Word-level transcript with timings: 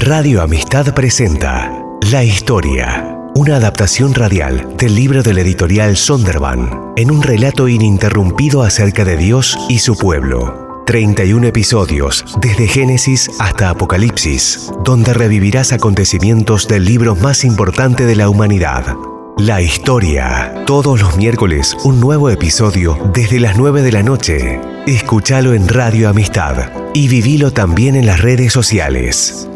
Radio 0.00 0.40
Amistad 0.40 0.94
presenta 0.94 1.70
La 2.10 2.24
Historia, 2.24 3.18
una 3.34 3.56
adaptación 3.56 4.14
radial 4.14 4.74
del 4.78 4.94
libro 4.94 5.22
del 5.22 5.36
editorial 5.36 5.94
Sonderban, 5.94 6.94
en 6.96 7.10
un 7.10 7.22
relato 7.22 7.68
ininterrumpido 7.68 8.62
acerca 8.62 9.04
de 9.04 9.18
Dios 9.18 9.58
y 9.68 9.80
su 9.80 9.98
pueblo. 9.98 10.82
31 10.86 11.48
episodios, 11.48 12.24
desde 12.40 12.66
Génesis 12.66 13.30
hasta 13.38 13.68
Apocalipsis, 13.68 14.72
donde 14.84 15.12
revivirás 15.12 15.70
acontecimientos 15.74 16.66
del 16.66 16.86
libro 16.86 17.14
más 17.14 17.44
importante 17.44 18.06
de 18.06 18.16
la 18.16 18.30
humanidad. 18.30 18.96
La 19.36 19.60
historia. 19.60 20.64
Todos 20.66 20.98
los 20.98 21.18
miércoles 21.18 21.76
un 21.84 22.00
nuevo 22.00 22.30
episodio 22.30 22.98
desde 23.12 23.38
las 23.38 23.58
9 23.58 23.82
de 23.82 23.92
la 23.92 24.02
noche. 24.02 24.60
Escúchalo 24.86 25.52
en 25.52 25.68
Radio 25.68 26.08
Amistad 26.08 26.70
y 26.94 27.08
vivilo 27.08 27.52
también 27.52 27.96
en 27.96 28.06
las 28.06 28.22
redes 28.22 28.50
sociales. 28.54 29.49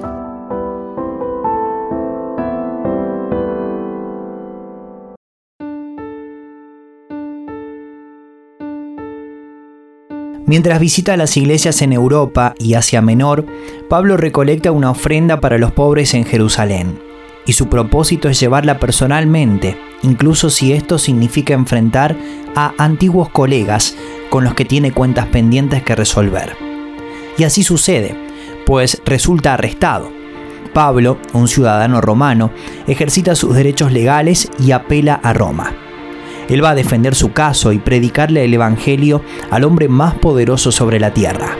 Mientras 10.46 10.79
visita 10.79 11.16
las 11.16 11.36
iglesias 11.39 11.80
en 11.80 11.94
Europa 11.94 12.54
y 12.58 12.75
Asia 12.75 13.00
Menor, 13.00 13.46
Pablo 13.89 14.18
recolecta 14.18 14.72
una 14.72 14.90
ofrenda 14.90 15.40
para 15.40 15.57
los 15.57 15.72
pobres 15.72 16.12
en 16.12 16.26
Jerusalén, 16.26 17.00
y 17.46 17.54
su 17.54 17.68
propósito 17.68 18.29
es 18.29 18.39
llevarla 18.39 18.79
personalmente, 18.79 19.79
incluso 20.03 20.50
si 20.50 20.75
esto 20.75 20.98
significa 20.98 21.54
enfrentar 21.54 22.14
a 22.54 22.75
antiguos 22.76 23.30
colegas 23.30 23.96
con 24.29 24.44
los 24.44 24.53
que 24.54 24.67
tiene 24.67 24.93
cuentas 24.93 25.26
pendientes 25.29 25.82
que 25.82 25.96
resolver. 25.96 26.54
Y 27.39 27.45
así 27.45 27.62
sucede, 27.62 28.14
pues 28.67 29.00
resulta 29.06 29.54
arrestado. 29.54 30.12
Pablo, 30.75 31.18
un 31.32 31.48
ciudadano 31.48 32.03
romano, 32.03 32.50
ejercita 32.86 33.34
sus 33.34 33.55
derechos 33.55 33.92
legales 33.92 34.51
y 34.58 34.73
apela 34.73 35.14
a 35.14 35.33
Roma. 35.33 35.84
Él 36.48 36.62
va 36.62 36.70
a 36.70 36.75
defender 36.75 37.14
su 37.14 37.33
caso 37.33 37.73
y 37.73 37.78
predicarle 37.78 38.45
el 38.45 38.55
Evangelio 38.55 39.23
al 39.50 39.64
hombre 39.64 39.89
más 39.89 40.14
poderoso 40.14 40.73
sobre 40.73 41.01
la 41.01 41.12
tierra. 41.12 41.56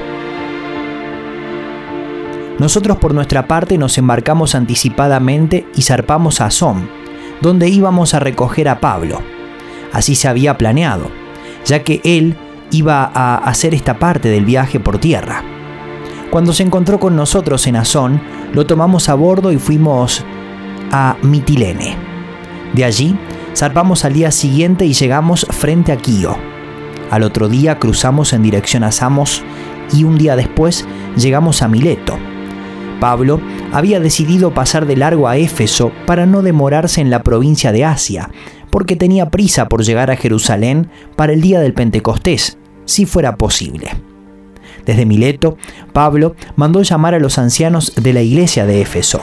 Nosotros 2.59 2.99
por 2.99 3.15
nuestra 3.15 3.49
parte 3.49 3.79
nos 3.79 3.99
embarcamos 3.99 4.55
anticipadamente 4.55 5.67
y 5.75 5.83
zarpamos 5.83 6.41
a 6.41 6.51
Som, 6.51 6.87
donde 7.41 7.69
íbamos 7.69 8.15
a 8.15 8.21
recoger 8.21 8.69
a 8.69 8.79
Pablo. 8.79 9.21
Así 9.93 10.15
se 10.15 10.29
había 10.29 10.57
planeado, 10.57 11.11
ya 11.65 11.83
que 11.83 12.01
él 12.05 12.37
iba 12.71 13.11
a 13.13 13.37
hacer 13.37 13.75
esta 13.75 13.99
parte 13.99 14.29
del 14.29 14.45
viaje 14.45 14.79
por 14.79 14.99
tierra. 14.99 15.43
Cuando 16.31 16.53
se 16.53 16.63
encontró 16.63 16.99
con 16.99 17.17
nosotros 17.17 17.67
en 17.67 17.77
Azón, 17.77 18.21
lo 18.53 18.67
tomamos 18.67 19.09
a 19.09 19.15
bordo 19.15 19.53
y 19.53 19.59
fuimos 19.59 20.25
a 20.91 21.17
Mitilene. 21.23 21.97
De 22.73 22.85
allí 22.85 23.17
Zarpamos 23.55 24.05
al 24.05 24.15
día 24.15 24.31
siguiente 24.33 24.85
y 24.85 24.95
llegamos 24.95 25.47
frente 25.51 25.93
a 25.93 25.97
Quío. 25.97 26.37
Al 27.11 27.23
otro 27.23 27.49
día 27.49 27.79
cruzamos 27.79 28.33
en 28.33 28.43
dirección 28.43 28.83
a 28.83 28.91
Samos 28.91 29.45
y 29.93 30.05
un 30.05 30.19
día 30.19 30.35
después 30.35 30.87
llegamos 31.17 31.63
a 31.63 31.69
Mileto. 31.69 32.19
Pablo 33.01 33.41
había 33.73 34.01
decidido 34.01 34.55
pasar 34.55 34.87
de 34.87 34.97
largo 34.97 35.29
a 35.29 35.37
Éfeso 35.37 35.93
para 36.07 36.27
no 36.27 36.43
demorarse 36.43 37.01
en 37.01 37.11
la 37.11 37.23
provincia 37.23 37.71
de 37.71 37.85
Asia, 37.85 38.31
porque 38.71 38.97
tenía 38.97 39.31
prisa 39.31 39.69
por 39.69 39.85
llegar 39.85 40.11
a 40.11 40.17
Jerusalén 40.17 40.91
para 41.15 41.33
el 41.33 41.41
día 41.41 41.61
del 41.61 41.75
Pentecostés, 41.75 42.59
si 42.87 43.07
fuera 43.07 43.37
posible. 43.37 43.91
Desde 44.85 45.07
Mileto, 45.07 45.57
Pablo 45.93 46.35
mandó 46.57 46.83
llamar 46.83 47.15
a 47.15 47.21
los 47.21 47.39
ancianos 47.39 47.95
de 47.95 48.13
la 48.13 48.23
iglesia 48.23 48.67
de 48.67 48.81
Éfeso. 48.81 49.21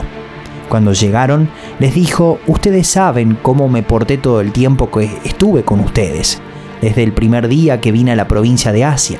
Cuando 0.72 0.94
llegaron, 0.94 1.50
les 1.80 1.94
dijo, 1.94 2.38
ustedes 2.46 2.86
saben 2.86 3.36
cómo 3.42 3.68
me 3.68 3.82
porté 3.82 4.16
todo 4.16 4.40
el 4.40 4.52
tiempo 4.52 4.90
que 4.90 5.04
estuve 5.22 5.64
con 5.64 5.80
ustedes, 5.80 6.40
desde 6.80 7.02
el 7.02 7.12
primer 7.12 7.46
día 7.46 7.82
que 7.82 7.92
vine 7.92 8.12
a 8.12 8.16
la 8.16 8.26
provincia 8.26 8.72
de 8.72 8.82
Asia. 8.82 9.18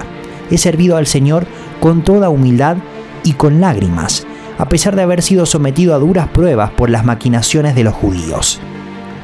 He 0.51 0.57
servido 0.57 0.97
al 0.97 1.07
Señor 1.07 1.47
con 1.79 2.05
toda 2.05 2.31
humildad 2.31 2.79
y 3.23 3.35
con 3.35 3.61
lágrimas, 3.61 4.27
a 4.57 4.67
pesar 4.71 4.97
de 4.97 5.03
haber 5.03 5.21
sido 5.21 5.45
sometido 5.45 5.95
a 5.95 5.99
duras 5.99 6.29
pruebas 6.29 6.71
por 6.71 6.89
las 6.89 7.05
maquinaciones 7.05 7.75
de 7.75 7.85
los 7.85 7.93
judíos. 7.93 8.59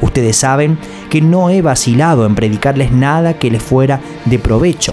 Ustedes 0.03 0.37
saben 0.37 0.77
que 1.09 1.22
no 1.22 1.49
he 1.49 1.62
vacilado 1.62 2.27
en 2.27 2.34
predicarles 2.34 2.93
nada 2.93 3.38
que 3.38 3.50
les 3.50 3.62
fuera 3.62 4.03
de 4.27 4.38
provecho, 4.38 4.93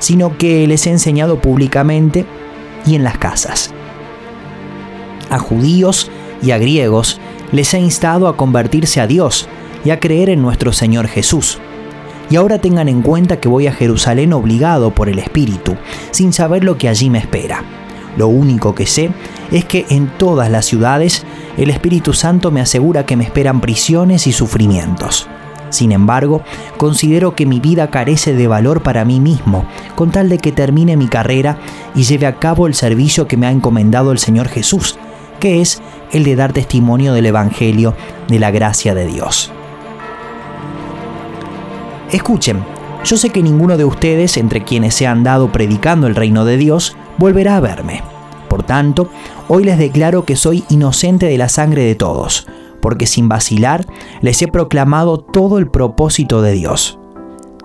sino 0.00 0.36
que 0.36 0.66
les 0.66 0.86
he 0.86 0.90
enseñado 0.90 1.40
públicamente 1.40 2.26
y 2.84 2.94
en 2.94 3.04
las 3.04 3.16
casas 3.16 3.72
a 5.30 5.38
judíos 5.38 6.10
y 6.42 6.50
a 6.50 6.58
griegos 6.58 7.20
les 7.52 7.72
he 7.74 7.78
instado 7.78 8.28
a 8.28 8.36
convertirse 8.36 9.00
a 9.00 9.06
Dios 9.06 9.48
y 9.84 9.90
a 9.90 10.00
creer 10.00 10.30
en 10.30 10.42
nuestro 10.42 10.72
Señor 10.72 11.08
Jesús. 11.08 11.58
Y 12.28 12.36
ahora 12.36 12.58
tengan 12.58 12.88
en 12.88 13.02
cuenta 13.02 13.38
que 13.38 13.48
voy 13.48 13.68
a 13.68 13.72
Jerusalén 13.72 14.32
obligado 14.32 14.90
por 14.90 15.08
el 15.08 15.18
Espíritu, 15.18 15.76
sin 16.10 16.32
saber 16.32 16.64
lo 16.64 16.76
que 16.76 16.88
allí 16.88 17.08
me 17.08 17.18
espera. 17.18 17.62
Lo 18.16 18.28
único 18.28 18.74
que 18.74 18.86
sé 18.86 19.10
es 19.52 19.64
que 19.64 19.86
en 19.90 20.08
todas 20.18 20.50
las 20.50 20.64
ciudades 20.64 21.24
el 21.56 21.70
Espíritu 21.70 22.12
Santo 22.12 22.50
me 22.50 22.60
asegura 22.60 23.06
que 23.06 23.16
me 23.16 23.24
esperan 23.24 23.60
prisiones 23.60 24.26
y 24.26 24.32
sufrimientos. 24.32 25.28
Sin 25.70 25.92
embargo, 25.92 26.42
considero 26.78 27.34
que 27.34 27.46
mi 27.46 27.60
vida 27.60 27.90
carece 27.90 28.34
de 28.34 28.46
valor 28.46 28.82
para 28.82 29.04
mí 29.04 29.20
mismo, 29.20 29.66
con 29.94 30.10
tal 30.10 30.28
de 30.28 30.38
que 30.38 30.52
termine 30.52 30.96
mi 30.96 31.08
carrera 31.08 31.58
y 31.94 32.04
lleve 32.04 32.26
a 32.26 32.38
cabo 32.38 32.66
el 32.66 32.74
servicio 32.74 33.26
que 33.26 33.36
me 33.36 33.46
ha 33.46 33.50
encomendado 33.50 34.12
el 34.12 34.18
Señor 34.18 34.48
Jesús, 34.48 34.96
que 35.38 35.60
es 35.60 35.82
el 36.12 36.24
de 36.24 36.36
dar 36.36 36.52
testimonio 36.52 37.12
del 37.12 37.26
Evangelio 37.26 37.94
de 38.28 38.38
la 38.38 38.50
gracia 38.50 38.94
de 38.94 39.06
Dios. 39.06 39.52
Escuchen, 42.10 42.64
yo 43.04 43.16
sé 43.16 43.30
que 43.30 43.42
ninguno 43.42 43.76
de 43.76 43.84
ustedes, 43.84 44.36
entre 44.36 44.64
quienes 44.64 44.94
se 44.94 45.06
han 45.06 45.24
dado 45.24 45.52
predicando 45.52 46.06
el 46.06 46.14
reino 46.14 46.44
de 46.44 46.56
Dios, 46.56 46.96
volverá 47.18 47.56
a 47.56 47.60
verme. 47.60 48.02
Por 48.48 48.62
tanto, 48.62 49.10
hoy 49.48 49.64
les 49.64 49.78
declaro 49.78 50.24
que 50.24 50.36
soy 50.36 50.64
inocente 50.68 51.26
de 51.26 51.38
la 51.38 51.48
sangre 51.48 51.82
de 51.82 51.94
todos, 51.94 52.46
porque 52.80 53.06
sin 53.06 53.28
vacilar 53.28 53.86
les 54.20 54.40
he 54.42 54.48
proclamado 54.48 55.18
todo 55.18 55.58
el 55.58 55.68
propósito 55.68 56.42
de 56.42 56.52
Dios 56.52 56.98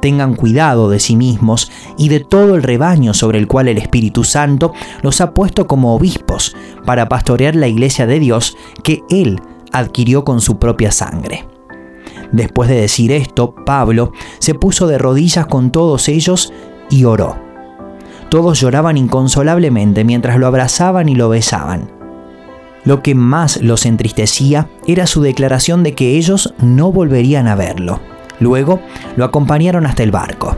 tengan 0.01 0.35
cuidado 0.35 0.89
de 0.89 0.99
sí 0.99 1.15
mismos 1.15 1.71
y 1.97 2.09
de 2.09 2.19
todo 2.19 2.55
el 2.55 2.63
rebaño 2.63 3.13
sobre 3.13 3.39
el 3.39 3.47
cual 3.47 3.67
el 3.67 3.77
Espíritu 3.77 4.23
Santo 4.23 4.73
los 5.01 5.21
ha 5.21 5.33
puesto 5.33 5.67
como 5.67 5.95
obispos 5.95 6.55
para 6.85 7.07
pastorear 7.07 7.55
la 7.55 7.67
iglesia 7.67 8.07
de 8.07 8.19
Dios 8.19 8.57
que 8.83 9.01
Él 9.09 9.39
adquirió 9.71 10.25
con 10.25 10.41
su 10.41 10.59
propia 10.59 10.91
sangre. 10.91 11.47
Después 12.31 12.69
de 12.69 12.75
decir 12.75 13.11
esto, 13.11 13.55
Pablo 13.65 14.11
se 14.39 14.53
puso 14.53 14.87
de 14.87 14.97
rodillas 14.97 15.45
con 15.45 15.71
todos 15.71 16.07
ellos 16.09 16.53
y 16.89 17.03
oró. 17.03 17.37
Todos 18.29 18.59
lloraban 18.59 18.97
inconsolablemente 18.97 20.03
mientras 20.03 20.37
lo 20.37 20.47
abrazaban 20.47 21.09
y 21.09 21.15
lo 21.15 21.29
besaban. 21.29 21.91
Lo 22.83 23.03
que 23.03 23.13
más 23.13 23.61
los 23.61 23.85
entristecía 23.85 24.69
era 24.87 25.05
su 25.05 25.21
declaración 25.21 25.83
de 25.83 25.93
que 25.93 26.17
ellos 26.17 26.53
no 26.59 26.91
volverían 26.91 27.47
a 27.47 27.55
verlo. 27.55 27.99
Luego 28.41 28.81
lo 29.15 29.23
acompañaron 29.23 29.85
hasta 29.85 30.03
el 30.03 30.11
barco. 30.11 30.57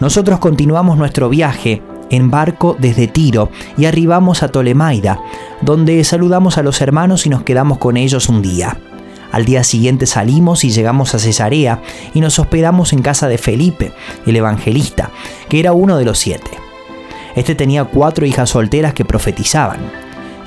Nosotros 0.00 0.40
continuamos 0.40 0.98
nuestro 0.98 1.28
viaje 1.28 1.82
en 2.10 2.30
barco 2.30 2.76
desde 2.78 3.06
Tiro 3.06 3.50
y 3.76 3.84
arribamos 3.84 4.42
a 4.42 4.48
Tolemaida, 4.48 5.20
donde 5.60 6.02
saludamos 6.02 6.58
a 6.58 6.62
los 6.62 6.80
hermanos 6.80 7.26
y 7.26 7.28
nos 7.28 7.42
quedamos 7.42 7.78
con 7.78 7.96
ellos 7.96 8.28
un 8.28 8.42
día. 8.42 8.78
Al 9.30 9.44
día 9.44 9.64
siguiente 9.64 10.06
salimos 10.06 10.64
y 10.64 10.70
llegamos 10.70 11.14
a 11.14 11.18
Cesarea 11.18 11.82
y 12.14 12.20
nos 12.20 12.38
hospedamos 12.38 12.92
en 12.92 13.02
casa 13.02 13.28
de 13.28 13.36
Felipe, 13.36 13.92
el 14.26 14.36
evangelista, 14.36 15.10
que 15.48 15.60
era 15.60 15.72
uno 15.72 15.98
de 15.98 16.06
los 16.06 16.18
siete. 16.18 16.50
Este 17.36 17.54
tenía 17.54 17.84
cuatro 17.84 18.24
hijas 18.24 18.50
solteras 18.50 18.94
que 18.94 19.04
profetizaban. 19.04 19.80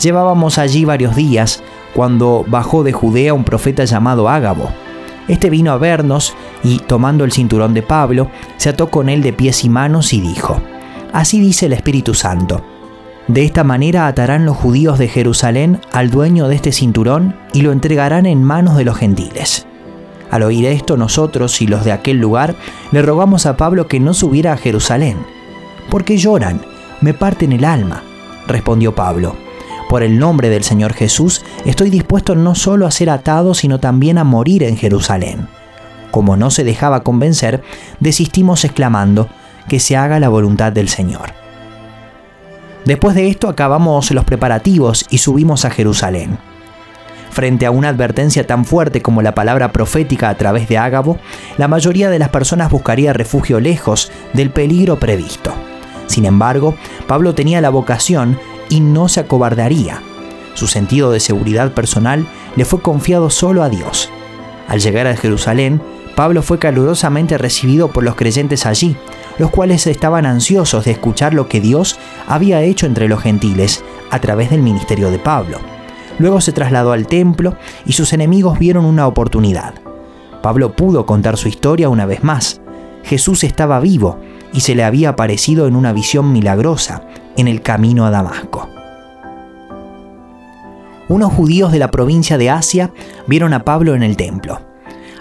Llevábamos 0.01 0.57
allí 0.57 0.85
varios 0.85 1.15
días 1.15 1.61
cuando 1.93 2.45
bajó 2.47 2.83
de 2.83 2.93
Judea 2.93 3.33
un 3.33 3.43
profeta 3.43 3.83
llamado 3.83 4.29
Ágabo 4.29 4.71
este 5.27 5.49
vino 5.49 5.71
a 5.71 5.77
vernos 5.77 6.33
y, 6.63 6.79
tomando 6.79 7.23
el 7.23 7.31
cinturón 7.31 7.73
de 7.73 7.83
Pablo, 7.83 8.29
se 8.57 8.69
ató 8.69 8.87
con 8.87 9.09
él 9.09 9.21
de 9.21 9.33
pies 9.33 9.63
y 9.63 9.69
manos 9.69 10.13
y 10.13 10.21
dijo, 10.21 10.61
Así 11.13 11.39
dice 11.39 11.67
el 11.67 11.73
Espíritu 11.73 12.13
Santo. 12.13 12.63
De 13.27 13.43
esta 13.43 13.63
manera 13.63 14.07
atarán 14.07 14.45
los 14.45 14.55
judíos 14.55 14.97
de 14.99 15.09
Jerusalén 15.09 15.81
al 15.91 16.09
dueño 16.09 16.47
de 16.47 16.55
este 16.55 16.71
cinturón 16.71 17.35
y 17.53 17.61
lo 17.61 17.71
entregarán 17.71 18.25
en 18.25 18.43
manos 18.43 18.77
de 18.77 18.85
los 18.85 18.97
gentiles. 18.97 19.67
Al 20.31 20.43
oír 20.43 20.65
esto, 20.65 20.97
nosotros 20.97 21.61
y 21.61 21.67
los 21.67 21.83
de 21.83 21.91
aquel 21.91 22.17
lugar 22.17 22.55
le 22.91 23.01
rogamos 23.01 23.45
a 23.45 23.57
Pablo 23.57 23.87
que 23.87 23.99
no 23.99 24.13
subiera 24.13 24.53
a 24.53 24.57
Jerusalén. 24.57 25.17
¿Por 25.89 26.03
qué 26.03 26.17
lloran? 26.17 26.61
Me 27.01 27.13
parten 27.13 27.51
el 27.51 27.65
alma, 27.65 28.03
respondió 28.47 28.95
Pablo. 28.95 29.35
Por 29.89 30.03
el 30.03 30.19
nombre 30.19 30.49
del 30.49 30.63
Señor 30.63 30.93
Jesús, 30.93 31.43
estoy 31.65 31.89
dispuesto 31.89 32.35
no 32.35 32.55
solo 32.55 32.85
a 32.85 32.91
ser 32.91 33.09
atado, 33.09 33.53
sino 33.53 33.79
también 33.79 34.17
a 34.17 34.25
morir 34.25 34.63
en 34.63 34.75
Jerusalén. 34.75 35.47
Como 36.11 36.35
no 36.35 36.51
se 36.51 36.63
dejaba 36.63 37.03
convencer, 37.03 37.63
desistimos 37.99 38.65
exclamando, 38.65 39.29
que 39.69 39.79
se 39.79 39.95
haga 39.97 40.19
la 40.19 40.29
voluntad 40.29 40.71
del 40.71 40.89
Señor. 40.89 41.33
Después 42.85 43.15
de 43.15 43.29
esto 43.29 43.49
acabamos 43.49 44.11
los 44.11 44.23
preparativos 44.23 45.05
y 45.09 45.17
subimos 45.17 45.65
a 45.65 45.69
Jerusalén. 45.69 46.37
Frente 47.31 47.65
a 47.65 47.71
una 47.71 47.89
advertencia 47.89 48.47
tan 48.47 48.65
fuerte 48.65 49.01
como 49.01 49.21
la 49.21 49.35
palabra 49.35 49.71
profética 49.71 50.29
a 50.29 50.35
través 50.35 50.67
de 50.69 50.77
Ágabo, 50.77 51.17
la 51.57 51.67
mayoría 51.67 52.09
de 52.09 52.19
las 52.19 52.29
personas 52.29 52.71
buscaría 52.71 53.13
refugio 53.13 53.59
lejos 53.59 54.11
del 54.33 54.49
peligro 54.49 54.97
previsto. 54.97 55.53
Sin 56.07 56.25
embargo, 56.25 56.75
Pablo 57.07 57.35
tenía 57.35 57.61
la 57.61 57.69
vocación 57.69 58.39
y 58.69 58.79
no 58.79 59.07
se 59.07 59.21
acobardaría. 59.21 60.01
Su 60.53 60.67
sentido 60.67 61.11
de 61.11 61.19
seguridad 61.19 61.73
personal 61.73 62.27
le 62.55 62.65
fue 62.65 62.81
confiado 62.81 63.29
solo 63.29 63.63
a 63.63 63.69
Dios. 63.69 64.09
Al 64.67 64.79
llegar 64.79 65.07
a 65.07 65.15
Jerusalén, 65.15 65.81
Pablo 66.15 66.41
fue 66.41 66.57
calurosamente 66.57 67.37
recibido 67.37 67.89
por 67.89 68.03
los 68.03 68.15
creyentes 68.15 68.65
allí, 68.65 68.97
los 69.37 69.51
cuales 69.51 69.85
estaban 69.85 70.25
ansiosos 70.25 70.85
de 70.85 70.91
escuchar 70.91 71.35
lo 71.35 71.47
que 71.47 71.61
Dios 71.61 71.99
había 72.27 72.63
hecho 72.63 72.87
entre 72.87 73.07
los 73.07 73.21
gentiles 73.21 73.83
a 74.09 74.19
través 74.19 74.49
del 74.49 74.63
ministerio 74.63 75.11
de 75.11 75.19
Pablo. 75.19 75.59
Luego 76.17 76.41
se 76.41 76.53
trasladó 76.53 76.91
al 76.91 77.05
templo 77.05 77.55
y 77.85 77.93
sus 77.93 78.13
enemigos 78.13 78.57
vieron 78.57 78.85
una 78.85 79.05
oportunidad. 79.05 79.75
Pablo 80.41 80.75
pudo 80.75 81.05
contar 81.05 81.37
su 81.37 81.47
historia 81.47 81.89
una 81.89 82.07
vez 82.07 82.23
más. 82.23 82.61
Jesús 83.03 83.43
estaba 83.43 83.79
vivo 83.79 84.19
y 84.53 84.61
se 84.61 84.73
le 84.73 84.83
había 84.83 85.09
aparecido 85.09 85.67
en 85.67 85.75
una 85.75 85.93
visión 85.93 86.31
milagrosa 86.31 87.03
en 87.37 87.47
el 87.47 87.61
camino 87.61 88.05
a 88.05 88.11
Damasco. 88.11 88.67
Unos 91.09 91.31
judíos 91.31 91.71
de 91.71 91.79
la 91.79 91.89
provincia 91.89 92.37
de 92.37 92.49
Asia 92.49 92.91
vieron 93.27 93.53
a 93.53 93.63
Pablo 93.63 93.95
en 93.95 94.03
el 94.03 94.17
templo. 94.17 94.59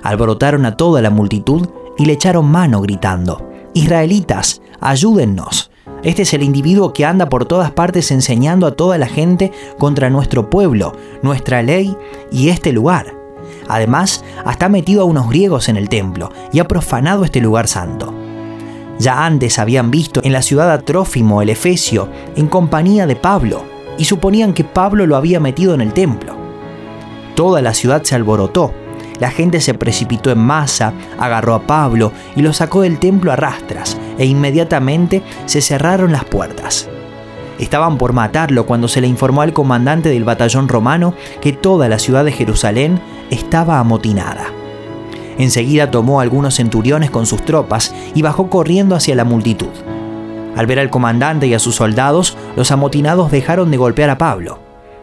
Alborotaron 0.02 0.66
a 0.66 0.76
toda 0.76 1.00
la 1.00 1.10
multitud 1.10 1.68
y 1.96 2.06
le 2.06 2.14
echaron 2.14 2.50
mano 2.50 2.80
gritando, 2.80 3.48
Israelitas, 3.74 4.62
ayúdennos. 4.80 5.70
Este 6.02 6.22
es 6.22 6.34
el 6.34 6.42
individuo 6.42 6.92
que 6.92 7.04
anda 7.04 7.28
por 7.28 7.44
todas 7.44 7.70
partes 7.70 8.10
enseñando 8.10 8.66
a 8.66 8.72
toda 8.72 8.98
la 8.98 9.06
gente 9.06 9.52
contra 9.78 10.10
nuestro 10.10 10.50
pueblo, 10.50 10.92
nuestra 11.22 11.62
ley 11.62 11.96
y 12.32 12.48
este 12.48 12.72
lugar. 12.72 13.14
Además, 13.68 14.24
hasta 14.44 14.66
ha 14.66 14.68
metido 14.68 15.02
a 15.02 15.04
unos 15.04 15.28
griegos 15.28 15.68
en 15.68 15.76
el 15.76 15.88
templo 15.88 16.30
y 16.52 16.58
ha 16.58 16.68
profanado 16.68 17.24
este 17.24 17.40
lugar 17.40 17.68
santo. 17.68 18.12
Ya 18.98 19.26
antes 19.26 19.58
habían 19.58 19.90
visto 19.90 20.20
en 20.24 20.32
la 20.32 20.42
ciudad 20.42 20.70
a 20.70 20.80
Trófimo 20.80 21.42
el 21.42 21.50
Efesio 21.50 22.08
en 22.34 22.48
compañía 22.48 23.06
de 23.06 23.16
Pablo 23.16 23.64
y 23.98 24.04
suponían 24.04 24.54
que 24.54 24.64
Pablo 24.64 25.06
lo 25.06 25.16
había 25.16 25.40
metido 25.40 25.74
en 25.74 25.80
el 25.80 25.92
templo. 25.92 26.36
Toda 27.34 27.60
la 27.60 27.74
ciudad 27.74 28.02
se 28.04 28.14
alborotó, 28.14 28.72
la 29.20 29.30
gente 29.30 29.60
se 29.60 29.74
precipitó 29.74 30.30
en 30.30 30.38
masa, 30.38 30.94
agarró 31.18 31.54
a 31.54 31.66
Pablo 31.66 32.12
y 32.34 32.42
lo 32.42 32.52
sacó 32.52 32.82
del 32.82 32.98
templo 32.98 33.32
a 33.32 33.36
rastras 33.36 33.98
e 34.18 34.24
inmediatamente 34.24 35.22
se 35.44 35.60
cerraron 35.60 36.12
las 36.12 36.24
puertas. 36.24 36.88
Estaban 37.58 37.98
por 37.98 38.12
matarlo 38.12 38.66
cuando 38.66 38.88
se 38.88 39.00
le 39.00 39.06
informó 39.06 39.42
al 39.42 39.52
comandante 39.52 40.10
del 40.10 40.24
batallón 40.24 40.68
romano 40.68 41.14
que 41.40 41.52
toda 41.52 41.88
la 41.88 41.98
ciudad 41.98 42.24
de 42.24 42.32
Jerusalén 42.32 43.00
estaba 43.30 43.78
amotinada. 43.78 44.46
Enseguida 45.38 45.90
tomó 45.90 46.20
algunos 46.20 46.56
centuriones 46.56 47.10
con 47.10 47.26
sus 47.26 47.44
tropas 47.44 47.94
y 48.14 48.22
bajó 48.22 48.48
corriendo 48.48 48.94
hacia 48.96 49.14
la 49.14 49.24
multitud. 49.24 49.68
Al 50.56 50.66
ver 50.66 50.78
al 50.78 50.88
comandante 50.88 51.46
y 51.46 51.54
a 51.54 51.58
sus 51.58 51.74
soldados, 51.74 52.36
los 52.56 52.70
amotinados 52.70 53.30
dejaron 53.30 53.70
de 53.70 53.76
golpear 53.76 54.08
a 54.08 54.18
Pablo. 54.18 54.58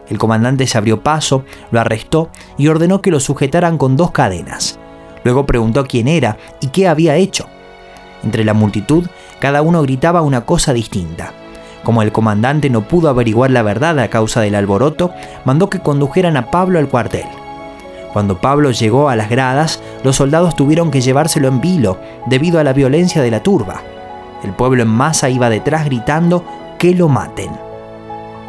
El 0.08 0.18
comandante 0.18 0.66
se 0.66 0.76
abrió 0.76 1.02
paso, 1.02 1.44
lo 1.70 1.80
arrestó 1.80 2.28
y 2.58 2.68
ordenó 2.68 3.00
que 3.00 3.12
lo 3.12 3.20
sujetaran 3.20 3.78
con 3.78 3.96
dos 3.96 4.10
cadenas. 4.10 4.78
Luego 5.22 5.46
preguntó 5.46 5.86
quién 5.86 6.08
era 6.08 6.36
y 6.60 6.68
qué 6.68 6.88
había 6.88 7.16
hecho. 7.16 7.46
Entre 8.24 8.44
la 8.44 8.54
multitud, 8.54 9.06
cada 9.38 9.62
uno 9.62 9.82
gritaba 9.82 10.22
una 10.22 10.44
cosa 10.44 10.72
distinta. 10.72 11.32
Como 11.84 12.02
el 12.02 12.12
comandante 12.12 12.70
no 12.70 12.88
pudo 12.88 13.08
averiguar 13.08 13.50
la 13.50 13.62
verdad 13.62 13.98
a 14.00 14.08
causa 14.08 14.40
del 14.40 14.54
alboroto, 14.54 15.12
mandó 15.44 15.70
que 15.70 15.80
condujeran 15.80 16.36
a 16.36 16.50
Pablo 16.50 16.78
al 16.78 16.88
cuartel. 16.88 17.26
Cuando 18.14 18.40
Pablo 18.40 18.70
llegó 18.70 19.08
a 19.08 19.16
las 19.16 19.28
gradas, 19.28 19.82
los 20.04 20.14
soldados 20.14 20.54
tuvieron 20.54 20.92
que 20.92 21.00
llevárselo 21.00 21.48
en 21.48 21.60
vilo 21.60 21.98
debido 22.26 22.60
a 22.60 22.64
la 22.64 22.72
violencia 22.72 23.20
de 23.20 23.32
la 23.32 23.42
turba. 23.42 23.82
El 24.44 24.52
pueblo 24.52 24.84
en 24.84 24.88
masa 24.88 25.28
iba 25.30 25.50
detrás 25.50 25.84
gritando 25.84 26.44
que 26.78 26.94
lo 26.94 27.08
maten. 27.08 27.50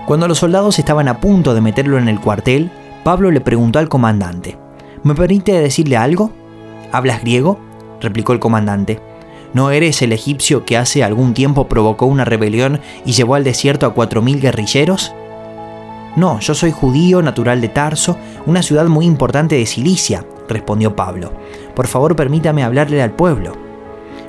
Cuando 0.06 0.28
los 0.28 0.38
soldados 0.38 0.78
estaban 0.78 1.08
a 1.08 1.20
punto 1.20 1.56
de 1.56 1.62
meterlo 1.62 1.98
en 1.98 2.08
el 2.08 2.20
cuartel, 2.20 2.70
Pablo 3.04 3.32
le 3.32 3.42
preguntó 3.42 3.80
al 3.80 3.90
comandante, 3.90 4.56
¿Me 5.02 5.16
permite 5.16 5.54
decirle 5.54 5.98
algo? 5.98 6.30
¿Hablas 6.92 7.22
griego? 7.22 7.58
replicó 8.00 8.34
el 8.34 8.40
comandante. 8.40 9.00
¿No 9.56 9.72
eres 9.72 10.04
el 10.04 10.14
egipcio 10.14 10.64
que 10.64 10.78
hace 10.78 11.04
algún 11.04 11.34
tiempo 11.34 11.68
provocó 11.68 12.06
una 12.06 12.24
rebelión 12.24 12.82
y 13.04 13.14
llevó 13.14 13.34
al 13.34 13.44
desierto 13.44 13.88
a 13.88 13.96
cuatro 13.96 14.22
mil 14.22 14.40
guerrilleros? 14.40 15.16
No, 16.16 16.40
yo 16.40 16.56
soy 16.56 16.72
judío, 16.72 17.22
natural 17.22 17.60
de 17.60 17.70
Tarso, 17.70 18.18
una 18.46 18.62
ciudad 18.62 18.86
muy 18.86 19.06
importante 19.06 19.56
de 19.56 19.66
Cilicia, 19.66 20.26
respondió 20.48 20.96
Pablo. 20.96 21.34
Por 21.76 21.88
favor, 21.88 22.16
permítame 22.16 22.64
hablarle 22.64 23.02
al 23.02 23.12
pueblo. 23.12 23.54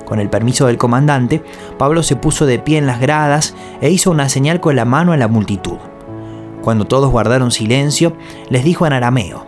Con 0.05 0.19
el 0.19 0.29
permiso 0.29 0.67
del 0.67 0.77
comandante, 0.77 1.43
Pablo 1.77 2.03
se 2.03 2.15
puso 2.15 2.45
de 2.45 2.59
pie 2.59 2.77
en 2.77 2.87
las 2.87 2.99
gradas 2.99 3.55
e 3.81 3.89
hizo 3.89 4.11
una 4.11 4.29
señal 4.29 4.59
con 4.59 4.75
la 4.75 4.85
mano 4.85 5.13
a 5.13 5.17
la 5.17 5.27
multitud. 5.27 5.77
Cuando 6.61 6.85
todos 6.85 7.09
guardaron 7.09 7.51
silencio, 7.51 8.13
les 8.49 8.63
dijo 8.63 8.85
en 8.85 8.93
arameo, 8.93 9.45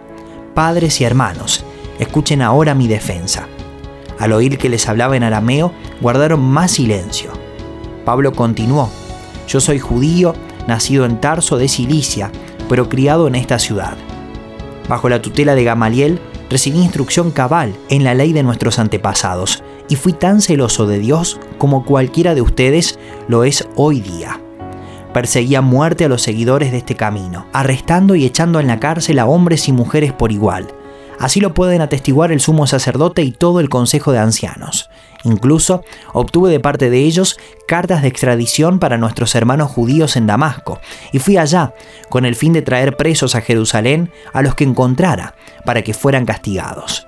Padres 0.54 1.02
y 1.02 1.04
hermanos, 1.04 1.66
escuchen 2.00 2.42
ahora 2.42 2.76
mi 2.76 2.88
defensa. 2.88 3.48
Al 4.18 4.34
oír 4.34 4.58
que 4.58 4.70
les 4.70 4.88
hablaba 4.88 5.16
en 5.16 5.24
arameo, 5.24 5.72
guardaron 6.02 6.42
más 6.42 6.72
silencio. 6.72 7.32
Pablo 8.06 8.34
continuó, 8.34 8.90
Yo 9.48 9.60
soy 9.60 9.80
judío, 9.80 10.34
nacido 10.70 11.06
en 11.06 11.20
Tarso 11.20 11.58
de 11.58 11.68
Cilicia, 11.68 12.32
pero 12.70 12.88
criado 12.88 13.28
en 13.28 13.36
esta 13.36 13.60
ciudad. 13.60 13.98
Bajo 14.88 15.10
la 15.10 15.22
tutela 15.22 15.56
de 15.56 15.66
Gamaliel, 15.66 16.20
recibí 16.50 16.80
instrucción 16.80 17.32
cabal 17.32 17.76
en 17.90 18.04
la 18.04 18.14
ley 18.14 18.32
de 18.32 18.44
nuestros 18.44 18.80
antepasados, 18.80 19.64
y 19.90 19.96
fui 19.96 20.14
tan 20.14 20.42
celoso 20.42 20.88
de 20.88 21.00
Dios 21.00 21.40
como 21.58 21.84
cualquiera 21.84 22.36
de 22.36 22.42
ustedes 22.42 22.98
lo 23.28 23.44
es 23.44 23.68
hoy 23.76 24.00
día. 24.00 24.40
Perseguía 25.14 25.62
muerte 25.62 26.06
a 26.06 26.08
los 26.08 26.22
seguidores 26.22 26.72
de 26.72 26.78
este 26.78 26.96
camino, 26.96 27.48
arrestando 27.52 28.16
y 28.16 28.26
echando 28.26 28.60
en 28.60 28.68
la 28.68 28.80
cárcel 28.80 29.20
a 29.20 29.26
hombres 29.26 29.68
y 29.68 29.72
mujeres 29.72 30.14
por 30.14 30.32
igual, 30.32 30.68
Así 31.20 31.42
lo 31.42 31.54
pueden 31.54 31.82
atestiguar 31.82 32.32
el 32.32 32.40
sumo 32.40 32.66
sacerdote 32.66 33.24
y 33.24 33.32
todo 33.32 33.60
el 33.60 33.70
consejo 33.70 34.14
de 34.14 34.20
ancianos. 34.20 34.90
Incluso 35.26 35.84
obtuve 36.14 36.50
de 36.50 36.62
parte 36.62 36.90
de 36.90 37.00
ellos 37.00 37.38
cartas 37.68 38.02
de 38.02 38.08
extradición 38.08 38.80
para 38.80 38.98
nuestros 38.98 39.36
hermanos 39.36 39.70
judíos 39.70 40.16
en 40.16 40.28
Damasco, 40.28 40.80
y 41.12 41.20
fui 41.20 41.36
allá 41.36 41.74
con 42.08 42.26
el 42.26 42.36
fin 42.36 42.54
de 42.54 42.62
traer 42.62 42.96
presos 42.96 43.36
a 43.36 43.42
Jerusalén 43.42 44.12
a 44.32 44.42
los 44.42 44.56
que 44.56 44.64
encontrara, 44.64 45.36
para 45.66 45.82
que 45.82 45.94
fueran 45.94 46.26
castigados. 46.26 47.06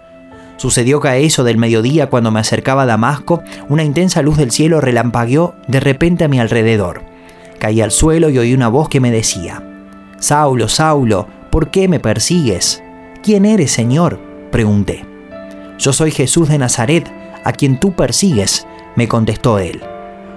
Sucedió 0.58 1.00
que 1.00 1.08
a 1.08 1.18
eso 1.18 1.46
del 1.46 1.58
mediodía, 1.58 2.10
cuando 2.10 2.32
me 2.32 2.42
acercaba 2.42 2.84
a 2.84 2.88
Damasco, 2.88 3.42
una 3.70 3.84
intensa 3.84 4.22
luz 4.22 4.38
del 4.38 4.52
cielo 4.52 4.82
relampagueó 4.82 5.56
de 5.68 5.80
repente 5.80 6.26
a 6.26 6.28
mi 6.28 6.40
alrededor. 6.40 7.02
Caí 7.60 7.82
al 7.82 7.92
suelo 7.92 8.30
y 8.30 8.38
oí 8.38 8.54
una 8.54 8.68
voz 8.68 8.90
que 8.90 9.00
me 9.00 9.10
decía, 9.10 9.64
Saulo, 10.20 10.68
Saulo, 10.68 11.28
¿por 11.50 11.72
qué 11.72 11.88
me 11.88 12.00
persigues? 12.00 12.84
¿Quién 13.24 13.46
eres, 13.46 13.72
Señor? 13.72 14.20
pregunté. 14.52 15.06
Yo 15.78 15.94
soy 15.94 16.10
Jesús 16.10 16.50
de 16.50 16.58
Nazaret, 16.58 17.08
a 17.44 17.52
quien 17.52 17.80
tú 17.80 17.94
persigues, 17.94 18.66
me 18.96 19.08
contestó 19.08 19.60
él. 19.60 19.84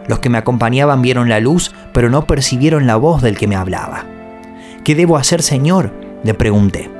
Los 0.06 0.18
que 0.18 0.28
me 0.28 0.36
acompañaban 0.36 1.00
vieron 1.00 1.30
la 1.30 1.40
luz, 1.40 1.74
pero 1.94 2.10
no 2.10 2.26
percibieron 2.26 2.86
la 2.86 2.96
voz 2.96 3.22
del 3.22 3.38
que 3.38 3.48
me 3.48 3.56
hablaba. 3.56 4.04
¿Qué 4.84 4.94
debo 4.94 5.16
hacer, 5.16 5.40
Señor? 5.40 5.94
le 6.24 6.34
pregunté. 6.34 6.90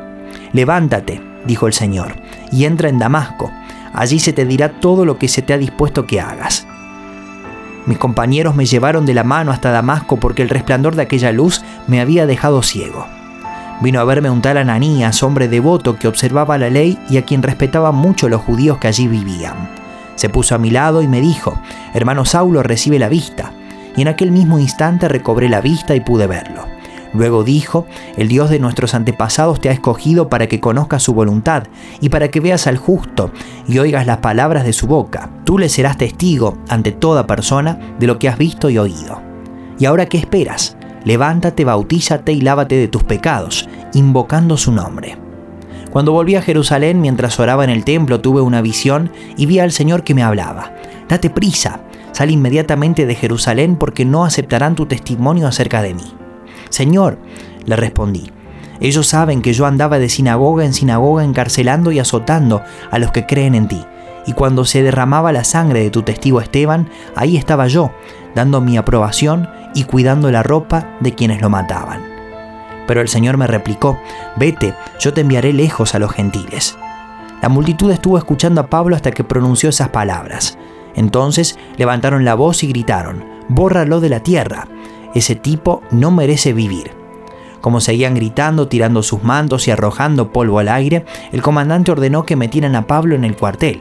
Levántate, 0.55 1.21
dijo 1.47 1.67
el 1.67 1.75
Señor, 1.75 2.14
y 2.50 2.64
entra 2.64 2.88
en 2.88 2.99
Damasco. 2.99 3.53
Allí 3.93 4.21
se 4.21 4.33
te 4.33 4.47
dirá 4.47 4.81
todo 4.81 5.05
lo 5.05 5.19
que 5.19 5.29
se 5.29 5.43
te 5.43 5.53
ha 5.53 5.59
dispuesto 5.59 6.07
que 6.07 6.19
hagas. 6.19 6.67
Mis 7.85 7.99
compañeros 7.99 8.57
me 8.57 8.64
llevaron 8.64 9.05
de 9.05 9.12
la 9.12 9.25
mano 9.25 9.53
hasta 9.53 9.71
Damasco 9.71 10.17
porque 10.17 10.41
el 10.41 10.49
resplandor 10.49 10.97
de 10.97 11.03
aquella 11.03 11.31
luz 11.31 11.62
me 11.87 12.00
había 12.00 12.25
dejado 12.25 12.62
ciego. 12.62 13.07
Vino 13.81 14.00
a 14.00 14.04
verme 14.04 14.31
un 14.31 14.40
tal 14.40 14.57
Ananías, 14.57 15.23
hombre 15.23 15.49
devoto 15.49 15.97
que 15.97 16.09
observaba 16.09 16.59
la 16.59 16.71
ley 16.71 16.99
y 17.11 17.16
a 17.16 17.23
quien 17.23 17.43
respetaban 17.43 17.95
mucho 17.95 18.28
los 18.28 18.40
judíos 18.40 18.78
que 18.78 18.88
allí 18.88 19.09
vivían. 19.09 19.69
Se 20.14 20.28
puso 20.28 20.54
a 20.54 20.59
mi 20.59 20.71
lado 20.71 21.02
y 21.02 21.09
me 21.09 21.21
dijo, 21.21 21.59
hermano 21.93 22.25
Saulo, 22.25 22.62
recibe 22.62 22.99
la 22.99 23.09
vista. 23.09 23.52
Y 23.97 24.02
en 24.02 24.09
aquel 24.09 24.31
mismo 24.31 24.59
instante 24.59 25.09
recobré 25.09 25.49
la 25.49 25.61
vista 25.61 25.95
y 25.95 26.00
pude 26.00 26.26
verlo. 26.26 26.64
Luego 27.12 27.45
dijo, 27.45 27.87
el 28.16 28.28
Dios 28.28 28.50
de 28.50 28.59
nuestros 28.59 28.95
antepasados 28.95 29.61
te 29.61 29.69
ha 29.69 29.73
escogido 29.73 30.28
para 30.28 30.49
que 30.49 30.61
conozcas 30.61 31.02
su 31.02 31.14
voluntad 31.14 31.64
y 32.00 32.09
para 32.09 32.28
que 32.28 32.40
veas 32.40 32.66
al 32.66 32.76
justo 32.76 33.31
y 33.69 33.78
oigas 33.78 34.07
las 34.07 34.19
palabras 34.19 34.64
de 34.64 34.73
su 34.73 34.88
boca. 34.88 35.31
Tú 35.45 35.59
le 35.59 35.69
serás 35.69 35.97
testigo 35.97 36.59
ante 36.69 36.90
toda 36.90 37.26
persona 37.26 37.78
de 38.00 38.09
lo 38.09 38.19
que 38.19 38.28
has 38.28 38.37
visto 38.37 38.69
y 38.69 38.78
oído. 38.78 39.21
¿Y 39.78 39.87
ahora 39.87 40.07
qué 40.07 40.19
esperas? 40.19 40.76
Levántate, 41.04 41.64
bautízate 41.64 42.32
y 42.32 42.40
lávate 42.40 42.76
de 42.76 42.88
tus 42.88 43.04
pecados, 43.04 43.68
invocando 43.92 44.56
su 44.56 44.73
nombre. 44.73 45.16
Cuando 45.90 46.12
volví 46.12 46.34
a 46.34 46.42
Jerusalén 46.42 47.00
mientras 47.00 47.38
oraba 47.38 47.62
en 47.62 47.70
el 47.70 47.84
templo 47.84 48.20
tuve 48.20 48.40
una 48.40 48.62
visión 48.62 49.12
y 49.37 49.46
vi 49.46 49.61
al 49.61 49.70
Señor 49.70 50.02
que 50.02 50.14
me 50.14 50.25
hablaba. 50.25 50.73
Date 51.08 51.30
prisa, 51.30 51.80
sal 52.12 52.30
inmediatamente 52.30 53.06
de 53.06 53.14
Jerusalén 53.14 53.76
porque 53.76 54.04
no 54.04 54.25
aceptarán 54.25 54.75
tu 54.75 54.87
testimonio 54.87 55.46
acerca 55.46 55.82
de 55.82 55.94
mí. 55.94 56.14
Señor, 56.68 57.18
le 57.64 57.76
respondí, 57.76 58.32
ellos 58.80 59.06
saben 59.06 59.40
que 59.40 59.52
yo 59.52 59.66
andaba 59.66 59.99
de 59.99 60.08
sinagoga 60.08 60.64
en 60.64 60.75
sinagoga 60.75 61.25
encarcelando 61.25 61.92
y 61.92 62.00
azotando 62.00 62.62
a 62.90 62.99
los 62.99 63.12
que 63.12 63.26
creen 63.26 63.54
en 63.54 63.68
ti. 63.68 63.84
Y 64.26 64.32
cuando 64.32 64.64
se 64.64 64.82
derramaba 64.82 65.32
la 65.32 65.44
sangre 65.44 65.80
de 65.80 65.90
tu 65.90 66.02
testigo 66.02 66.40
Esteban, 66.40 66.88
ahí 67.14 67.37
estaba 67.37 67.68
yo, 67.68 67.92
dando 68.34 68.61
mi 68.61 68.76
aprobación 68.76 69.49
y 69.75 69.85
cuidando 69.85 70.31
la 70.31 70.43
ropa 70.43 70.97
de 71.00 71.14
quienes 71.14 71.40
lo 71.40 71.50
mataban. 71.50 72.02
Pero 72.87 73.00
el 73.00 73.09
Señor 73.09 73.37
me 73.37 73.47
replicó, 73.47 73.99
vete, 74.37 74.75
yo 75.00 75.12
te 75.12 75.23
enviaré 75.23 75.52
lejos 75.52 75.95
a 75.95 75.99
los 75.99 76.12
gentiles. 76.12 76.76
La 77.43 77.49
multitud 77.49 77.90
estuvo 77.90 78.19
escuchando 78.19 78.61
a 78.61 78.66
Pablo 78.69 78.97
hasta 78.97 79.11
que 79.11 79.25
pronunció 79.25 79.69
esas 79.69 79.90
palabras. 79.90 80.59
Entonces 80.95 81.59
levantaron 81.76 82.25
la 82.25 82.35
voz 82.35 82.62
y 82.62 82.69
gritaron, 82.69 83.25
bórralo 83.49 84.00
de 84.00 84.09
la 84.09 84.21
tierra, 84.21 84.69
ese 85.14 85.35
tipo 85.35 85.83
no 85.90 86.11
merece 86.11 86.52
vivir. 86.52 86.93
Como 87.61 87.81
seguían 87.81 88.14
gritando, 88.14 88.69
tirando 88.69 89.02
sus 89.02 89.23
mantos 89.23 89.66
y 89.66 89.71
arrojando 89.71 90.33
polvo 90.33 90.59
al 90.59 90.69
aire, 90.69 91.04
el 91.33 91.40
comandante 91.40 91.93
ordenó 91.93 92.26
que 92.26 92.37
metieran 92.37 92.76
a 92.76 92.87
Pablo 92.87 93.14
en 93.14 93.25
el 93.25 93.37
cuartel. 93.37 93.81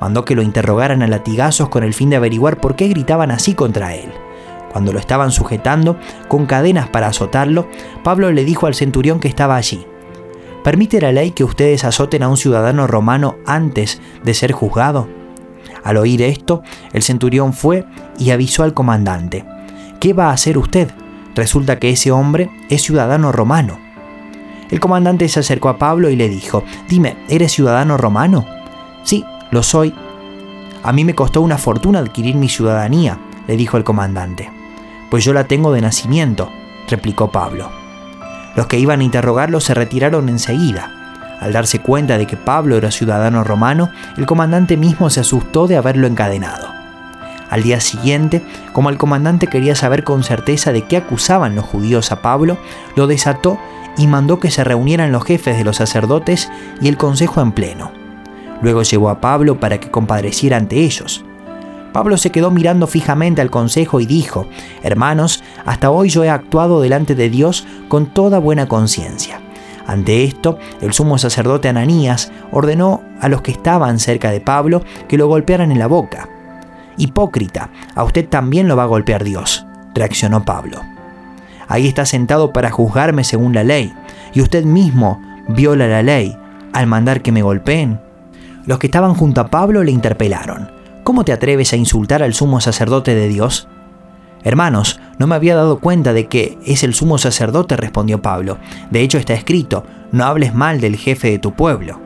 Mandó 0.00 0.24
que 0.24 0.34
lo 0.34 0.42
interrogaran 0.42 1.02
a 1.02 1.06
latigazos 1.06 1.70
con 1.70 1.82
el 1.82 1.94
fin 1.94 2.10
de 2.10 2.16
averiguar 2.16 2.60
por 2.60 2.76
qué 2.76 2.88
gritaban 2.88 3.30
así 3.30 3.54
contra 3.54 3.94
él. 3.94 4.12
Cuando 4.76 4.92
lo 4.92 4.98
estaban 4.98 5.30
sujetando, 5.30 5.96
con 6.28 6.44
cadenas 6.44 6.90
para 6.90 7.06
azotarlo, 7.06 7.66
Pablo 8.04 8.30
le 8.30 8.44
dijo 8.44 8.66
al 8.66 8.74
centurión 8.74 9.20
que 9.20 9.28
estaba 9.28 9.56
allí, 9.56 9.86
¿Permite 10.62 11.00
la 11.00 11.12
ley 11.12 11.30
que 11.30 11.44
ustedes 11.44 11.82
azoten 11.82 12.22
a 12.22 12.28
un 12.28 12.36
ciudadano 12.36 12.86
romano 12.86 13.36
antes 13.46 14.02
de 14.22 14.34
ser 14.34 14.52
juzgado? 14.52 15.08
Al 15.82 15.96
oír 15.96 16.20
esto, 16.20 16.62
el 16.92 17.02
centurión 17.02 17.54
fue 17.54 17.86
y 18.18 18.32
avisó 18.32 18.64
al 18.64 18.74
comandante, 18.74 19.46
¿qué 19.98 20.12
va 20.12 20.26
a 20.26 20.32
hacer 20.32 20.58
usted? 20.58 20.90
Resulta 21.34 21.78
que 21.78 21.88
ese 21.88 22.10
hombre 22.12 22.50
es 22.68 22.82
ciudadano 22.82 23.32
romano. 23.32 23.78
El 24.70 24.78
comandante 24.78 25.26
se 25.30 25.40
acercó 25.40 25.70
a 25.70 25.78
Pablo 25.78 26.10
y 26.10 26.16
le 26.16 26.28
dijo, 26.28 26.64
dime, 26.86 27.16
¿eres 27.30 27.52
ciudadano 27.52 27.96
romano? 27.96 28.44
Sí, 29.04 29.24
lo 29.50 29.62
soy. 29.62 29.94
A 30.82 30.92
mí 30.92 31.02
me 31.02 31.14
costó 31.14 31.40
una 31.40 31.56
fortuna 31.56 32.00
adquirir 32.00 32.34
mi 32.34 32.50
ciudadanía, 32.50 33.18
le 33.46 33.56
dijo 33.56 33.78
el 33.78 33.84
comandante. 33.84 34.50
Pues 35.10 35.24
yo 35.24 35.32
la 35.32 35.44
tengo 35.44 35.72
de 35.72 35.80
nacimiento, 35.80 36.50
replicó 36.88 37.30
Pablo. 37.30 37.70
Los 38.56 38.66
que 38.66 38.78
iban 38.78 39.00
a 39.00 39.04
interrogarlo 39.04 39.60
se 39.60 39.74
retiraron 39.74 40.28
enseguida. 40.28 40.90
Al 41.40 41.52
darse 41.52 41.80
cuenta 41.80 42.16
de 42.16 42.26
que 42.26 42.36
Pablo 42.36 42.76
era 42.76 42.90
ciudadano 42.90 43.44
romano, 43.44 43.90
el 44.16 44.26
comandante 44.26 44.76
mismo 44.76 45.10
se 45.10 45.20
asustó 45.20 45.66
de 45.66 45.76
haberlo 45.76 46.06
encadenado. 46.06 46.68
Al 47.50 47.62
día 47.62 47.80
siguiente, 47.80 48.42
como 48.72 48.90
el 48.90 48.98
comandante 48.98 49.46
quería 49.46 49.74
saber 49.74 50.02
con 50.02 50.24
certeza 50.24 50.72
de 50.72 50.82
qué 50.82 50.96
acusaban 50.96 51.54
los 51.54 51.64
judíos 51.64 52.10
a 52.10 52.22
Pablo, 52.22 52.56
lo 52.96 53.06
desató 53.06 53.58
y 53.98 54.06
mandó 54.06 54.40
que 54.40 54.50
se 54.50 54.64
reunieran 54.64 55.12
los 55.12 55.24
jefes 55.24 55.56
de 55.56 55.64
los 55.64 55.76
sacerdotes 55.76 56.50
y 56.80 56.88
el 56.88 56.96
consejo 56.96 57.42
en 57.42 57.52
pleno. 57.52 57.92
Luego 58.62 58.82
llevó 58.82 59.10
a 59.10 59.20
Pablo 59.20 59.60
para 59.60 59.78
que 59.78 59.90
compadeciera 59.90 60.56
ante 60.56 60.76
ellos. 60.76 61.25
Pablo 61.96 62.18
se 62.18 62.30
quedó 62.30 62.50
mirando 62.50 62.86
fijamente 62.86 63.40
al 63.40 63.50
consejo 63.50 64.00
y 64.00 64.04
dijo, 64.04 64.46
Hermanos, 64.82 65.42
hasta 65.64 65.90
hoy 65.90 66.10
yo 66.10 66.24
he 66.24 66.28
actuado 66.28 66.82
delante 66.82 67.14
de 67.14 67.30
Dios 67.30 67.66
con 67.88 68.12
toda 68.12 68.38
buena 68.38 68.68
conciencia. 68.68 69.40
Ante 69.86 70.22
esto, 70.22 70.58
el 70.82 70.92
sumo 70.92 71.16
sacerdote 71.16 71.70
Ananías 71.70 72.30
ordenó 72.52 73.00
a 73.18 73.30
los 73.30 73.40
que 73.40 73.52
estaban 73.52 73.98
cerca 73.98 74.30
de 74.30 74.42
Pablo 74.42 74.82
que 75.08 75.16
lo 75.16 75.26
golpearan 75.26 75.72
en 75.72 75.78
la 75.78 75.86
boca. 75.86 76.28
Hipócrita, 76.98 77.70
a 77.94 78.04
usted 78.04 78.28
también 78.28 78.68
lo 78.68 78.76
va 78.76 78.82
a 78.82 78.88
golpear 78.88 79.24
Dios, 79.24 79.64
reaccionó 79.94 80.44
Pablo. 80.44 80.82
Ahí 81.66 81.88
está 81.88 82.04
sentado 82.04 82.52
para 82.52 82.70
juzgarme 82.70 83.24
según 83.24 83.54
la 83.54 83.64
ley, 83.64 83.94
y 84.34 84.42
usted 84.42 84.66
mismo 84.66 85.22
viola 85.48 85.88
la 85.88 86.02
ley 86.02 86.36
al 86.74 86.88
mandar 86.88 87.22
que 87.22 87.32
me 87.32 87.40
golpeen. 87.40 87.98
Los 88.66 88.78
que 88.80 88.88
estaban 88.88 89.14
junto 89.14 89.40
a 89.40 89.48
Pablo 89.48 89.82
le 89.82 89.92
interpelaron. 89.92 90.75
¿Cómo 91.06 91.24
te 91.24 91.30
atreves 91.30 91.72
a 91.72 91.76
insultar 91.76 92.24
al 92.24 92.34
sumo 92.34 92.60
sacerdote 92.60 93.14
de 93.14 93.28
Dios? 93.28 93.68
Hermanos, 94.42 94.98
no 95.20 95.28
me 95.28 95.36
había 95.36 95.54
dado 95.54 95.78
cuenta 95.78 96.12
de 96.12 96.26
que 96.26 96.58
es 96.66 96.82
el 96.82 96.94
sumo 96.94 97.16
sacerdote, 97.16 97.76
respondió 97.76 98.20
Pablo. 98.22 98.58
De 98.90 99.02
hecho 99.02 99.16
está 99.16 99.32
escrito, 99.32 99.84
no 100.10 100.24
hables 100.24 100.52
mal 100.52 100.80
del 100.80 100.96
jefe 100.96 101.30
de 101.30 101.38
tu 101.38 101.54
pueblo. 101.54 102.00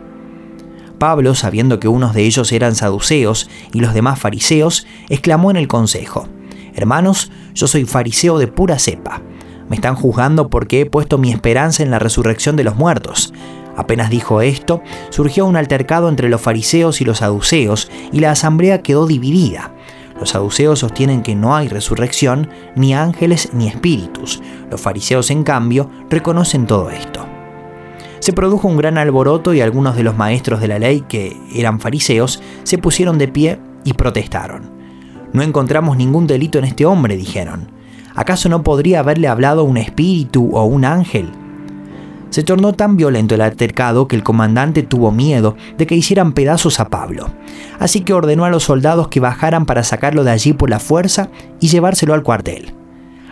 Pablo, 0.99 1.35
sabiendo 1.35 1.81
que 1.81 1.89
unos 1.89 2.13
de 2.13 2.25
ellos 2.25 2.53
eran 2.53 2.75
saduceos 2.75 3.49
y 3.73 3.81
los 3.81 3.95
demás 3.95 4.19
fariseos, 4.19 4.87
exclamó 5.09 5.51
en 5.51 5.57
el 5.57 5.67
consejo, 5.67 6.29
Hermanos, 6.75 7.33
yo 7.55 7.69
soy 7.69 7.87
fariseo 7.87 8.39
de 8.39 8.49
pura 8.49 8.79
cepa. 8.79 9.23
Me 9.71 9.77
están 9.77 9.95
juzgando 9.95 10.51
porque 10.51 10.83
he 10.83 10.87
puesto 10.87 11.17
mi 11.17 11.33
esperanza 11.33 11.83
en 11.83 11.91
la 11.91 12.01
resurrección 12.01 12.55
de 12.55 12.65
los 12.65 12.77
muertos. 12.77 13.33
Apenas 13.77 14.11
dijo 14.11 14.41
esto, 14.43 14.83
surgió 15.11 15.47
un 15.47 15.57
altercado 15.57 16.09
entre 16.09 16.29
los 16.29 16.41
fariseos 16.41 17.01
y 17.01 17.05
los 17.05 17.19
saduceos, 17.19 17.91
y 18.13 18.21
la 18.21 18.33
asamblea 18.33 18.83
quedó 18.83 19.07
dividida. 19.07 19.73
Los 20.19 20.31
saduceos 20.31 20.81
sostienen 20.81 21.23
que 21.23 21.35
no 21.35 21.57
hay 21.57 21.69
resurrección, 21.69 22.51
ni 22.77 22.95
ángeles 22.95 23.51
ni 23.55 23.69
espíritus. 23.69 24.43
Los 24.71 24.81
fariseos, 24.81 25.31
en 25.31 25.45
cambio, 25.45 25.89
reconocen 26.11 26.67
todo 26.67 26.91
esto. 26.91 27.27
Se 28.19 28.35
produjo 28.35 28.69
un 28.69 28.77
gran 28.77 28.99
alboroto 28.99 29.55
y 29.55 29.63
algunos 29.63 29.97
de 29.97 30.03
los 30.03 30.17
maestros 30.17 30.61
de 30.61 30.69
la 30.69 30.79
ley, 30.79 31.05
que 31.09 31.35
eran 31.55 31.81
fariseos, 31.81 32.43
se 32.65 32.77
pusieron 32.77 33.17
de 33.17 33.29
pie 33.29 33.59
y 33.83 33.95
protestaron. 33.95 34.71
No 35.33 35.43
encontramos 35.43 35.97
ningún 35.97 36.27
delito 36.27 36.59
en 36.59 36.65
este 36.65 36.85
hombre, 36.85 37.17
dijeron. 37.17 37.71
¿Acaso 38.15 38.51
no 38.51 38.63
podría 38.63 39.01
haberle 39.01 39.29
hablado 39.29 39.65
un 39.65 39.79
espíritu 39.79 40.51
o 40.53 40.65
un 40.65 40.85
ángel? 40.85 41.31
Se 42.31 42.45
tornó 42.45 42.73
tan 42.73 42.97
violento 42.97 43.35
el 43.35 43.41
altercado 43.41 44.07
que 44.09 44.17
el 44.17 44.23
comandante 44.23 44.83
tuvo 44.83 45.11
miedo 45.11 45.57
de 45.77 45.87
que 45.87 45.97
hicieran 45.97 46.33
pedazos 46.33 46.79
a 46.81 46.89
Pablo. 46.89 47.29
Así 47.79 48.01
que 48.01 48.13
ordenó 48.13 48.45
a 48.45 48.51
los 48.51 48.65
soldados 48.65 49.09
que 49.09 49.21
bajaran 49.21 49.67
para 49.67 49.83
sacarlo 49.83 50.23
de 50.25 50.31
allí 50.31 50.53
por 50.53 50.71
la 50.71 50.79
fuerza 50.79 51.31
y 51.61 51.69
llevárselo 51.69 52.15
al 52.15 52.23
cuartel. 52.23 52.73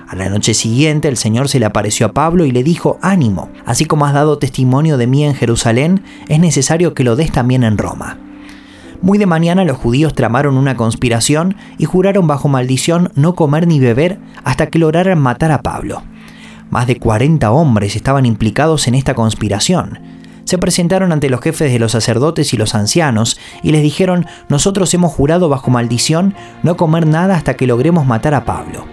A 0.08 0.16
la 0.16 0.28
noche 0.30 0.54
siguiente 0.54 1.06
el 1.06 1.16
Señor 1.16 1.48
se 1.48 1.60
le 1.60 1.66
apareció 1.66 2.06
a 2.06 2.12
Pablo 2.12 2.44
y 2.44 2.50
le 2.50 2.64
dijo, 2.64 2.98
ánimo, 3.02 3.50
así 3.66 3.84
como 3.84 4.06
has 4.06 4.14
dado 4.14 4.38
testimonio 4.38 4.96
de 4.96 5.06
mí 5.06 5.24
en 5.24 5.34
Jerusalén, 5.34 6.02
es 6.28 6.40
necesario 6.40 6.94
que 6.94 7.04
lo 7.04 7.14
des 7.14 7.30
también 7.30 7.62
en 7.62 7.76
Roma. 7.78 8.18
Muy 9.00 9.18
de 9.18 9.26
mañana 9.26 9.64
los 9.64 9.76
judíos 9.76 10.14
tramaron 10.14 10.56
una 10.56 10.76
conspiración 10.76 11.56
y 11.76 11.84
juraron 11.84 12.26
bajo 12.26 12.48
maldición 12.48 13.12
no 13.14 13.36
comer 13.36 13.68
ni 13.68 13.78
beber 13.78 14.18
hasta 14.42 14.66
que 14.66 14.78
lograran 14.80 15.20
matar 15.20 15.52
a 15.52 15.62
Pablo. 15.62 16.02
Más 16.70 16.86
de 16.86 16.98
40 16.98 17.50
hombres 17.50 17.96
estaban 17.96 18.26
implicados 18.26 18.88
en 18.88 18.94
esta 18.94 19.14
conspiración. 19.14 20.00
Se 20.44 20.56
presentaron 20.56 21.12
ante 21.12 21.28
los 21.28 21.42
jefes 21.42 21.70
de 21.70 21.78
los 21.78 21.92
sacerdotes 21.92 22.54
y 22.54 22.56
los 22.56 22.74
ancianos 22.74 23.38
y 23.62 23.70
les 23.70 23.82
dijeron, 23.82 24.24
nosotros 24.48 24.92
hemos 24.94 25.12
jurado 25.12 25.50
bajo 25.50 25.70
maldición 25.70 26.34
no 26.62 26.76
comer 26.78 27.06
nada 27.06 27.36
hasta 27.36 27.54
que 27.54 27.66
logremos 27.66 28.06
matar 28.06 28.32
a 28.32 28.46
Pablo. 28.46 28.86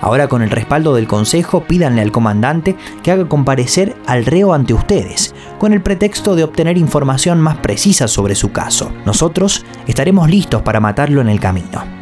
Ahora 0.00 0.28
con 0.28 0.40
el 0.40 0.48
respaldo 0.48 0.94
del 0.94 1.06
Consejo 1.06 1.64
pídanle 1.64 2.00
al 2.00 2.12
comandante 2.12 2.76
que 3.02 3.12
haga 3.12 3.28
comparecer 3.28 3.94
al 4.06 4.24
reo 4.24 4.54
ante 4.54 4.72
ustedes, 4.72 5.34
con 5.58 5.74
el 5.74 5.82
pretexto 5.82 6.34
de 6.34 6.44
obtener 6.44 6.78
información 6.78 7.40
más 7.40 7.58
precisa 7.58 8.08
sobre 8.08 8.34
su 8.34 8.52
caso. 8.52 8.90
Nosotros 9.04 9.66
estaremos 9.86 10.30
listos 10.30 10.62
para 10.62 10.80
matarlo 10.80 11.20
en 11.20 11.28
el 11.28 11.40
camino. 11.40 12.01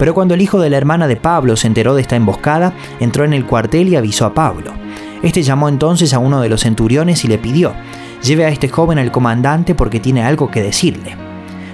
Pero 0.00 0.14
cuando 0.14 0.32
el 0.32 0.40
hijo 0.40 0.58
de 0.58 0.70
la 0.70 0.78
hermana 0.78 1.06
de 1.06 1.16
Pablo 1.16 1.56
se 1.56 1.66
enteró 1.66 1.94
de 1.94 2.00
esta 2.00 2.16
emboscada, 2.16 2.72
entró 3.00 3.26
en 3.26 3.34
el 3.34 3.44
cuartel 3.44 3.86
y 3.88 3.96
avisó 3.96 4.24
a 4.24 4.32
Pablo. 4.32 4.72
Este 5.22 5.42
llamó 5.42 5.68
entonces 5.68 6.14
a 6.14 6.18
uno 6.18 6.40
de 6.40 6.48
los 6.48 6.62
centuriones 6.62 7.22
y 7.26 7.28
le 7.28 7.36
pidió, 7.36 7.74
lleve 8.22 8.46
a 8.46 8.48
este 8.48 8.70
joven 8.70 8.98
al 8.98 9.12
comandante 9.12 9.74
porque 9.74 10.00
tiene 10.00 10.22
algo 10.22 10.50
que 10.50 10.62
decirle. 10.62 11.16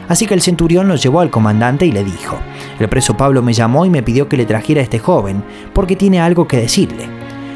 Así 0.08 0.26
que 0.26 0.34
el 0.34 0.42
centurión 0.42 0.88
lo 0.88 0.96
llevó 0.96 1.20
al 1.20 1.30
comandante 1.30 1.86
y 1.86 1.92
le 1.92 2.02
dijo, 2.02 2.36
el 2.80 2.88
preso 2.88 3.16
Pablo 3.16 3.42
me 3.42 3.52
llamó 3.52 3.86
y 3.86 3.90
me 3.90 4.02
pidió 4.02 4.28
que 4.28 4.36
le 4.36 4.44
trajera 4.44 4.80
a 4.80 4.84
este 4.84 4.98
joven 4.98 5.44
porque 5.72 5.94
tiene 5.94 6.20
algo 6.20 6.48
que 6.48 6.56
decirle. 6.56 7.08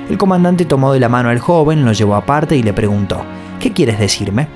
El 0.09 0.19
comandante 0.19 0.67
tomó 0.67 0.93
de 0.93 1.01
la 1.01 1.09
mano 1.09 1.31
al 1.31 1.41
joven, 1.41 1.85
lo 1.85 1.93
llevó 1.93 2.15
aparte 2.15 2.55
y 2.55 2.63
le 2.63 2.73
preguntó, 2.73 3.23
¿qué 3.59 3.73
quieres 3.73 3.99
decirme? 3.99 4.47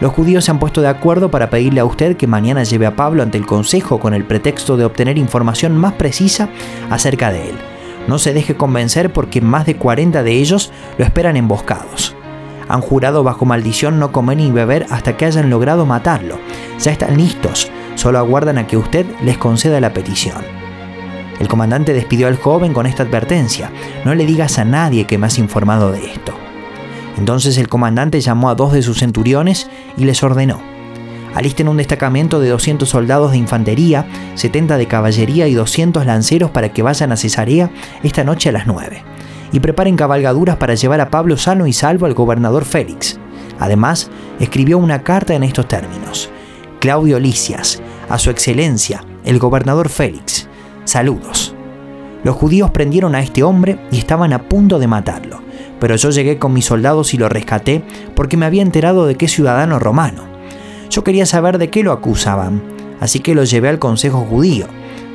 Los 0.00 0.12
judíos 0.12 0.44
se 0.44 0.50
han 0.50 0.58
puesto 0.58 0.80
de 0.80 0.88
acuerdo 0.88 1.30
para 1.30 1.50
pedirle 1.50 1.80
a 1.80 1.84
usted 1.84 2.16
que 2.16 2.26
mañana 2.26 2.64
lleve 2.64 2.86
a 2.86 2.96
Pablo 2.96 3.22
ante 3.22 3.38
el 3.38 3.46
Consejo 3.46 4.00
con 4.00 4.12
el 4.12 4.24
pretexto 4.24 4.76
de 4.76 4.84
obtener 4.84 5.18
información 5.18 5.76
más 5.76 5.94
precisa 5.94 6.48
acerca 6.90 7.30
de 7.30 7.50
él. 7.50 7.56
No 8.08 8.18
se 8.18 8.34
deje 8.34 8.56
convencer 8.56 9.12
porque 9.12 9.40
más 9.40 9.66
de 9.66 9.76
40 9.76 10.22
de 10.22 10.32
ellos 10.32 10.72
lo 10.98 11.04
esperan 11.04 11.36
emboscados. 11.36 12.14
Han 12.68 12.80
jurado 12.80 13.22
bajo 13.22 13.44
maldición 13.44 13.98
no 13.98 14.10
comer 14.10 14.38
ni 14.38 14.50
beber 14.50 14.86
hasta 14.90 15.16
que 15.16 15.26
hayan 15.26 15.48
logrado 15.48 15.86
matarlo. 15.86 16.38
Ya 16.80 16.92
están 16.92 17.16
listos, 17.16 17.70
solo 17.94 18.18
aguardan 18.18 18.58
a 18.58 18.66
que 18.66 18.76
usted 18.76 19.06
les 19.22 19.38
conceda 19.38 19.80
la 19.80 19.92
petición. 19.92 20.42
El 21.40 21.48
comandante 21.48 21.92
despidió 21.92 22.28
al 22.28 22.36
joven 22.36 22.72
con 22.72 22.86
esta 22.86 23.02
advertencia, 23.02 23.70
no 24.04 24.14
le 24.14 24.24
digas 24.24 24.58
a 24.58 24.64
nadie 24.64 25.06
que 25.06 25.18
me 25.18 25.26
has 25.26 25.38
informado 25.38 25.92
de 25.92 26.04
esto. 26.06 26.43
Entonces 27.16 27.58
el 27.58 27.68
comandante 27.68 28.20
llamó 28.20 28.50
a 28.50 28.54
dos 28.54 28.72
de 28.72 28.82
sus 28.82 28.98
centuriones 28.98 29.68
y 29.96 30.04
les 30.04 30.22
ordenó, 30.22 30.60
Alisten 31.34 31.66
un 31.66 31.78
destacamento 31.78 32.38
de 32.38 32.48
200 32.48 32.88
soldados 32.88 33.32
de 33.32 33.38
infantería, 33.38 34.06
70 34.36 34.76
de 34.76 34.86
caballería 34.86 35.48
y 35.48 35.54
200 35.54 36.06
lanceros 36.06 36.50
para 36.50 36.72
que 36.72 36.82
vayan 36.82 37.10
a 37.10 37.16
Cesarea 37.16 37.70
esta 38.04 38.22
noche 38.22 38.50
a 38.50 38.52
las 38.52 38.68
9. 38.68 39.02
Y 39.50 39.58
preparen 39.58 39.96
cabalgaduras 39.96 40.56
para 40.56 40.74
llevar 40.74 41.00
a 41.00 41.10
Pablo 41.10 41.36
sano 41.36 41.66
y 41.66 41.72
salvo 41.72 42.06
al 42.06 42.14
gobernador 42.14 42.64
Félix. 42.64 43.18
Además, 43.58 44.10
escribió 44.38 44.78
una 44.78 45.02
carta 45.02 45.34
en 45.34 45.42
estos 45.42 45.66
términos. 45.66 46.30
Claudio 46.78 47.18
Licias, 47.18 47.82
a 48.08 48.18
su 48.18 48.30
excelencia, 48.30 49.04
el 49.24 49.40
gobernador 49.40 49.88
Félix. 49.88 50.48
Saludos. 50.84 51.54
Los 52.22 52.36
judíos 52.36 52.70
prendieron 52.70 53.16
a 53.16 53.20
este 53.20 53.42
hombre 53.42 53.80
y 53.90 53.98
estaban 53.98 54.32
a 54.32 54.48
punto 54.48 54.78
de 54.78 54.86
matarlo, 54.86 55.40
pero 55.84 55.96
yo 55.96 56.08
llegué 56.08 56.38
con 56.38 56.54
mis 56.54 56.64
soldados 56.64 57.12
y 57.12 57.18
lo 57.18 57.28
rescaté 57.28 57.82
porque 58.14 58.38
me 58.38 58.46
había 58.46 58.62
enterado 58.62 59.04
de 59.04 59.16
que 59.16 59.28
ciudadano 59.28 59.78
romano. 59.78 60.22
Yo 60.88 61.04
quería 61.04 61.26
saber 61.26 61.58
de 61.58 61.68
qué 61.68 61.82
lo 61.82 61.92
acusaban, 61.92 62.62
así 63.00 63.20
que 63.20 63.34
lo 63.34 63.44
llevé 63.44 63.68
al 63.68 63.78
Consejo 63.78 64.20
Judío. 64.20 64.66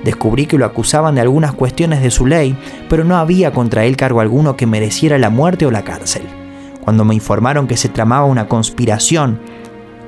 Descubrí 0.04 0.46
que 0.46 0.60
lo 0.60 0.66
acusaban 0.66 1.16
de 1.16 1.22
algunas 1.22 1.54
cuestiones 1.54 2.04
de 2.04 2.12
su 2.12 2.28
ley, 2.28 2.56
pero 2.88 3.04
no 3.04 3.18
había 3.18 3.52
contra 3.52 3.86
él 3.86 3.98
cargo 3.98 4.22
alguno 4.22 4.56
que 4.58 4.68
mereciera 4.68 5.18
la 5.18 5.32
muerte 5.32 5.66
o 5.66 5.72
la 5.72 5.84
cárcel. 5.84 6.22
Cuando 6.82 7.04
me 7.04 7.16
informaron 7.16 7.66
que 7.66 7.76
se 7.76 7.90
tramaba 7.90 8.26
una 8.26 8.48
conspiración 8.48 9.40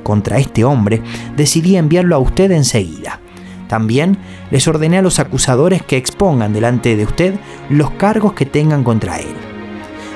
contra 0.03 0.37
este 0.37 0.63
hombre, 0.63 1.01
decidí 1.35 1.75
enviarlo 1.75 2.15
a 2.15 2.19
usted 2.19 2.51
enseguida. 2.51 3.19
También 3.67 4.19
les 4.51 4.67
ordené 4.67 4.99
a 4.99 5.01
los 5.01 5.17
acusadores 5.17 5.81
que 5.81 5.97
expongan 5.97 6.53
delante 6.53 6.95
de 6.95 7.05
usted 7.05 7.33
los 7.71 7.89
cargos 7.89 8.33
que 8.33 8.45
tengan 8.45 8.83
contra 8.83 9.17
él. 9.17 9.50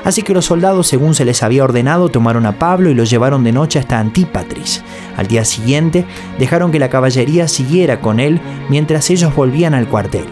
Así 0.05 0.21
que 0.21 0.35
los 0.35 0.45
soldados, 0.45 0.85
según 0.85 1.15
se 1.15 1.25
les 1.25 1.41
había 1.41 1.63
ordenado, 1.63 2.09
tomaron 2.09 2.45
a 2.45 2.59
Pablo 2.59 2.91
y 2.91 2.93
lo 2.93 3.03
llevaron 3.03 3.43
de 3.43 3.51
noche 3.51 3.79
hasta 3.79 3.99
Antípatris. 3.99 4.83
Al 5.17 5.25
día 5.25 5.43
siguiente, 5.43 6.05
dejaron 6.37 6.71
que 6.71 6.77
la 6.77 6.91
caballería 6.91 7.47
siguiera 7.47 7.99
con 7.99 8.19
él 8.19 8.39
mientras 8.69 9.09
ellos 9.09 9.35
volvían 9.35 9.73
al 9.73 9.87
cuartel. 9.87 10.27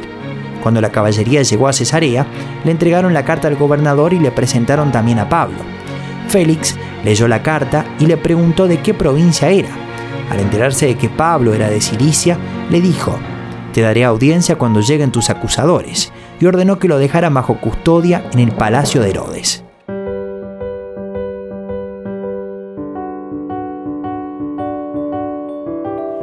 Cuando 0.61 0.79
la 0.79 0.91
caballería 0.91 1.41
llegó 1.41 1.67
a 1.67 1.73
Cesarea, 1.73 2.27
le 2.63 2.69
entregaron 2.69 3.15
la 3.15 3.25
carta 3.25 3.47
al 3.47 3.55
gobernador 3.55 4.13
y 4.13 4.19
le 4.19 4.31
presentaron 4.31 4.91
también 4.91 5.17
a 5.17 5.27
Pablo. 5.27 5.57
Félix 6.27 6.77
leyó 7.03 7.27
la 7.27 7.41
carta 7.41 7.83
y 7.99 8.05
le 8.05 8.15
preguntó 8.15 8.67
de 8.67 8.79
qué 8.79 8.93
provincia 8.93 9.49
era. 9.49 9.69
Al 10.29 10.39
enterarse 10.39 10.85
de 10.85 10.95
que 10.95 11.09
Pablo 11.09 11.53
era 11.55 11.67
de 11.69 11.81
Cilicia, 11.81 12.37
le 12.69 12.79
dijo, 12.79 13.17
Te 13.73 13.81
daré 13.81 14.03
audiencia 14.03 14.55
cuando 14.55 14.81
lleguen 14.81 15.11
tus 15.11 15.31
acusadores, 15.31 16.13
y 16.39 16.45
ordenó 16.45 16.77
que 16.77 16.87
lo 16.87 16.99
dejara 16.99 17.29
bajo 17.29 17.59
custodia 17.59 18.29
en 18.33 18.39
el 18.39 18.51
palacio 18.51 19.01
de 19.01 19.09
Herodes. 19.09 19.62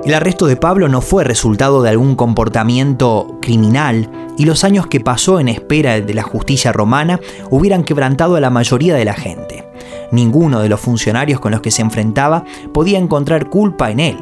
El 0.05 0.15
arresto 0.15 0.47
de 0.47 0.57
Pablo 0.57 0.89
no 0.89 1.03
fue 1.03 1.25
resultado 1.25 1.83
de 1.83 1.91
algún 1.91 2.17
comportamiento 2.17 3.37
criminal 3.43 4.11
y 4.39 4.47
los 4.47 4.65
años 4.65 4.87
que 4.87 5.01
pasó 5.01 5.41
en 5.41 5.49
espera 5.49 6.01
de 6.01 6.15
la 6.15 6.23
justicia 6.23 6.73
romana 6.73 7.21
hubieran 7.51 7.85
quebrantado 7.85 8.37
a 8.37 8.41
la 8.41 8.49
mayoría 8.49 8.95
de 8.95 9.05
la 9.05 9.13
gente. 9.13 9.69
Ninguno 10.11 10.61
de 10.61 10.71
los 10.71 10.81
funcionarios 10.81 11.39
con 11.39 11.53
los 11.53 11.61
que 11.61 11.71
se 11.71 11.83
enfrentaba 11.83 12.45
podía 12.73 12.99
encontrar 12.99 13.51
culpa 13.51 13.91
en 13.91 14.01
él. 14.01 14.17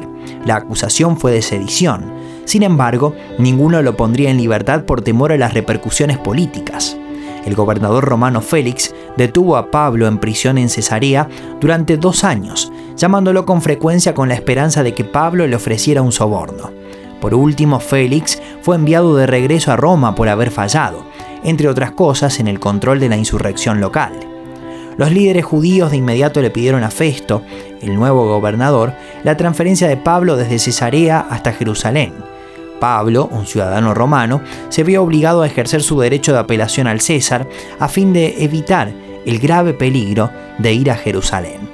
La 0.45 0.57
acusación 0.57 1.17
fue 1.17 1.31
de 1.31 1.41
sedición. 1.41 2.11
Sin 2.43 2.63
embargo, 2.63 3.15
ninguno 3.37 3.81
lo 3.81 3.95
pondría 3.95 4.31
en 4.31 4.37
libertad 4.37 4.83
por 4.83 5.01
temor 5.01 5.31
a 5.31 5.37
las 5.37 5.53
repercusiones 5.53 6.17
políticas. 6.17 6.97
El 7.45 7.55
gobernador 7.55 8.05
romano 8.05 8.41
Félix 8.41 8.93
detuvo 9.17 9.57
a 9.57 9.71
Pablo 9.71 10.07
en 10.07 10.17
prisión 10.17 10.57
en 10.57 10.69
Cesarea 10.69 11.27
durante 11.59 11.97
dos 11.97 12.23
años, 12.23 12.71
llamándolo 12.95 13.45
con 13.45 13.61
frecuencia 13.61 14.13
con 14.13 14.29
la 14.29 14.35
esperanza 14.35 14.83
de 14.83 14.93
que 14.93 15.03
Pablo 15.03 15.47
le 15.47 15.55
ofreciera 15.55 16.01
un 16.01 16.11
soborno. 16.11 16.71
Por 17.21 17.33
último, 17.33 17.79
Félix 17.79 18.41
fue 18.61 18.75
enviado 18.75 19.15
de 19.15 19.27
regreso 19.27 19.71
a 19.71 19.75
Roma 19.75 20.15
por 20.15 20.29
haber 20.29 20.51
fallado, 20.51 21.03
entre 21.43 21.67
otras 21.67 21.91
cosas 21.91 22.39
en 22.39 22.47
el 22.47 22.59
control 22.59 22.99
de 22.99 23.09
la 23.09 23.17
insurrección 23.17 23.81
local. 23.81 24.13
Los 24.97 25.11
líderes 25.11 25.45
judíos 25.45 25.91
de 25.91 25.97
inmediato 25.97 26.41
le 26.41 26.49
pidieron 26.49 26.83
a 26.83 26.91
Festo, 26.91 27.41
el 27.81 27.95
nuevo 27.95 28.27
gobernador, 28.27 28.93
la 29.23 29.37
transferencia 29.37 29.87
de 29.87 29.95
Pablo 29.95 30.35
desde 30.35 30.59
Cesarea 30.59 31.25
hasta 31.29 31.53
Jerusalén. 31.53 32.13
Pablo, 32.79 33.29
un 33.31 33.45
ciudadano 33.45 33.93
romano, 33.93 34.41
se 34.69 34.83
vio 34.83 35.03
obligado 35.03 35.41
a 35.41 35.47
ejercer 35.47 35.83
su 35.83 35.99
derecho 35.99 36.33
de 36.33 36.39
apelación 36.39 36.87
al 36.87 37.01
César 37.01 37.47
a 37.79 37.87
fin 37.87 38.13
de 38.13 38.43
evitar 38.43 38.91
el 39.25 39.39
grave 39.39 39.73
peligro 39.73 40.31
de 40.57 40.73
ir 40.73 40.91
a 40.91 40.95
Jerusalén. 40.95 41.69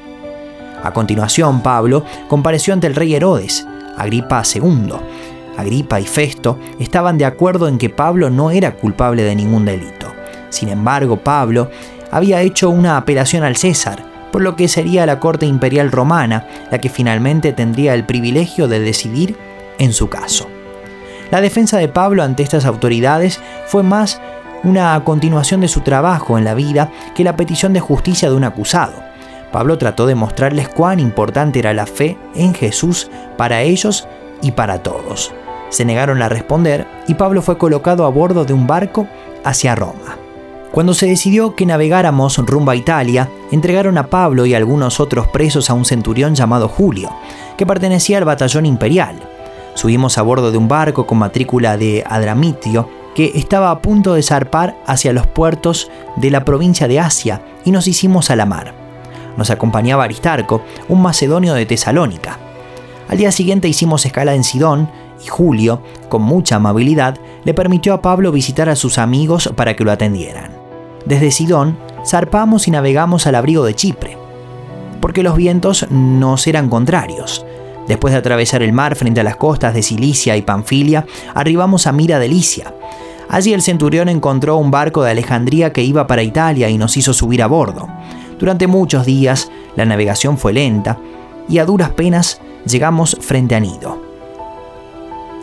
A 0.83 0.91
continuación, 0.91 1.61
Pablo 1.61 2.03
compareció 2.27 2.73
ante 2.73 2.87
el 2.87 2.95
rey 2.95 3.15
Herodes, 3.15 3.65
Agripa 3.97 4.43
II. 4.43 4.93
Agripa 5.57 5.99
y 5.99 6.05
Festo 6.05 6.59
estaban 6.79 7.17
de 7.17 7.25
acuerdo 7.25 7.67
en 7.67 7.77
que 7.77 7.89
Pablo 7.89 8.29
no 8.29 8.51
era 8.51 8.75
culpable 8.75 9.23
de 9.23 9.35
ningún 9.35 9.65
delito. 9.65 10.07
Sin 10.49 10.69
embargo, 10.69 11.17
Pablo 11.17 11.69
había 12.11 12.41
hecho 12.41 12.69
una 12.69 12.97
apelación 12.97 13.43
al 13.43 13.55
César, 13.55 14.03
por 14.31 14.41
lo 14.41 14.55
que 14.55 14.67
sería 14.67 15.05
la 15.05 15.19
corte 15.19 15.45
imperial 15.45 15.91
romana 15.91 16.47
la 16.71 16.79
que 16.79 16.89
finalmente 16.89 17.53
tendría 17.53 17.93
el 17.93 18.05
privilegio 18.05 18.67
de 18.67 18.79
decidir 18.79 19.37
en 19.79 19.93
su 19.93 20.09
caso. 20.09 20.47
La 21.31 21.41
defensa 21.41 21.77
de 21.77 21.87
Pablo 21.87 22.23
ante 22.23 22.43
estas 22.43 22.65
autoridades 22.65 23.39
fue 23.65 23.83
más 23.83 24.21
una 24.63 25.01
continuación 25.03 25.61
de 25.61 25.67
su 25.67 25.81
trabajo 25.81 26.37
en 26.37 26.43
la 26.43 26.53
vida 26.53 26.91
que 27.13 27.23
la 27.23 27.35
petición 27.35 27.73
de 27.73 27.79
justicia 27.79 28.29
de 28.29 28.35
un 28.35 28.43
acusado. 28.43 28.93
Pablo 29.51 29.77
trató 29.77 30.05
de 30.05 30.15
mostrarles 30.15 30.67
cuán 30.69 30.99
importante 30.99 31.59
era 31.59 31.73
la 31.73 31.85
fe 31.85 32.17
en 32.35 32.53
Jesús 32.53 33.09
para 33.37 33.61
ellos 33.61 34.07
y 34.41 34.51
para 34.51 34.83
todos. 34.83 35.33
Se 35.69 35.85
negaron 35.85 36.21
a 36.21 36.29
responder 36.29 36.85
y 37.07 37.13
Pablo 37.13 37.41
fue 37.41 37.57
colocado 37.57 38.05
a 38.05 38.09
bordo 38.09 38.45
de 38.45 38.53
un 38.53 38.67
barco 38.67 39.07
hacia 39.43 39.75
Roma. 39.75 40.17
Cuando 40.71 40.93
se 40.93 41.07
decidió 41.07 41.55
que 41.55 41.65
navegáramos 41.65 42.37
rumbo 42.39 42.71
a 42.71 42.75
Italia, 42.75 43.29
entregaron 43.51 43.97
a 43.97 44.07
Pablo 44.07 44.45
y 44.45 44.53
algunos 44.53 44.99
otros 44.99 45.27
presos 45.27 45.69
a 45.69 45.73
un 45.73 45.85
centurión 45.85 46.35
llamado 46.35 46.67
Julio, 46.67 47.09
que 47.57 47.65
pertenecía 47.65 48.17
al 48.17 48.25
batallón 48.25 48.65
imperial. 48.65 49.34
Subimos 49.75 50.17
a 50.17 50.23
bordo 50.23 50.51
de 50.51 50.57
un 50.57 50.67
barco 50.67 51.05
con 51.05 51.19
matrícula 51.19 51.77
de 51.77 52.03
Adramitio, 52.07 52.89
que 53.13 53.31
estaba 53.35 53.71
a 53.71 53.81
punto 53.81 54.13
de 54.13 54.23
zarpar 54.23 54.75
hacia 54.87 55.13
los 55.13 55.27
puertos 55.27 55.89
de 56.15 56.31
la 56.31 56.43
provincia 56.43 56.87
de 56.87 56.99
Asia, 56.99 57.41
y 57.63 57.71
nos 57.71 57.87
hicimos 57.87 58.29
a 58.29 58.35
la 58.35 58.45
mar 58.45 58.85
nos 59.37 59.49
acompañaba 59.49 60.03
Aristarco, 60.03 60.61
un 60.87 61.01
macedonio 61.01 61.53
de 61.53 61.65
Tesalónica. 61.65 62.39
Al 63.07 63.17
día 63.17 63.31
siguiente 63.31 63.67
hicimos 63.67 64.05
escala 64.05 64.33
en 64.33 64.43
Sidón 64.43 64.89
y 65.23 65.27
Julio, 65.27 65.81
con 66.09 66.21
mucha 66.21 66.55
amabilidad, 66.55 67.19
le 67.43 67.53
permitió 67.53 67.93
a 67.93 68.01
Pablo 68.01 68.31
visitar 68.31 68.69
a 68.69 68.75
sus 68.75 68.97
amigos 68.97 69.51
para 69.55 69.75
que 69.75 69.83
lo 69.83 69.91
atendieran. 69.91 70.51
Desde 71.05 71.31
Sidón 71.31 71.77
zarpamos 72.05 72.67
y 72.67 72.71
navegamos 72.71 73.27
al 73.27 73.35
abrigo 73.35 73.63
de 73.63 73.75
Chipre, 73.75 74.17
porque 75.01 75.23
los 75.23 75.35
vientos 75.35 75.85
nos 75.91 76.47
eran 76.47 76.69
contrarios. 76.69 77.44
Después 77.87 78.13
de 78.13 78.19
atravesar 78.19 78.63
el 78.63 78.73
mar 78.73 78.95
frente 78.95 79.21
a 79.21 79.23
las 79.23 79.35
costas 79.35 79.73
de 79.73 79.83
Cilicia 79.83 80.35
y 80.37 80.41
Panfilia, 80.41 81.05
arribamos 81.33 81.87
a 81.87 81.91
Mira 81.91 82.19
de 82.19 82.27
Licia. 82.27 82.73
Allí 83.29 83.53
el 83.53 83.61
centurión 83.61 84.09
encontró 84.09 84.57
un 84.57 84.71
barco 84.71 85.03
de 85.03 85.11
Alejandría 85.11 85.73
que 85.73 85.83
iba 85.83 86.07
para 86.07 86.23
Italia 86.23 86.69
y 86.69 86.77
nos 86.77 86.97
hizo 86.97 87.13
subir 87.13 87.41
a 87.41 87.47
bordo. 87.47 87.87
Durante 88.39 88.67
muchos 88.67 89.05
días 89.05 89.51
la 89.75 89.85
navegación 89.85 90.37
fue 90.37 90.53
lenta 90.53 90.97
y 91.47 91.59
a 91.59 91.65
duras 91.65 91.91
penas 91.91 92.41
llegamos 92.65 93.17
frente 93.21 93.55
a 93.55 93.59
Nido. 93.59 94.01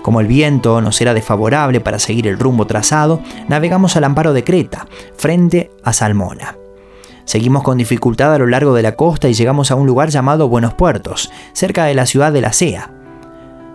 Como 0.02 0.20
el 0.20 0.26
viento 0.26 0.80
nos 0.80 1.00
era 1.00 1.14
desfavorable 1.14 1.80
para 1.80 2.00
seguir 2.00 2.26
el 2.26 2.38
rumbo 2.38 2.66
trazado, 2.66 3.20
navegamos 3.48 3.96
al 3.96 4.04
amparo 4.04 4.32
de 4.32 4.42
Creta, 4.42 4.86
frente 5.16 5.70
a 5.84 5.92
Salmona. 5.92 6.61
Seguimos 7.24 7.62
con 7.62 7.78
dificultad 7.78 8.34
a 8.34 8.38
lo 8.38 8.46
largo 8.46 8.74
de 8.74 8.82
la 8.82 8.96
costa 8.96 9.28
y 9.28 9.34
llegamos 9.34 9.70
a 9.70 9.74
un 9.74 9.86
lugar 9.86 10.10
llamado 10.10 10.48
Buenos 10.48 10.74
Puertos, 10.74 11.30
cerca 11.52 11.84
de 11.84 11.94
la 11.94 12.06
ciudad 12.06 12.32
de 12.32 12.40
la 12.40 12.52
Sea. 12.52 12.90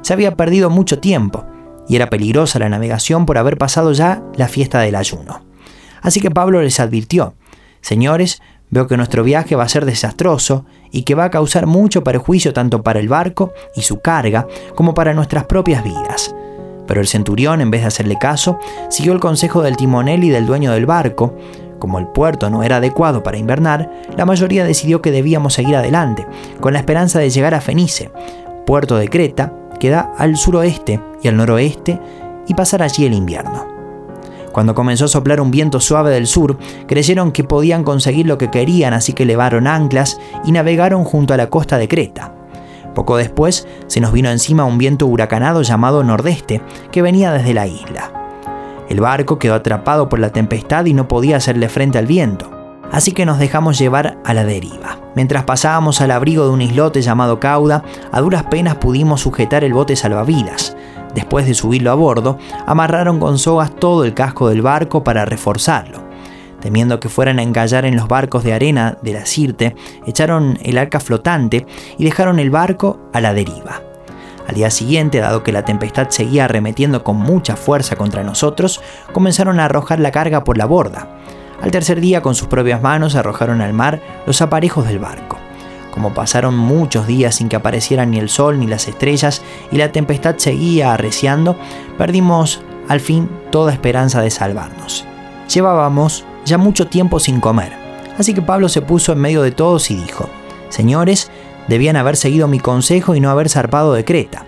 Se 0.02 0.14
había 0.14 0.36
perdido 0.36 0.70
mucho 0.70 1.00
tiempo 1.00 1.46
y 1.88 1.96
era 1.96 2.10
peligrosa 2.10 2.60
la 2.60 2.70
navegación 2.70 3.26
por 3.26 3.38
haber 3.38 3.58
pasado 3.58 3.94
ya 3.94 4.22
la 4.36 4.48
fiesta 4.48 4.80
del 4.80 4.96
ayuno. 4.96 5.42
Así 6.02 6.20
que 6.20 6.32
Pablo 6.32 6.62
les 6.62 6.80
advirtió, 6.80 7.36
Señores, 7.82 8.42
Veo 8.70 8.88
que 8.88 8.98
nuestro 8.98 9.24
viaje 9.24 9.56
va 9.56 9.64
a 9.64 9.70
ser 9.70 9.86
desastroso 9.86 10.66
y 10.92 11.04
que 11.04 11.16
va 11.16 11.26
a 11.26 11.32
causar 11.32 11.68
mucho 11.68 12.04
perjuicio 12.04 12.54
tanto 12.54 12.84
para 12.84 13.00
el 13.00 13.08
barco 13.08 13.54
y 13.76 13.82
su 13.82 14.00
carga 14.00 14.48
como 14.76 14.94
para 14.94 15.14
nuestras 15.14 15.46
propias 15.46 15.84
vidas. 15.84 16.36
Pero 16.86 17.02
el 17.02 17.08
centurión, 17.08 17.62
en 17.62 17.72
vez 17.72 17.82
de 17.82 17.88
hacerle 17.88 18.18
caso, 18.20 18.60
siguió 18.90 19.14
el 19.14 19.20
consejo 19.20 19.62
del 19.62 19.78
timonel 19.78 20.24
y 20.24 20.30
del 20.30 20.46
dueño 20.46 20.72
del 20.72 20.86
barco. 20.86 21.36
Como 21.80 22.00
el 22.00 22.08
puerto 22.08 22.50
no 22.50 22.64
era 22.64 22.78
adecuado 22.78 23.24
para 23.24 23.38
invernar, 23.38 23.92
la 24.16 24.26
mayoría 24.26 24.66
decidió 24.66 25.02
que 25.02 25.12
debíamos 25.12 25.54
seguir 25.54 25.76
adelante, 25.76 26.26
con 26.60 26.74
la 26.74 26.80
esperanza 26.80 27.20
de 27.20 27.30
llegar 27.30 27.54
a 27.54 27.62
Fenice, 27.62 28.12
puerto 28.66 28.98
de 28.98 29.08
Creta, 29.08 29.54
que 29.80 29.90
da 29.90 30.12
al 30.18 30.38
suroeste 30.38 31.00
y 31.22 31.28
al 31.28 31.38
noroeste, 31.38 32.00
y 32.48 32.54
pasar 32.54 32.82
allí 32.82 33.06
el 33.06 33.14
invierno. 33.14 33.68
Cuando 34.52 34.74
comenzó 34.74 35.06
a 35.06 35.10
soplar 35.10 35.40
un 35.40 35.52
viento 35.52 35.80
suave 35.80 36.10
del 36.10 36.26
sur, 36.26 36.58
creyeron 36.88 37.32
que 37.32 37.44
podían 37.44 37.84
conseguir 37.84 38.26
lo 38.26 38.40
que 38.40 38.50
querían, 38.50 38.94
así 38.94 39.14
que 39.14 39.26
levaron 39.26 39.68
anclas 39.68 40.20
y 40.46 40.52
navegaron 40.52 41.04
junto 41.04 41.36
a 41.36 41.38
la 41.38 41.52
costa 41.52 41.78
de 41.78 41.88
Creta. 41.88 42.34
Poco 42.96 43.18
después 43.18 43.68
se 43.86 44.00
nos 44.00 44.12
vino 44.12 44.32
encima 44.32 44.66
un 44.66 44.80
viento 44.80 45.06
huracanado 45.06 45.62
llamado 45.62 46.04
nordeste 46.04 46.64
que 46.92 47.04
venía 47.04 47.32
desde 47.32 47.54
la 47.54 47.68
isla. 47.68 48.17
El 48.90 49.02
barco 49.02 49.38
quedó 49.40 49.56
atrapado 49.56 50.10
por 50.10 50.20
la 50.20 50.32
tempestad 50.32 50.86
y 50.86 50.94
no 50.94 51.08
podía 51.08 51.38
hacerle 51.38 51.70
frente 51.70 51.98
al 51.98 52.06
viento, 52.06 52.52
así 52.92 53.12
que 53.12 53.26
nos 53.26 53.40
dejamos 53.40 53.78
llevar 53.78 54.18
a 54.24 54.34
la 54.34 54.46
deriva. 54.46 55.00
Mientras 55.16 55.44
pasábamos 55.44 56.00
al 56.02 56.12
abrigo 56.12 56.46
de 56.46 56.52
un 56.52 56.62
islote 56.62 57.02
llamado 57.02 57.40
Cauda, 57.40 57.84
a 58.12 58.22
duras 58.22 58.44
penas 58.44 58.76
pudimos 58.76 59.22
sujetar 59.22 59.64
el 59.64 59.74
bote 59.74 59.96
salvavidas. 59.96 60.78
Después 61.16 61.48
de 61.48 61.54
subirlo 61.54 61.92
a 61.92 61.96
bordo, 61.96 62.38
amarraron 62.66 63.20
con 63.20 63.40
sogas 63.40 63.76
todo 63.76 64.06
el 64.06 64.14
casco 64.14 64.50
del 64.50 64.62
barco 64.62 65.04
para 65.04 65.26
reforzarlo. 65.26 66.06
Temiendo 66.62 67.00
que 67.00 67.10
fueran 67.10 67.40
a 67.40 67.44
encallar 67.44 67.86
en 67.86 67.96
los 67.96 68.08
barcos 68.08 68.44
de 68.44 68.54
arena 68.54 68.98
de 69.02 69.14
la 69.14 69.26
Sirte, 69.26 69.76
echaron 70.06 70.58
el 70.62 70.78
arca 70.78 71.00
flotante 71.00 71.66
y 71.98 72.06
dejaron 72.06 72.40
el 72.40 72.50
barco 72.50 73.00
a 73.14 73.22
la 73.22 73.34
deriva. 73.34 73.87
Al 74.48 74.56
día 74.56 74.72
siguiente, 74.72 75.20
dado 75.20 75.44
que 75.44 75.52
la 75.52 75.66
tempestad 75.66 76.10
seguía 76.10 76.46
arremetiendo 76.46 77.04
con 77.04 77.18
mucha 77.18 77.58
fuerza 77.58 77.98
contra 77.98 78.24
nosotros, 78.24 78.82
comenzaron 79.12 79.60
a 79.60 79.66
arrojar 79.66 80.00
la 80.00 80.12
carga 80.12 80.46
por 80.46 80.58
la 80.58 80.66
borda. 80.66 81.10
Al 81.62 81.72
tercer 81.72 82.00
día, 82.00 82.22
con 82.22 82.34
sus 82.34 82.48
propias 82.48 82.82
manos, 82.82 83.16
arrojaron 83.16 83.62
al 83.62 83.74
mar 83.74 84.02
los 84.26 84.42
aparejos 84.42 84.88
del 84.88 85.00
barco. 85.00 85.38
Como 85.92 86.14
pasaron 86.14 86.56
muchos 86.56 87.08
días 87.08 87.36
sin 87.36 87.50
que 87.50 87.56
aparecieran 87.56 88.12
ni 88.12 88.20
el 88.20 88.30
sol 88.30 88.60
ni 88.60 88.68
las 88.68 88.88
estrellas 88.88 89.42
y 89.72 89.78
la 89.78 89.92
tempestad 89.92 90.36
seguía 90.38 90.94
arreciando, 90.94 91.58
perdimos 91.98 92.62
al 92.88 93.02
fin 93.02 93.30
toda 93.52 93.74
esperanza 93.74 94.22
de 94.22 94.30
salvarnos. 94.30 95.06
Llevábamos 95.54 96.24
ya 96.46 96.58
mucho 96.58 96.88
tiempo 96.88 97.20
sin 97.20 97.42
comer, 97.42 97.74
así 98.18 98.34
que 98.34 98.42
Pablo 98.42 98.70
se 98.70 98.82
puso 98.82 99.12
en 99.12 99.20
medio 99.20 99.42
de 99.42 99.52
todos 99.52 99.90
y 99.92 99.96
dijo, 99.96 100.30
Señores, 100.70 101.32
debían 101.68 101.96
haber 101.96 102.16
seguido 102.16 102.48
mi 102.48 102.60
consejo 102.60 103.16
y 103.16 103.20
no 103.20 103.30
haber 103.30 103.50
zarpado 103.50 103.94
de 103.94 104.06
Creta. 104.06 104.46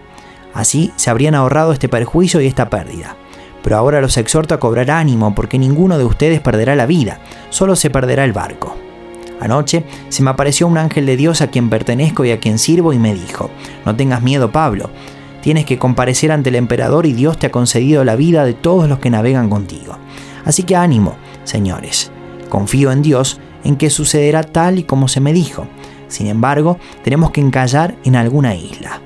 Así 0.53 0.91
se 0.95 1.09
habrían 1.09 1.35
ahorrado 1.35 1.73
este 1.73 1.89
perjuicio 1.89 2.41
y 2.41 2.47
esta 2.47 2.69
pérdida. 2.69 3.15
Pero 3.61 3.77
ahora 3.77 4.01
los 4.01 4.17
exhorto 4.17 4.55
a 4.55 4.59
cobrar 4.59 4.89
ánimo 4.89 5.35
porque 5.35 5.59
ninguno 5.59 5.97
de 5.97 6.05
ustedes 6.05 6.39
perderá 6.39 6.75
la 6.75 6.85
vida, 6.85 7.19
solo 7.49 7.75
se 7.75 7.89
perderá 7.89 8.23
el 8.23 8.33
barco. 8.33 8.75
Anoche 9.39 9.85
se 10.09 10.23
me 10.23 10.31
apareció 10.31 10.67
un 10.67 10.77
ángel 10.77 11.05
de 11.05 11.17
Dios 11.17 11.41
a 11.41 11.47
quien 11.47 11.69
pertenezco 11.69 12.25
y 12.25 12.31
a 12.31 12.39
quien 12.39 12.59
sirvo 12.59 12.93
y 12.93 12.99
me 12.99 13.13
dijo, 13.13 13.49
no 13.85 13.95
tengas 13.95 14.21
miedo 14.21 14.51
Pablo, 14.51 14.89
tienes 15.41 15.65
que 15.65 15.77
comparecer 15.77 16.31
ante 16.31 16.49
el 16.49 16.55
emperador 16.55 17.05
y 17.05 17.13
Dios 17.13 17.37
te 17.37 17.47
ha 17.47 17.51
concedido 17.51 18.03
la 18.03 18.15
vida 18.15 18.43
de 18.43 18.53
todos 18.53 18.89
los 18.89 18.99
que 18.99 19.09
navegan 19.09 19.49
contigo. 19.49 19.97
Así 20.45 20.63
que 20.63 20.75
ánimo, 20.75 21.15
señores, 21.43 22.11
confío 22.49 22.91
en 22.91 23.01
Dios 23.01 23.39
en 23.63 23.75
que 23.75 23.89
sucederá 23.89 24.43
tal 24.43 24.79
y 24.79 24.83
como 24.83 25.07
se 25.07 25.21
me 25.21 25.33
dijo. 25.33 25.67
Sin 26.09 26.27
embargo, 26.27 26.77
tenemos 27.03 27.31
que 27.31 27.41
encallar 27.41 27.95
en 28.03 28.17
alguna 28.17 28.55
isla. 28.55 29.01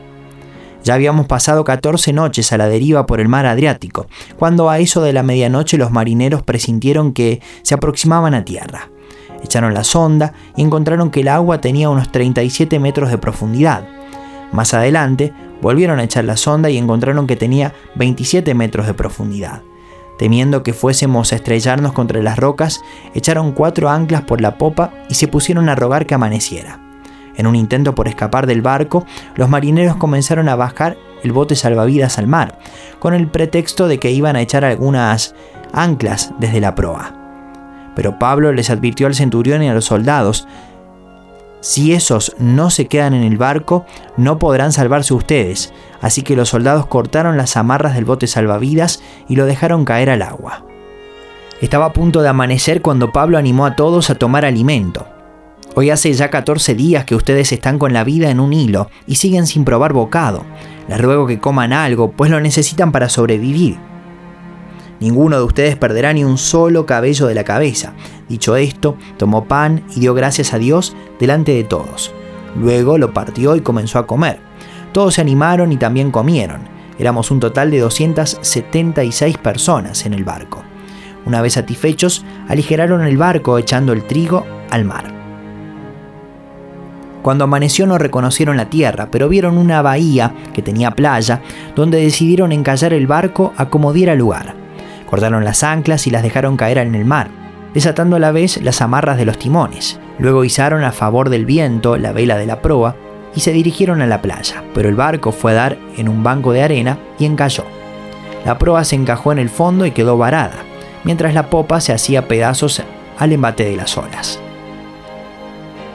Ya 0.84 0.96
habíamos 0.96 1.28
pasado 1.28 1.64
14 1.64 2.12
noches 2.12 2.52
a 2.52 2.58
la 2.58 2.68
deriva 2.68 3.06
por 3.06 3.22
el 3.22 3.30
mar 3.30 3.46
Adriático, 3.46 4.08
cuando 4.38 4.70
a 4.70 4.80
eso 4.80 5.02
de 5.02 5.14
la 5.14 5.24
medianoche 5.24 5.78
los 5.78 5.92
marineros 5.92 6.44
presintieron 6.44 7.14
que 7.14 7.42
se 7.62 7.74
aproximaban 7.74 8.34
a 8.34 8.44
tierra. 8.44 8.90
Echaron 9.44 9.74
la 9.74 9.84
sonda 9.84 10.34
y 10.56 10.62
encontraron 10.62 11.10
que 11.10 11.22
el 11.22 11.30
agua 11.30 11.62
tenía 11.62 11.90
unos 11.90 12.12
37 12.12 12.80
metros 12.80 13.12
de 13.12 13.18
profundidad. 13.18 13.88
Más 14.52 14.74
adelante, 14.74 15.34
volvieron 15.62 16.00
a 16.00 16.04
echar 16.04 16.26
la 16.26 16.38
sonda 16.38 16.70
y 16.70 16.78
encontraron 16.78 17.28
que 17.28 17.36
tenía 17.38 17.74
27 17.96 18.54
metros 18.54 18.86
de 18.86 18.94
profundidad. 18.94 19.62
Temiendo 20.18 20.64
que 20.64 20.74
fuésemos 20.74 21.32
a 21.32 21.38
estrellarnos 21.38 21.94
contra 21.94 22.22
las 22.22 22.38
rocas, 22.38 22.82
echaron 23.14 23.54
cuatro 23.54 23.90
anclas 23.90 24.24
por 24.24 24.42
la 24.42 24.58
popa 24.58 24.94
y 25.10 25.16
se 25.16 25.28
pusieron 25.28 25.70
a 25.70 25.76
rogar 25.76 26.06
que 26.06 26.14
amaneciera. 26.14 26.83
En 27.36 27.48
un 27.48 27.56
intento 27.56 27.96
por 27.96 28.08
escapar 28.08 28.48
del 28.48 28.62
barco, 28.62 29.06
los 29.36 29.50
marineros 29.50 29.96
comenzaron 29.96 30.50
a 30.50 30.56
bajar 30.56 30.98
el 31.24 31.32
bote 31.32 31.56
salvavidas 31.56 32.18
al 32.18 32.28
mar, 32.28 32.60
con 33.00 33.14
el 33.14 33.28
pretexto 33.28 33.88
de 33.88 33.98
que 33.98 34.12
iban 34.12 34.36
a 34.36 34.42
echar 34.42 34.66
algunas 34.66 35.36
anclas 35.72 36.34
desde 36.40 36.62
la 36.62 36.76
proa. 36.76 37.16
Pero 37.96 38.20
Pablo 38.20 38.52
les 38.52 38.70
advirtió 38.70 39.08
al 39.08 39.16
centurión 39.16 39.64
y 39.64 39.70
a 39.70 39.74
los 39.74 39.86
soldados, 39.86 40.48
si 41.64 41.94
esos 41.94 42.36
no 42.40 42.70
se 42.70 42.88
quedan 42.88 43.14
en 43.14 43.24
el 43.24 43.38
barco, 43.38 43.86
no 44.18 44.38
podrán 44.38 44.74
salvarse 44.74 45.14
ustedes. 45.14 45.74
Así 46.02 46.22
que 46.22 46.36
los 46.36 46.50
soldados 46.50 46.88
cortaron 46.88 47.38
las 47.38 47.56
amarras 47.56 47.96
del 47.96 48.04
bote 48.04 48.28
salvavidas 48.28 49.02
y 49.30 49.38
lo 49.38 49.46
dejaron 49.46 49.86
caer 49.86 50.10
al 50.10 50.24
agua. 50.24 50.66
Estaba 51.62 51.86
a 51.86 51.94
punto 51.94 52.22
de 52.22 52.28
amanecer 52.28 52.82
cuando 52.82 53.14
Pablo 53.14 53.38
animó 53.38 53.66
a 53.66 53.78
todos 53.78 54.10
a 54.10 54.16
tomar 54.16 54.44
alimento. 54.44 55.08
Hoy 55.76 55.90
hace 55.90 56.14
ya 56.14 56.30
14 56.30 56.76
días 56.76 57.06
que 57.06 57.16
ustedes 57.16 57.52
están 57.52 57.80
con 57.80 57.94
la 57.94 58.04
vida 58.04 58.30
en 58.30 58.40
un 58.40 58.54
hilo 58.54 58.90
y 59.08 59.16
siguen 59.16 59.48
sin 59.48 59.66
probar 59.66 59.94
bocado. 59.94 60.46
Les 60.88 61.02
ruego 61.02 61.26
que 61.26 61.40
coman 61.40 61.74
algo, 61.74 62.12
pues 62.12 62.30
lo 62.30 62.40
necesitan 62.40 62.92
para 62.92 63.10
sobrevivir. 63.10 63.78
Ninguno 65.00 65.38
de 65.38 65.44
ustedes 65.44 65.76
perderá 65.76 66.14
ni 66.14 66.24
un 66.24 66.38
solo 66.38 66.86
cabello 66.86 67.28
de 67.28 67.36
la 67.36 67.44
cabeza. 67.44 67.94
Dicho 68.30 68.56
esto, 68.56 68.98
tomó 69.18 69.46
pan 69.46 69.84
y 69.96 70.00
dio 70.00 70.14
gracias 70.14 70.54
a 70.54 70.60
Dios 70.60 70.96
delante 71.20 71.54
de 71.54 71.64
todos. 71.64 72.14
Luego 72.56 72.98
lo 72.98 73.14
partió 73.14 73.56
y 73.56 73.62
comenzó 73.62 74.00
a 74.00 74.08
comer. 74.08 74.40
Todos 74.92 75.16
se 75.16 75.22
animaron 75.22 75.72
y 75.72 75.78
también 75.78 76.12
comieron. 76.12 76.62
Éramos 77.00 77.32
un 77.32 77.40
total 77.40 77.72
de 77.72 77.80
276 77.80 79.38
personas 79.40 80.06
en 80.06 80.14
el 80.14 80.24
barco. 80.24 80.64
Una 81.26 81.42
vez 81.42 81.54
satisfechos, 81.54 82.24
aligeraron 82.48 83.02
el 83.02 83.18
barco 83.18 83.58
echando 83.58 83.94
el 83.94 84.04
trigo 84.06 84.46
al 84.70 84.86
mar. 84.86 85.13
Cuando 87.24 87.46
amaneció 87.46 87.88
no 87.88 87.98
reconocieron 87.98 88.58
la 88.58 88.70
tierra, 88.70 89.08
pero 89.10 89.30
vieron 89.30 89.58
una 89.58 89.82
bahía 89.82 90.34
que 90.54 90.62
tenía 90.62 90.92
playa, 90.92 91.42
donde 91.74 92.04
decidieron 92.04 92.52
encallar 92.52 92.94
el 92.94 93.08
barco 93.08 93.54
a 93.56 93.70
como 93.70 93.94
diera 93.94 94.14
lugar. 94.14 94.56
Cortaron 95.10 95.46
las 95.46 95.64
anclas 95.64 96.06
y 96.06 96.12
las 96.12 96.22
dejaron 96.22 96.58
caer 96.58 96.80
en 96.80 96.96
el 96.96 97.06
mar, 97.06 97.30
desatando 97.74 98.18
a 98.18 98.20
la 98.20 98.34
vez 98.34 98.62
las 98.62 98.82
amarras 98.82 99.18
de 99.18 99.26
los 99.26 99.40
timones. 99.40 100.00
Luego 100.20 100.44
izaron 100.44 100.84
a 100.84 100.92
favor 100.92 101.30
del 101.30 101.46
viento 101.46 101.98
la 101.98 102.12
vela 102.12 102.38
de 102.38 102.46
la 102.46 102.62
proa 102.62 102.98
y 103.34 103.40
se 103.40 103.54
dirigieron 103.54 104.02
a 104.02 104.06
la 104.06 104.22
playa, 104.22 104.62
pero 104.74 104.90
el 104.90 104.96
barco 104.96 105.32
fue 105.32 105.54
a 105.54 105.56
dar 105.56 105.78
en 105.96 106.10
un 106.10 106.24
banco 106.24 106.52
de 106.52 106.62
arena 106.62 106.98
y 107.18 107.26
encalló. 107.26 107.64
La 108.46 108.58
proa 108.58 108.84
se 108.84 108.98
encajó 108.98 109.32
en 109.32 109.40
el 109.40 109.50
fondo 109.50 109.86
y 109.86 109.92
quedó 109.92 110.18
varada, 110.18 110.58
mientras 111.06 111.34
la 111.34 111.50
popa 111.50 111.80
se 111.80 111.94
hacía 111.94 112.28
pedazos 112.28 112.84
al 113.18 113.32
embate 113.32 113.64
de 113.64 113.78
las 113.78 113.98
olas. 113.98 114.43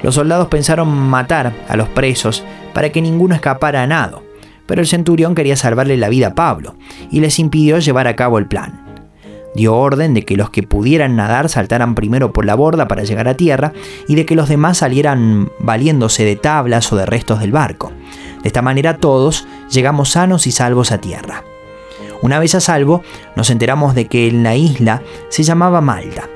Los 0.03 0.15
soldados 0.15 0.49
pensaron 0.49 0.89
matar 0.89 1.53
a 1.69 1.77
los 1.77 1.89
presos 1.89 2.45
para 2.73 2.91
que 2.91 3.03
ninguno 3.03 3.35
escapara 3.35 3.83
a 3.83 3.87
nado, 3.87 4.23
pero 4.67 4.81
el 4.81 4.87
centurión 4.87 5.35
quería 5.35 5.57
salvarle 5.57 5.97
la 5.97 6.09
vida 6.09 6.29
a 6.29 6.35
Pablo 6.35 6.77
y 7.11 7.21
les 7.21 7.39
impidió 7.39 7.79
llevar 7.79 8.07
a 8.07 8.17
cabo 8.17 8.39
el 8.39 8.47
plan. 8.47 8.85
Dio 9.55 9.75
orden 9.75 10.15
de 10.15 10.25
que 10.25 10.37
los 10.37 10.51
que 10.51 10.63
pudieran 10.63 11.17
nadar 11.17 11.49
saltaran 11.49 11.95
primero 11.95 12.33
por 12.33 12.45
la 12.45 12.55
borda 12.55 12.87
para 12.87 13.03
llegar 13.03 13.27
a 13.27 13.35
tierra 13.35 13.73
y 14.07 14.15
de 14.15 14.25
que 14.25 14.37
los 14.37 14.49
demás 14.49 14.79
salieran 14.79 15.51
valiéndose 15.59 16.25
de 16.25 16.37
tablas 16.37 16.93
o 16.93 16.97
de 16.97 17.07
restos 17.07 17.41
del 17.41 17.51
barco. 17.51 17.91
De 18.43 18.49
esta 18.49 18.63
manera 18.63 18.99
todos 18.99 19.49
llegamos 19.71 20.11
sanos 20.11 20.47
y 20.47 20.53
salvos 20.53 20.93
a 20.93 21.01
tierra. 21.01 21.43
Una 22.23 22.39
vez 22.39 22.55
a 22.55 22.61
salvo, 22.61 23.03
nos 23.37 23.51
enteramos 23.51 23.95
de 23.95 24.07
que 24.07 24.29
en 24.29 24.43
la 24.43 24.55
isla 24.55 25.03
se 25.29 25.43
llamaba 25.43 25.81
Malta 25.81 26.29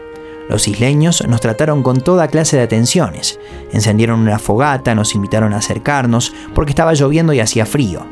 los 0.49 0.69
isleños 0.69 1.27
nos 1.27 1.41
trataron 1.41 1.83
con 1.83 2.01
toda 2.01 2.29
clase 2.29 2.57
de 2.57 2.63
atenciones. 2.63 3.39
Encendieron 3.73 4.21
una 4.21 4.39
fogata, 4.39 4.95
nos 4.95 5.15
invitaron 5.15 5.55
a 5.55 5.59
acercarnos 5.59 6.35
porque 6.55 6.71
estaba 6.71 6.95
lloviendo 6.95 7.33
y 7.33 7.41
hacía 7.41 7.67
frío. 7.67 8.05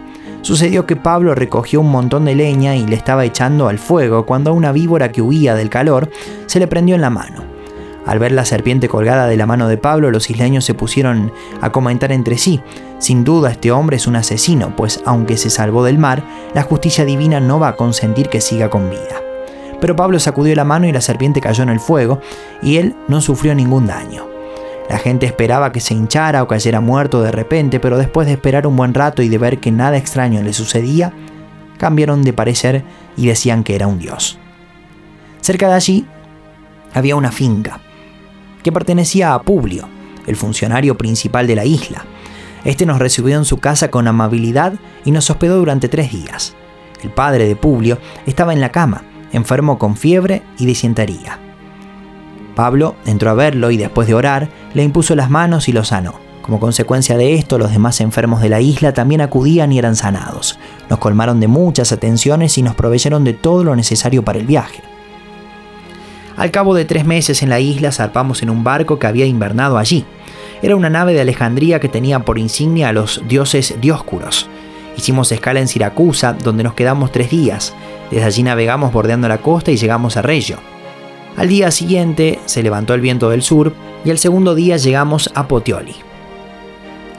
Sucedió 0.43 0.87
que 0.87 0.97
Pablo 0.97 1.35
recogió 1.35 1.81
un 1.81 1.91
montón 1.91 2.25
de 2.25 2.35
leña 2.35 2.75
y 2.75 2.87
le 2.87 2.97
estaba 2.97 3.25
echando 3.25 3.69
al 3.69 3.79
fuego 3.79 4.25
cuando 4.25 4.55
una 4.55 4.73
víbora 4.73 5.13
que 5.13 5.21
huía 5.21 5.55
del 5.55 5.69
calor 5.69 6.11
se 6.47 6.59
le 6.59 6.67
prendió 6.67 6.95
en 6.95 7.03
la 7.03 7.11
mano. 7.11 7.45
Al 8.07 8.19
ver 8.19 8.33
la 8.33 8.47
serpiente 8.47 8.89
colgada 8.89 9.27
de 9.27 9.37
la 9.37 9.47
mano 9.47 9.69
de 9.69 9.77
Pablo, 9.77 10.11
los 10.11 10.31
isleños 10.31 10.65
se 10.65 10.73
pusieron 10.73 11.33
a 11.61 11.71
comentar 11.71 12.11
entre 12.13 12.39
sí. 12.39 12.61
Sin 12.99 13.25
duda 13.25 13.51
este 13.51 13.71
hombre 13.71 13.99
es 13.99 14.07
un 14.07 14.17
asesino, 14.17 14.75
pues 14.75 15.03
aunque 15.05 15.37
se 15.37 15.51
salvó 15.51 15.85
del 15.85 15.99
mar, 15.99 16.25
la 16.55 16.63
justicia 16.63 17.05
divina 17.05 17.41
no 17.41 17.61
va 17.61 17.69
a 17.69 17.77
consentir 17.77 18.29
que 18.31 18.41
siga 18.41 18.71
con 18.71 18.89
vida. 18.89 19.30
Pero 19.81 19.97
Pablo 19.97 20.19
sacudió 20.19 20.55
la 20.55 20.65
mano 20.65 20.87
y 20.87 20.93
la 20.93 21.01
serpiente 21.01 21.41
cayó 21.41 21.63
en 21.63 21.71
el 21.71 21.81
fuego, 21.81 22.21
y 22.63 22.77
él 22.77 22.95
no 23.09 23.21
sufrió 23.21 23.55
ningún 23.55 23.87
daño. 23.87 24.27
La 24.91 24.99
gente 24.99 25.25
esperaba 25.25 25.71
que 25.71 25.81
se 25.81 25.95
hinchara 25.95 26.43
o 26.43 26.49
cayera 26.49 26.81
muerto 26.81 27.23
de 27.23 27.31
repente, 27.31 27.79
pero 27.79 27.97
después 27.97 28.27
de 28.27 28.33
esperar 28.35 28.67
un 28.67 28.77
buen 28.77 28.93
rato 28.93 29.23
y 29.23 29.29
de 29.29 29.39
ver 29.39 29.61
que 29.61 29.71
nada 29.71 29.97
extraño 29.97 30.43
le 30.43 30.53
sucedía, 30.53 31.13
cambiaron 31.79 32.23
de 32.23 32.33
parecer 32.33 32.85
y 33.17 33.27
decían 33.27 33.63
que 33.63 33.77
era 33.77 33.87
un 33.87 33.99
dios. 33.99 34.39
Cerca 35.41 35.69
de 35.69 35.75
allí 35.75 36.07
había 36.93 37.17
una 37.17 37.31
finca 37.31 37.81
que 38.65 38.73
pertenecía 38.73 39.33
a 39.33 39.43
Publio, 39.43 39.89
el 40.27 40.37
funcionario 40.37 40.99
principal 40.99 41.47
de 41.47 41.55
la 41.57 41.65
isla. 41.65 42.05
Este 42.65 42.85
nos 42.85 42.99
recibió 42.99 43.39
en 43.39 43.45
su 43.45 43.59
casa 43.59 43.91
con 43.91 44.09
amabilidad 44.09 44.75
y 45.05 45.13
nos 45.13 45.31
hospedó 45.31 45.57
durante 45.57 45.89
tres 45.89 46.13
días. 46.13 46.55
El 47.03 47.11
padre 47.11 47.47
de 47.47 47.57
Publio 47.57 47.97
estaba 48.27 48.53
en 48.53 48.61
la 48.61 48.71
cama 48.73 49.05
enfermo 49.33 49.79
con 49.79 49.97
fiebre 49.97 50.43
y 50.59 50.67
disentería. 50.67 51.39
Pablo 52.55 52.97
entró 53.07 53.31
a 53.31 53.35
verlo 53.35 53.71
y 53.71 53.77
después 53.77 54.07
de 54.09 54.15
orar, 54.15 54.49
le 54.75 54.83
impuso 54.83 55.15
las 55.15 55.31
manos 55.31 55.69
y 55.69 55.73
lo 55.73 55.85
sanó. 55.85 56.15
Como 56.43 56.59
consecuencia 56.59 57.17
de 57.17 57.35
esto, 57.35 57.59
los 57.59 57.71
demás 57.71 58.01
enfermos 58.01 58.41
de 58.43 58.49
la 58.49 58.61
isla 58.61 58.93
también 58.93 59.21
acudían 59.21 59.73
y 59.73 59.79
eran 59.79 59.95
sanados. 59.95 60.59
Nos 60.89 60.99
colmaron 60.99 61.39
de 61.39 61.49
muchas 61.49 61.93
atenciones 61.93 62.59
y 62.59 62.63
nos 62.63 62.75
proveyeron 62.75 63.25
de 63.25 63.35
todo 63.35 63.63
lo 63.63 63.77
necesario 63.77 64.25
para 64.25 64.39
el 64.39 64.47
viaje. 64.47 64.83
Al 66.37 66.51
cabo 66.51 66.75
de 66.75 66.85
tres 66.85 67.05
meses 67.05 67.43
en 67.43 67.51
la 67.51 67.61
isla 67.61 67.93
zarpamos 67.93 68.43
en 68.43 68.51
un 68.51 68.65
barco 68.65 68.99
que 68.99 69.07
había 69.07 69.27
invernado 69.27 69.79
allí. 69.79 70.05
Era 70.63 70.75
una 70.75 70.91
nave 70.91 71.13
de 71.13 71.21
Alejandría 71.21 71.81
que 71.81 71.89
tenía 71.89 72.21
por 72.21 72.39
insignia 72.39 72.89
a 72.89 72.93
los 72.93 73.23
dioses 73.29 73.77
dioscuros. 73.81 74.49
Hicimos 74.97 75.33
escala 75.33 75.61
en 75.61 75.69
Siracusa, 75.69 76.33
donde 76.33 76.65
nos 76.65 76.75
quedamos 76.75 77.13
tres 77.13 77.31
días. 77.31 77.75
Desde 78.11 78.25
allí 78.25 78.43
navegamos 78.43 78.93
bordeando 78.93 79.29
la 79.29 79.39
costa 79.39 79.71
y 79.71 79.77
llegamos 79.77 80.17
a 80.17 80.23
Reggio. 80.23 80.59
Al 81.37 81.49
día 81.49 81.71
siguiente 81.71 82.41
se 82.47 82.63
levantó 82.63 82.95
el 82.95 83.01
viento 83.01 83.31
del 83.31 83.43
sur 83.43 83.73
y 84.05 84.11
el 84.11 84.19
segundo 84.19 84.55
día 84.55 84.77
llegamos 84.77 85.31
a 85.35 85.47
Potioli. 85.47 85.95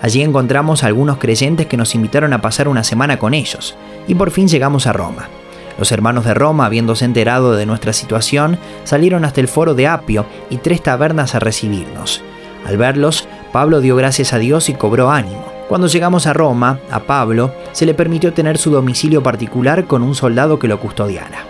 Allí 0.02 0.22
encontramos 0.22 0.84
a 0.84 0.88
algunos 0.88 1.18
creyentes 1.18 1.68
que 1.68 1.78
nos 1.78 1.94
invitaron 1.94 2.34
a 2.34 2.42
pasar 2.42 2.68
una 2.68 2.84
semana 2.84 3.20
con 3.20 3.36
ellos, 3.36 3.76
y 4.08 4.16
por 4.16 4.32
fin 4.32 4.48
llegamos 4.48 4.88
a 4.88 4.94
Roma. 4.94 5.30
Los 5.78 5.92
hermanos 5.92 6.26
de 6.26 6.34
Roma, 6.34 6.66
habiéndose 6.66 7.06
enterado 7.06 7.54
de 7.54 7.68
nuestra 7.68 7.94
situación, 7.94 8.58
salieron 8.84 9.26
hasta 9.26 9.42
el 9.42 9.48
foro 9.48 9.76
de 9.76 9.88
Apio 9.88 10.26
y 10.50 10.58
tres 10.58 10.82
tabernas 10.82 11.36
a 11.36 11.40
recibirnos. 11.40 12.24
Al 12.66 12.78
verlos, 12.78 13.28
Pablo 13.52 13.80
dio 13.80 13.96
gracias 13.96 14.34
a 14.34 14.40
Dios 14.40 14.70
y 14.70 14.74
cobró 14.74 15.12
ánimo. 15.12 15.51
Cuando 15.72 15.88
llegamos 15.88 16.28
a 16.28 16.34
Roma, 16.34 16.82
a 16.92 17.00
Pablo 17.00 17.56
se 17.72 17.86
le 17.86 17.94
permitió 17.94 18.34
tener 18.34 18.58
su 18.58 18.72
domicilio 18.72 19.24
particular 19.24 19.86
con 19.86 20.04
un 20.04 20.16
soldado 20.16 20.60
que 20.60 20.68
lo 20.68 20.82
custodiara. 20.82 21.46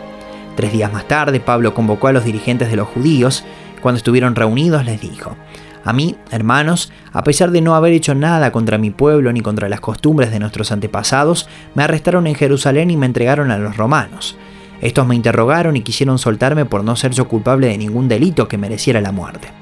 Tres 0.56 0.72
días 0.72 0.94
más 0.94 1.08
tarde, 1.08 1.40
Pablo 1.40 1.74
convocó 1.74 2.08
a 2.08 2.12
los 2.12 2.24
dirigentes 2.24 2.70
de 2.70 2.76
los 2.76 2.88
judíos. 2.88 3.44
Cuando 3.82 3.98
estuvieron 3.98 4.36
reunidos 4.36 4.86
les 4.86 5.02
dijo, 5.02 5.36
a 5.84 5.92
mí, 5.92 6.18
hermanos, 6.30 6.92
a 7.12 7.24
pesar 7.24 7.50
de 7.50 7.62
no 7.62 7.74
haber 7.74 7.94
hecho 7.94 8.14
nada 8.14 8.52
contra 8.52 8.78
mi 8.78 8.92
pueblo 8.92 9.34
ni 9.34 9.42
contra 9.42 9.70
las 9.70 9.80
costumbres 9.80 10.30
de 10.30 10.38
nuestros 10.38 10.72
antepasados, 10.72 11.50
me 11.74 11.82
arrestaron 11.82 12.28
en 12.28 12.36
Jerusalén 12.36 12.92
y 12.92 12.98
me 12.98 13.08
entregaron 13.08 13.50
a 13.50 13.58
los 13.58 13.76
romanos. 13.76 14.38
Estos 14.82 15.08
me 15.08 15.16
interrogaron 15.16 15.78
y 15.78 15.82
quisieron 15.82 16.20
soltarme 16.20 16.66
por 16.66 16.84
no 16.84 16.96
ser 16.96 17.12
yo 17.14 17.28
culpable 17.28 17.70
de 17.70 17.78
ningún 17.80 18.08
delito 18.08 18.48
que 18.48 18.60
mereciera 18.60 19.02
la 19.02 19.12
muerte. 19.12 19.61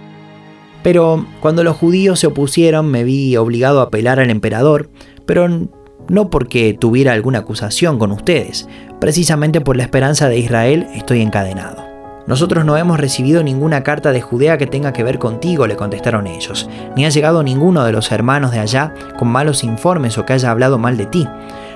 Pero 0.89 1.23
cuando 1.39 1.63
los 1.63 1.77
judíos 1.77 2.19
se 2.19 2.25
opusieron 2.25 2.89
me 2.89 3.03
vi 3.03 3.37
obligado 3.37 3.79
a 3.79 3.83
apelar 3.83 4.19
al 4.19 4.31
emperador, 4.31 4.89
pero 5.27 5.47
no 6.07 6.31
porque 6.31 6.73
tuviera 6.73 7.13
alguna 7.13 7.37
acusación 7.37 7.99
con 7.99 8.11
ustedes, 8.11 8.67
precisamente 8.99 9.61
por 9.61 9.77
la 9.77 9.83
esperanza 9.83 10.29
de 10.29 10.39
Israel 10.39 10.87
estoy 10.95 11.21
encadenado. 11.21 11.85
Nosotros 12.25 12.65
no 12.65 12.75
hemos 12.75 12.99
recibido 12.99 13.43
ninguna 13.43 13.83
carta 13.83 14.11
de 14.11 14.21
Judea 14.21 14.57
que 14.57 14.65
tenga 14.65 14.91
que 14.91 15.03
ver 15.03 15.19
contigo, 15.19 15.67
le 15.67 15.75
contestaron 15.75 16.25
ellos, 16.25 16.67
ni 16.95 17.05
ha 17.05 17.09
llegado 17.09 17.43
ninguno 17.43 17.83
de 17.83 17.91
los 17.91 18.11
hermanos 18.11 18.49
de 18.49 18.57
allá 18.57 18.95
con 19.19 19.27
malos 19.27 19.63
informes 19.63 20.17
o 20.17 20.25
que 20.25 20.33
haya 20.33 20.49
hablado 20.49 20.79
mal 20.79 20.97
de 20.97 21.05
ti. 21.05 21.27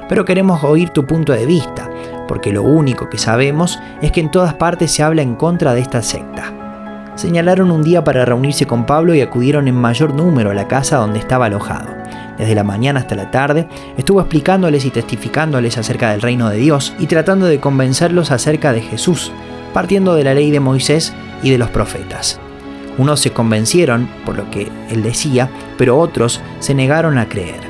Pero 0.10 0.26
queremos 0.26 0.64
oír 0.64 0.90
tu 0.90 1.06
punto 1.06 1.34
de 1.34 1.46
vista, 1.46 1.88
porque 2.28 2.52
lo 2.52 2.64
único 2.64 3.12
que 3.12 3.20
sabemos 3.20 3.78
es 4.02 4.12
que 4.12 4.22
en 4.22 4.32
todas 4.32 4.56
partes 4.56 4.92
se 4.92 5.04
habla 5.04 5.22
en 5.22 5.36
contra 5.36 5.76
de 5.76 5.82
esta 5.82 6.02
secta. 6.02 6.63
Señalaron 7.16 7.70
un 7.70 7.84
día 7.84 8.04
para 8.04 8.26
reunirse 8.26 8.66
con 8.66 8.86
Pablo 8.86 9.14
y 9.14 9.22
acudieron 9.22 9.68
en 9.68 9.76
mayor 9.76 10.16
número 10.16 10.50
a 10.50 10.56
la 10.56 10.68
casa 10.68 10.98
donde 10.98 11.20
estaba 11.20 11.46
alojado. 11.46 11.90
Desde 12.38 12.56
la 12.56 12.64
mañana 12.64 13.02
hasta 13.02 13.16
la 13.16 13.30
tarde 13.30 13.68
estuvo 13.98 14.20
explicándoles 14.20 14.86
y 14.86 14.90
testificándoles 14.90 15.78
acerca 15.78 16.12
del 16.12 16.22
reino 16.22 16.50
de 16.50 16.58
Dios 16.58 16.94
y 16.98 17.06
tratando 17.06 17.46
de 17.46 17.60
convencerlos 17.60 18.32
acerca 18.32 18.74
de 18.74 18.82
Jesús, 18.82 19.32
partiendo 19.74 20.16
de 20.16 20.24
la 20.24 20.34
ley 20.34 20.50
de 20.50 20.60
Moisés 20.60 21.14
y 21.44 21.52
de 21.52 21.60
los 21.60 21.70
profetas. 21.70 22.40
Unos 22.98 23.20
se 23.20 23.32
convencieron 23.32 24.10
por 24.26 24.36
lo 24.36 24.50
que 24.50 24.72
él 24.90 25.04
decía, 25.04 25.50
pero 25.78 26.00
otros 26.00 26.42
se 26.60 26.74
negaron 26.74 27.20
a 27.20 27.30
creer. 27.30 27.62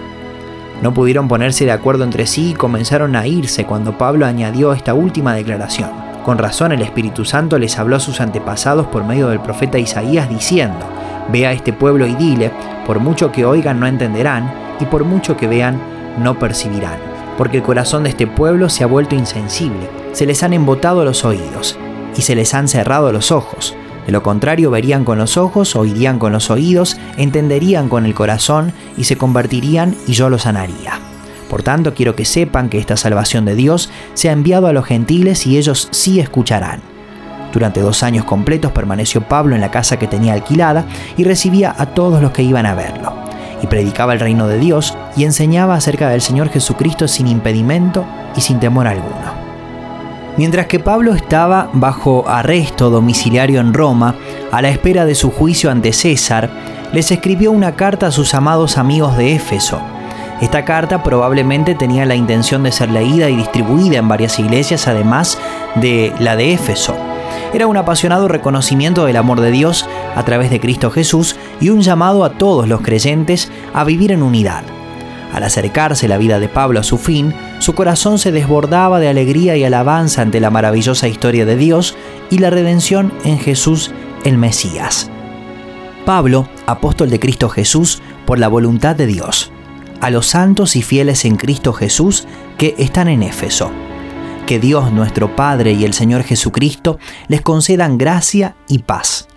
No 0.82 0.94
pudieron 0.94 1.28
ponerse 1.28 1.66
de 1.66 1.72
acuerdo 1.72 2.04
entre 2.04 2.28
sí 2.28 2.52
y 2.52 2.54
comenzaron 2.54 3.16
a 3.16 3.28
irse 3.28 3.66
cuando 3.66 3.98
Pablo 3.98 4.26
añadió 4.26 4.74
esta 4.74 4.94
última 4.94 5.34
declaración. 5.34 6.13
Con 6.24 6.38
razón 6.38 6.72
el 6.72 6.82
Espíritu 6.82 7.26
Santo 7.26 7.60
les 7.60 7.78
habló 7.78 7.98
a 7.98 8.00
sus 8.00 8.22
antepasados 8.22 8.88
por 8.88 9.04
medio 9.04 9.28
del 9.28 9.42
profeta 9.42 9.78
Isaías 9.78 10.30
diciendo, 10.30 10.88
Ve 11.30 11.46
a 11.46 11.52
este 11.52 11.74
pueblo 11.74 12.08
y 12.08 12.16
dile, 12.16 12.52
por 12.86 13.00
mucho 13.00 13.32
que 13.32 13.46
oigan 13.46 13.80
no 13.80 13.88
entenderán, 13.88 14.52
y 14.80 14.86
por 14.86 15.04
mucho 15.04 15.36
que 15.36 15.48
vean 15.48 15.82
no 16.18 16.40
percibirán, 16.40 16.98
porque 17.38 17.58
el 17.58 17.64
corazón 17.64 18.04
de 18.04 18.10
este 18.10 18.26
pueblo 18.26 18.70
se 18.70 18.84
ha 18.84 18.88
vuelto 18.88 19.16
insensible, 19.16 19.90
se 20.14 20.26
les 20.26 20.44
han 20.44 20.54
embotado 20.54 21.04
los 21.04 21.26
oídos, 21.26 21.78
y 22.16 22.22
se 22.22 22.36
les 22.36 22.54
han 22.54 22.68
cerrado 22.68 23.12
los 23.12 23.32
ojos. 23.32 23.76
De 24.06 24.12
lo 24.12 24.24
contrario, 24.24 24.72
verían 24.72 25.06
con 25.06 25.18
los 25.18 25.38
ojos, 25.38 25.76
oirían 25.76 26.20
con 26.20 26.34
los 26.34 26.50
oídos, 26.50 26.98
entenderían 27.18 27.90
con 27.90 28.06
el 28.06 28.14
corazón 28.14 28.74
y 28.98 29.06
se 29.06 29.18
convertirían 29.18 29.96
y 30.08 30.14
yo 30.14 30.30
los 30.30 30.44
sanaría. 30.44 31.00
Por 31.50 31.64
tanto, 31.64 31.94
quiero 31.94 32.16
que 32.16 32.26
sepan 32.26 32.70
que 32.70 32.80
esta 32.80 32.98
salvación 32.98 33.46
de 33.46 33.56
Dios 33.56 33.90
se 34.14 34.30
ha 34.30 34.34
enviado 34.34 34.68
a 34.68 34.74
los 34.74 34.86
gentiles 34.86 35.46
y 35.46 35.58
ellos 35.58 35.88
sí 35.92 36.20
escucharán. 36.20 36.82
Durante 37.54 37.82
dos 37.82 38.02
años 38.02 38.26
completos 38.26 38.72
permaneció 38.72 39.22
Pablo 39.22 39.54
en 39.54 39.62
la 39.62 39.70
casa 39.70 40.00
que 40.00 40.08
tenía 40.08 40.34
alquilada 40.34 40.86
y 41.18 41.24
recibía 41.24 41.74
a 41.78 41.86
todos 41.88 42.22
los 42.22 42.32
que 42.32 42.42
iban 42.42 42.66
a 42.66 42.74
verlo. 42.74 43.14
Y 43.62 43.68
predicaba 43.68 44.14
el 44.14 44.20
reino 44.20 44.48
de 44.48 44.58
Dios 44.58 44.98
y 45.16 45.24
enseñaba 45.24 45.76
acerca 45.76 46.10
del 46.10 46.22
Señor 46.22 46.50
Jesucristo 46.50 47.08
sin 47.08 47.28
impedimento 47.28 48.06
y 48.36 48.42
sin 48.42 48.60
temor 48.60 48.88
alguno. 48.88 49.44
Mientras 50.36 50.66
que 50.66 50.80
Pablo 50.80 51.14
estaba 51.14 51.70
bajo 51.74 52.28
arresto 52.28 52.90
domiciliario 52.90 53.62
en 53.62 53.74
Roma, 53.74 54.16
a 54.52 54.62
la 54.64 54.70
espera 54.70 55.06
de 55.06 55.14
su 55.14 55.30
juicio 55.30 55.70
ante 55.70 55.94
César, 55.94 56.50
les 56.92 57.12
escribió 57.12 57.52
una 57.52 57.76
carta 57.76 58.08
a 58.08 58.12
sus 58.12 58.34
amados 58.34 58.80
amigos 58.80 59.16
de 59.16 59.36
Éfeso. 59.36 59.80
Esta 60.42 60.66
carta 60.66 61.04
probablemente 61.04 61.76
tenía 61.76 62.06
la 62.06 62.16
intención 62.16 62.64
de 62.64 62.72
ser 62.72 62.92
leída 62.92 63.30
y 63.30 63.36
distribuida 63.36 63.98
en 63.98 64.08
varias 64.08 64.40
iglesias, 64.40 64.88
además 64.88 65.38
de 65.76 66.14
la 66.20 66.36
de 66.36 66.54
Éfeso. 66.54 66.96
Era 67.54 67.68
un 67.68 67.78
apasionado 67.78 68.28
reconocimiento 68.28 69.06
del 69.06 69.18
amor 69.18 69.40
de 69.40 69.52
Dios 69.52 69.88
a 70.16 70.24
través 70.24 70.50
de 70.50 70.60
Cristo 70.60 70.90
Jesús 70.90 71.36
y 71.62 71.70
un 71.70 71.82
llamado 71.82 72.26
a 72.26 72.32
todos 72.32 72.68
los 72.68 72.82
creyentes 72.82 73.52
a 73.74 73.84
vivir 73.84 74.12
en 74.12 74.24
unidad. 74.24 74.64
Al 75.34 75.44
acercarse 75.44 76.08
la 76.08 76.18
vida 76.18 76.40
de 76.40 76.50
Pablo 76.50 76.80
a 76.80 76.84
su 76.84 76.98
fin, 76.98 77.34
su 77.60 77.74
corazón 77.74 78.20
se 78.20 78.32
desbordaba 78.32 79.00
de 79.00 79.08
alegría 79.08 79.56
y 79.56 79.64
alabanza 79.64 80.22
ante 80.22 80.40
la 80.40 80.50
maravillosa 80.50 81.08
historia 81.08 81.46
de 81.46 81.56
Dios 81.56 81.96
y 82.30 82.40
la 82.40 82.50
redención 82.50 83.14
en 83.24 83.40
Jesús 83.40 83.92
el 84.24 84.38
Mesías. 84.38 85.10
Pablo, 86.06 86.50
apóstol 86.66 87.10
de 87.10 87.20
Cristo 87.20 87.50
Jesús, 87.50 88.02
por 88.26 88.40
la 88.40 88.48
voluntad 88.48 88.96
de 88.96 89.06
Dios, 89.06 89.53
a 90.04 90.10
los 90.10 90.28
santos 90.28 90.76
y 90.76 90.82
fieles 90.82 91.24
en 91.24 91.38
Cristo 91.38 91.72
Jesús 91.72 92.28
que 92.58 92.76
están 92.78 93.08
en 93.08 93.24
Éfeso. 93.24 93.72
Que 94.46 94.60
Dios 94.60 94.92
nuestro 94.92 95.34
Padre 95.38 95.72
y 95.72 95.86
el 95.86 95.94
Señor 95.94 96.24
Jesucristo 96.24 97.00
les 97.30 97.40
concedan 97.40 97.98
gracia 97.98 98.58
y 98.68 98.80
paz. 98.80 99.30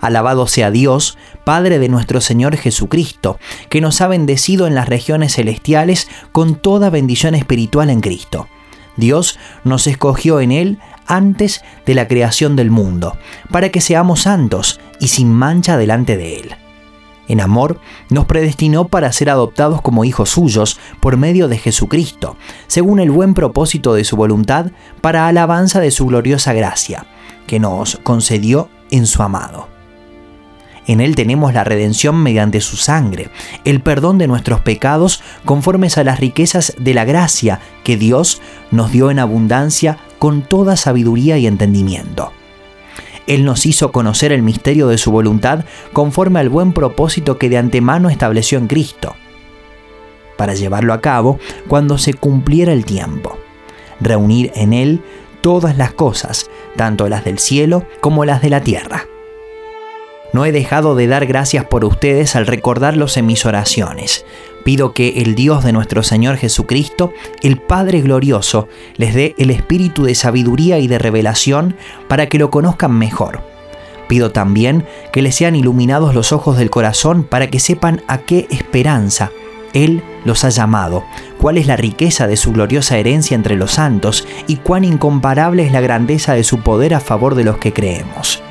Alabado 0.00 0.46
sea 0.46 0.70
Dios, 0.70 1.18
Padre 1.44 1.80
de 1.80 1.88
nuestro 1.88 2.20
Señor 2.20 2.56
Jesucristo, 2.56 3.40
que 3.70 3.80
nos 3.80 4.00
ha 4.00 4.06
bendecido 4.06 4.68
en 4.68 4.76
las 4.76 4.88
regiones 4.88 5.34
celestiales 5.34 6.06
con 6.30 6.54
toda 6.54 6.90
bendición 6.90 7.34
espiritual 7.34 7.90
en 7.90 8.00
Cristo. 8.00 8.46
Dios 8.96 9.36
nos 9.64 9.88
escogió 9.88 10.38
en 10.38 10.52
Él 10.52 10.78
antes 11.08 11.64
de 11.86 11.94
la 11.94 12.06
creación 12.06 12.54
del 12.54 12.70
mundo, 12.70 13.18
para 13.50 13.70
que 13.70 13.80
seamos 13.80 14.20
santos 14.20 14.78
y 15.00 15.08
sin 15.08 15.32
mancha 15.32 15.76
delante 15.76 16.16
de 16.16 16.36
Él. 16.36 16.63
En 17.28 17.40
amor, 17.40 17.80
nos 18.10 18.26
predestinó 18.26 18.88
para 18.88 19.12
ser 19.12 19.30
adoptados 19.30 19.80
como 19.80 20.04
hijos 20.04 20.30
suyos 20.30 20.78
por 21.00 21.16
medio 21.16 21.48
de 21.48 21.58
Jesucristo, 21.58 22.36
según 22.66 23.00
el 23.00 23.10
buen 23.10 23.34
propósito 23.34 23.94
de 23.94 24.04
su 24.04 24.16
voluntad, 24.16 24.72
para 25.00 25.26
alabanza 25.26 25.80
de 25.80 25.90
su 25.90 26.06
gloriosa 26.06 26.52
gracia, 26.52 27.06
que 27.46 27.58
nos 27.58 27.98
concedió 28.02 28.68
en 28.90 29.06
su 29.06 29.22
amado. 29.22 29.68
En 30.86 31.00
Él 31.00 31.16
tenemos 31.16 31.54
la 31.54 31.64
redención 31.64 32.22
mediante 32.22 32.60
su 32.60 32.76
sangre, 32.76 33.30
el 33.64 33.80
perdón 33.80 34.18
de 34.18 34.26
nuestros 34.26 34.60
pecados 34.60 35.22
conformes 35.46 35.96
a 35.96 36.04
las 36.04 36.20
riquezas 36.20 36.74
de 36.78 36.92
la 36.92 37.06
gracia 37.06 37.60
que 37.84 37.96
Dios 37.96 38.42
nos 38.70 38.92
dio 38.92 39.10
en 39.10 39.18
abundancia 39.18 39.98
con 40.18 40.42
toda 40.42 40.76
sabiduría 40.76 41.38
y 41.38 41.46
entendimiento. 41.46 42.32
Él 43.26 43.44
nos 43.44 43.66
hizo 43.66 43.92
conocer 43.92 44.32
el 44.32 44.42
misterio 44.42 44.88
de 44.88 44.98
su 44.98 45.10
voluntad 45.10 45.64
conforme 45.92 46.40
al 46.40 46.48
buen 46.48 46.72
propósito 46.72 47.38
que 47.38 47.48
de 47.48 47.58
antemano 47.58 48.10
estableció 48.10 48.58
en 48.58 48.66
Cristo, 48.66 49.14
para 50.36 50.54
llevarlo 50.54 50.92
a 50.92 51.00
cabo 51.00 51.38
cuando 51.68 51.98
se 51.98 52.14
cumpliera 52.14 52.72
el 52.72 52.84
tiempo. 52.84 53.38
Reunir 54.00 54.50
en 54.54 54.72
Él 54.72 55.00
todas 55.40 55.76
las 55.76 55.92
cosas, 55.92 56.50
tanto 56.76 57.08
las 57.08 57.24
del 57.24 57.38
cielo 57.38 57.86
como 58.00 58.24
las 58.24 58.42
de 58.42 58.50
la 58.50 58.60
tierra. 58.60 59.06
No 60.34 60.44
he 60.44 60.52
dejado 60.52 60.96
de 60.96 61.06
dar 61.06 61.26
gracias 61.26 61.64
por 61.64 61.84
ustedes 61.84 62.34
al 62.34 62.48
recordarlos 62.48 63.16
en 63.16 63.24
mis 63.24 63.46
oraciones. 63.46 64.26
Pido 64.64 64.92
que 64.92 65.22
el 65.22 65.36
Dios 65.36 65.62
de 65.62 65.72
nuestro 65.72 66.02
Señor 66.02 66.38
Jesucristo, 66.38 67.12
el 67.42 67.58
Padre 67.58 68.00
Glorioso, 68.00 68.66
les 68.96 69.14
dé 69.14 69.36
el 69.38 69.50
espíritu 69.50 70.02
de 70.02 70.16
sabiduría 70.16 70.80
y 70.80 70.88
de 70.88 70.98
revelación 70.98 71.76
para 72.08 72.28
que 72.28 72.38
lo 72.38 72.50
conozcan 72.50 72.98
mejor, 72.98 73.42
Pido 74.08 74.32
también 74.32 74.84
que 75.12 75.22
les 75.22 75.34
sean 75.34 75.56
iluminados 75.56 76.14
los 76.14 76.32
ojos 76.32 76.58
del 76.58 76.70
corazón 76.70 77.24
para 77.24 77.46
que 77.48 77.60
sepan 77.60 78.02
a 78.06 78.18
qué 78.18 78.46
esperanza 78.50 79.30
Él 79.72 80.02
los 80.24 80.44
ha 80.44 80.50
llamado, 80.50 81.04
cuál 81.40 81.58
es 81.58 81.66
la 81.66 81.76
riqueza 81.76 82.26
de 82.26 82.36
su 82.36 82.52
gloriosa 82.52 82.98
herencia 82.98 83.34
entre 83.34 83.56
los 83.56 83.72
santos 83.72 84.26
y 84.46 84.56
cuán 84.56 84.84
incomparable 84.84 85.64
es 85.64 85.72
la 85.72 85.80
grandeza 85.80 86.34
de 86.34 86.44
su 86.44 86.60
poder 86.60 86.92
a 86.94 87.00
favor 87.00 87.34
de 87.34 87.44
los 87.44 87.58
que 87.58 87.72
creemos. 87.72 88.43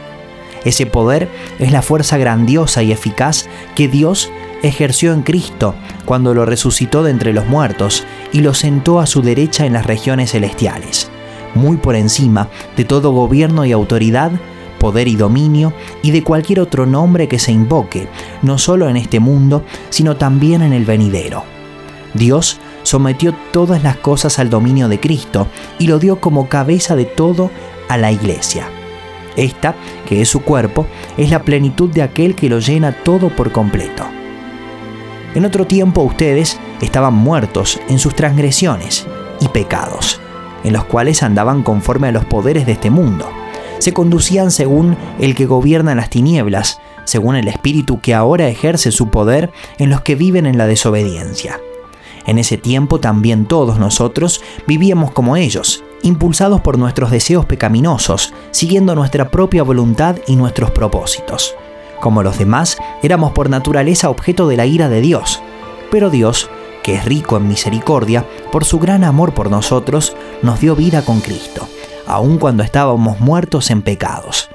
Ese 0.65 0.86
poder 0.86 1.30
es 1.60 1.71
la 1.71 1.82
fuerza 1.82 2.17
grandiosa 2.17 2.84
y 2.84 2.91
eficaz 2.91 3.47
que 3.76 3.88
Dios 3.88 4.32
ejerció 4.62 5.13
en 5.13 5.23
Cristo 5.23 5.76
cuando 6.06 6.34
lo 6.34 6.45
resucitó 6.45 7.04
de 7.04 7.12
entre 7.12 7.34
los 7.34 7.45
muertos 7.45 8.06
y 8.32 8.41
lo 8.41 8.54
sentó 8.54 8.99
a 8.99 9.06
su 9.06 9.21
derecha 9.21 9.65
en 9.65 9.73
las 9.73 9.86
regiones 9.86 10.32
celestiales, 10.32 11.10
muy 11.54 11.78
por 11.78 11.95
encima 11.95 12.47
de 12.78 12.86
todo 12.86 13.12
gobierno 13.12 13.65
y 13.65 13.71
autoridad, 13.71 14.32
poder 14.80 15.08
y 15.08 15.15
dominio 15.15 15.73
y 16.02 16.12
de 16.12 16.23
cualquier 16.23 16.60
otro 16.60 16.86
nombre 16.86 17.28
que 17.28 17.39
se 17.39 17.52
invoque, 17.52 18.08
no 18.41 18.58
solo 18.58 18.89
en 18.89 18.97
este 18.97 19.19
mundo, 19.19 19.63
sino 19.89 20.15
también 20.15 20.62
en 20.62 20.73
el 20.73 20.86
venidero. 20.86 21.43
Dios 22.13 22.60
sometió 22.84 23.34
todas 23.52 23.84
las 23.84 23.97
cosas 23.97 24.39
al 24.39 24.49
dominio 24.49 24.88
de 24.88 24.99
Cristo 24.99 25.47
y 25.80 25.88
lo 25.88 25.99
dio 25.99 26.19
como 26.19 26.47
cabeza 26.47 26.95
de 26.95 27.06
todo 27.06 27.49
a 27.89 27.97
la 27.97 28.12
iglesia. 28.12 28.67
Esta, 29.36 29.76
que 30.08 30.22
es 30.22 30.30
su 30.30 30.41
cuerpo, 30.41 30.86
es 31.17 31.30
la 31.30 31.43
plenitud 31.43 31.89
de 31.89 32.02
aquel 32.02 32.36
que 32.36 32.50
lo 32.50 32.60
llena 32.60 32.91
todo 33.04 33.30
por 33.30 33.52
completo. 33.52 34.06
En 35.36 35.46
otro 35.46 35.65
tiempo 35.65 36.02
ustedes 36.02 36.60
estaban 36.82 37.13
muertos 37.15 37.80
en 37.89 37.98
sus 37.98 38.15
transgresiones 38.15 39.08
y 39.39 39.48
pecados, 39.48 40.22
en 40.63 40.74
los 40.74 40.86
cuales 40.86 41.24
andaban 41.24 41.63
conforme 41.63 42.10
a 42.10 42.12
los 42.12 42.26
poderes 42.26 42.65
de 42.65 42.74
este 42.74 42.91
mundo. 42.91 43.28
Se 43.80 43.93
conducían 43.93 44.52
según 44.52 44.96
el 45.19 45.36
que 45.36 45.46
gobierna 45.46 45.96
las 45.96 46.10
tinieblas, 46.10 46.80
según 47.06 47.36
el 47.36 47.48
espíritu 47.48 48.00
que 48.00 48.13
ahora 48.13 48.48
ejerce 48.48 48.91
su 48.91 49.10
poder 49.10 49.52
en 49.80 49.89
los 49.89 50.02
que 50.02 50.15
viven 50.15 50.46
en 50.46 50.58
la 50.58 50.67
desobediencia. 50.67 51.60
En 52.26 52.38
ese 52.38 52.58
tiempo 52.58 53.00
también 53.00 53.46
todos 53.46 53.80
nosotros 53.80 54.41
vivíamos 54.67 55.12
como 55.12 55.36
ellos, 55.36 55.84
impulsados 56.04 56.62
por 56.62 56.78
nuestros 56.78 57.10
deseos 57.10 57.46
pecaminosos, 57.46 58.34
siguiendo 58.52 58.94
nuestra 58.94 59.32
propia 59.32 59.63
voluntad 59.63 60.18
y 60.28 60.36
nuestros 60.36 60.72
propósitos. 60.72 61.56
Como 62.00 62.22
los 62.22 62.38
demás, 62.38 62.78
éramos 63.02 63.32
por 63.32 63.50
naturaleza 63.50 64.10
objeto 64.10 64.48
de 64.48 64.58
la 64.58 64.66
ira 64.66 64.89
de 64.89 65.02
Dios. 65.02 65.42
Pero 65.89 66.10
Dios, 66.10 66.50
que 66.84 66.96
es 66.96 67.06
rico 67.06 67.38
en 67.38 67.48
misericordia, 67.48 68.26
por 68.52 68.66
su 68.66 68.78
gran 68.78 69.04
amor 69.04 69.34
por 69.34 69.50
nosotros, 69.50 70.16
nos 70.42 70.60
dio 70.60 70.76
vida 70.76 71.04
con 71.04 71.22
Cristo, 71.22 71.68
aun 72.06 72.38
cuando 72.38 72.62
estábamos 72.62 73.20
muertos 73.20 73.72
en 73.72 73.82
pecados. 73.82 74.50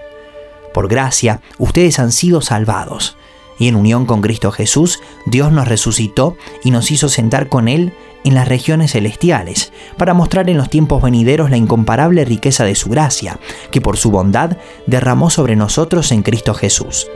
Por 0.75 0.89
gracia, 0.89 1.41
ustedes 1.59 1.99
han 1.99 2.13
sido 2.13 2.43
salvados 2.43 3.17
y 3.59 3.69
en 3.69 3.77
unión 3.77 4.07
con 4.07 4.23
Cristo 4.23 4.53
Jesús, 4.53 5.01
Dios 5.27 5.53
nos 5.53 5.69
resucitó 5.69 6.37
y 6.63 6.71
nos 6.71 6.91
hizo 6.91 7.09
sentar 7.09 7.49
con 7.49 7.69
Él 7.69 7.93
en 8.25 8.35
las 8.35 8.49
regiones 8.49 8.93
celestiales, 8.93 9.73
para 9.97 10.15
mostrar 10.15 10.51
en 10.51 10.59
los 10.59 10.71
tiempos 10.71 11.03
venideros 11.03 11.51
la 11.51 11.57
incomparable 11.57 12.25
riqueza 12.25 12.65
de 12.65 12.75
su 12.75 12.91
gracia, 12.91 13.39
que 13.71 13.81
por 13.81 13.97
su 13.97 14.11
bondad 14.11 14.59
derramó 14.87 15.31
sobre 15.31 15.57
nosotros 15.57 16.13
en 16.13 16.23
Cristo 16.23 16.55
Jesús. 16.55 17.09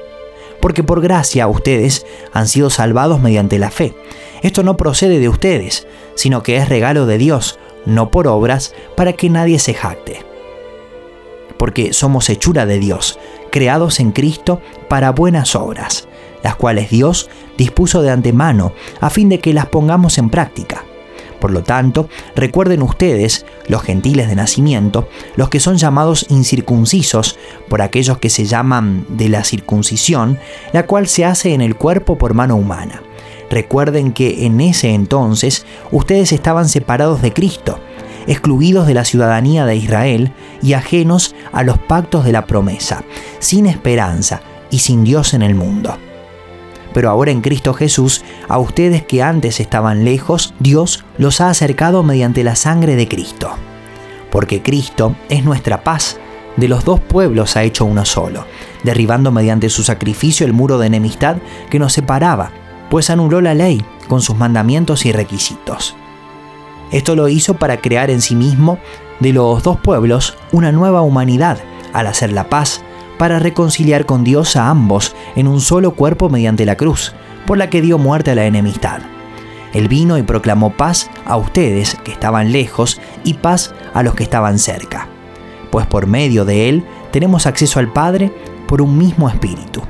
Porque 0.61 0.85
por 0.85 1.00
gracia 1.00 1.48
ustedes 1.48 2.07
han 2.33 2.46
sido 2.46 2.70
salvados 2.70 3.20
mediante 3.20 3.59
la 3.59 3.70
fe. 3.70 3.94
Esto 4.42 4.62
no 4.62 4.76
procede 4.76 5.18
de 5.18 5.28
ustedes, 5.28 5.87
sino 6.14 6.42
que 6.42 6.57
es 6.57 6.68
regalo 6.68 7.05
de 7.07 7.18
Dios, 7.18 7.59
no 7.85 8.11
por 8.11 8.28
obras, 8.28 8.74
para 8.96 9.12
que 9.12 9.28
nadie 9.28 9.59
se 9.59 9.74
jacte. 9.74 10.24
Porque 11.59 11.92
somos 11.92 12.31
hechura 12.31 12.64
de 12.64 12.78
Dios, 12.78 13.18
creados 13.50 13.98
en 13.98 14.12
Cristo 14.12 14.61
para 14.88 15.11
buenas 15.11 15.57
obras 15.57 16.09
las 16.42 16.57
cuales 16.57 16.90
Dios 16.90 17.28
dispuso 17.57 18.02
de 18.02 18.11
antemano 18.11 18.72
a 19.00 19.11
fin 19.11 19.28
de 19.28 19.38
que 19.38 19.55
las 19.55 19.66
pongamos 19.66 20.18
en 20.18 20.31
práctica. 20.31 20.85
Por 21.42 21.50
lo 21.50 21.64
tanto, 21.64 22.09
recuerden 22.37 22.83
ustedes, 22.83 23.44
los 23.66 23.83
gentiles 23.83 24.28
de 24.28 24.37
nacimiento, 24.37 25.09
los 25.35 25.48
que 25.48 25.59
son 25.59 25.76
llamados 25.76 26.24
incircuncisos 26.28 27.37
por 27.68 27.83
aquellos 27.83 28.18
que 28.18 28.31
se 28.31 28.44
llaman 28.44 29.05
de 29.09 29.28
la 29.28 29.42
circuncisión, 29.42 30.38
la 30.72 30.87
cual 30.87 31.09
se 31.09 31.24
hace 31.24 31.52
en 31.52 31.61
el 31.61 31.74
cuerpo 31.74 32.16
por 32.16 32.35
mano 32.35 32.55
humana. 32.55 33.02
Recuerden 33.50 34.12
que 34.12 34.46
en 34.46 34.61
ese 34.61 34.94
entonces 34.94 35.66
ustedes 35.90 36.31
estaban 36.31 36.68
separados 36.68 37.22
de 37.22 37.33
Cristo, 37.33 37.81
excluidos 38.28 38.87
de 38.87 38.94
la 38.94 39.05
ciudadanía 39.05 39.66
de 39.66 39.74
Israel 39.74 40.33
y 40.62 40.74
ajenos 40.74 41.35
a 41.50 41.64
los 41.64 41.76
pactos 41.76 42.24
de 42.24 42.31
la 42.31 42.46
promesa, 42.46 43.02
sin 43.40 43.66
esperanza 43.66 44.42
y 44.70 44.78
sin 44.78 45.02
Dios 45.02 45.35
en 45.35 45.42
el 45.42 45.57
mundo 45.57 45.98
pero 46.92 47.11
ahora 47.11 47.31
en 47.31 47.40
Cristo 47.40 47.74
Jesús, 47.74 48.22
a 48.48 48.59
ustedes 48.59 49.05
que 49.05 49.22
antes 49.22 49.61
estaban 49.61 50.05
lejos, 50.05 50.55
Dios 50.59 51.05
los 51.18 51.40
ha 51.40 51.50
acercado 51.50 52.02
mediante 52.02 52.44
la 52.44 52.57
sangre 52.57 52.96
de 52.96 53.09
Cristo. 53.09 53.50
Porque 54.31 54.62
Cristo 54.62 55.16
es 55.28 55.44
nuestra 55.44 55.85
paz, 55.85 56.18
de 56.57 56.68
los 56.68 56.85
dos 56.85 57.00
pueblos 57.00 57.57
ha 57.57 57.62
hecho 57.62 57.85
uno 57.85 58.05
solo, 58.05 58.46
derribando 58.83 59.33
mediante 59.33 59.68
su 59.68 59.83
sacrificio 59.83 60.46
el 60.46 60.52
muro 60.52 60.78
de 60.78 60.87
enemistad 60.87 61.37
que 61.70 61.78
nos 61.78 61.92
separaba, 61.92 62.50
pues 62.90 63.11
anuló 63.11 63.40
la 63.40 63.55
ley 63.55 63.85
con 64.09 64.20
sus 64.20 64.37
mandamientos 64.37 65.07
y 65.07 65.12
requisitos. 65.12 65.96
Esto 66.90 67.16
lo 67.16 67.28
hizo 67.28 67.55
para 67.55 67.78
crear 67.78 68.11
en 68.11 68.20
sí 68.20 68.35
mismo 68.35 68.78
de 69.20 69.33
los 69.33 69.62
dos 69.62 69.78
pueblos 69.81 70.37
una 70.50 70.72
nueva 70.72 71.00
humanidad, 71.00 71.59
al 71.94 72.07
hacer 72.07 72.33
la 72.33 72.50
paz, 72.50 72.83
para 73.22 73.38
reconciliar 73.38 74.04
con 74.04 74.24
Dios 74.24 74.56
a 74.56 74.68
ambos 74.68 75.14
en 75.37 75.46
un 75.46 75.61
solo 75.61 75.92
cuerpo 75.92 76.28
mediante 76.28 76.66
la 76.66 76.74
cruz, 76.74 77.14
por 77.46 77.56
la 77.56 77.70
que 77.70 77.80
dio 77.80 77.96
muerte 77.96 78.32
a 78.32 78.35
la 78.35 78.46
enemistad. 78.46 78.98
Él 79.72 79.87
vino 79.87 80.18
y 80.18 80.24
proclamó 80.24 80.76
paz 80.76 81.08
a 81.24 81.37
ustedes 81.37 81.94
que 82.02 82.11
estaban 82.11 82.50
lejos 82.50 83.00
y 83.22 83.35
paz 83.35 83.76
a 83.94 84.02
los 84.02 84.16
que 84.16 84.24
estaban 84.24 84.58
cerca, 84.58 85.06
pues 85.70 85.87
por 85.87 86.08
medio 86.08 86.44
de 86.44 86.68
Él 86.68 86.85
tenemos 87.12 87.46
acceso 87.46 87.78
al 87.78 87.92
Padre 87.92 88.32
por 88.66 88.82
un 88.82 88.98
mismo 88.98 89.28
espíritu. 89.28 89.82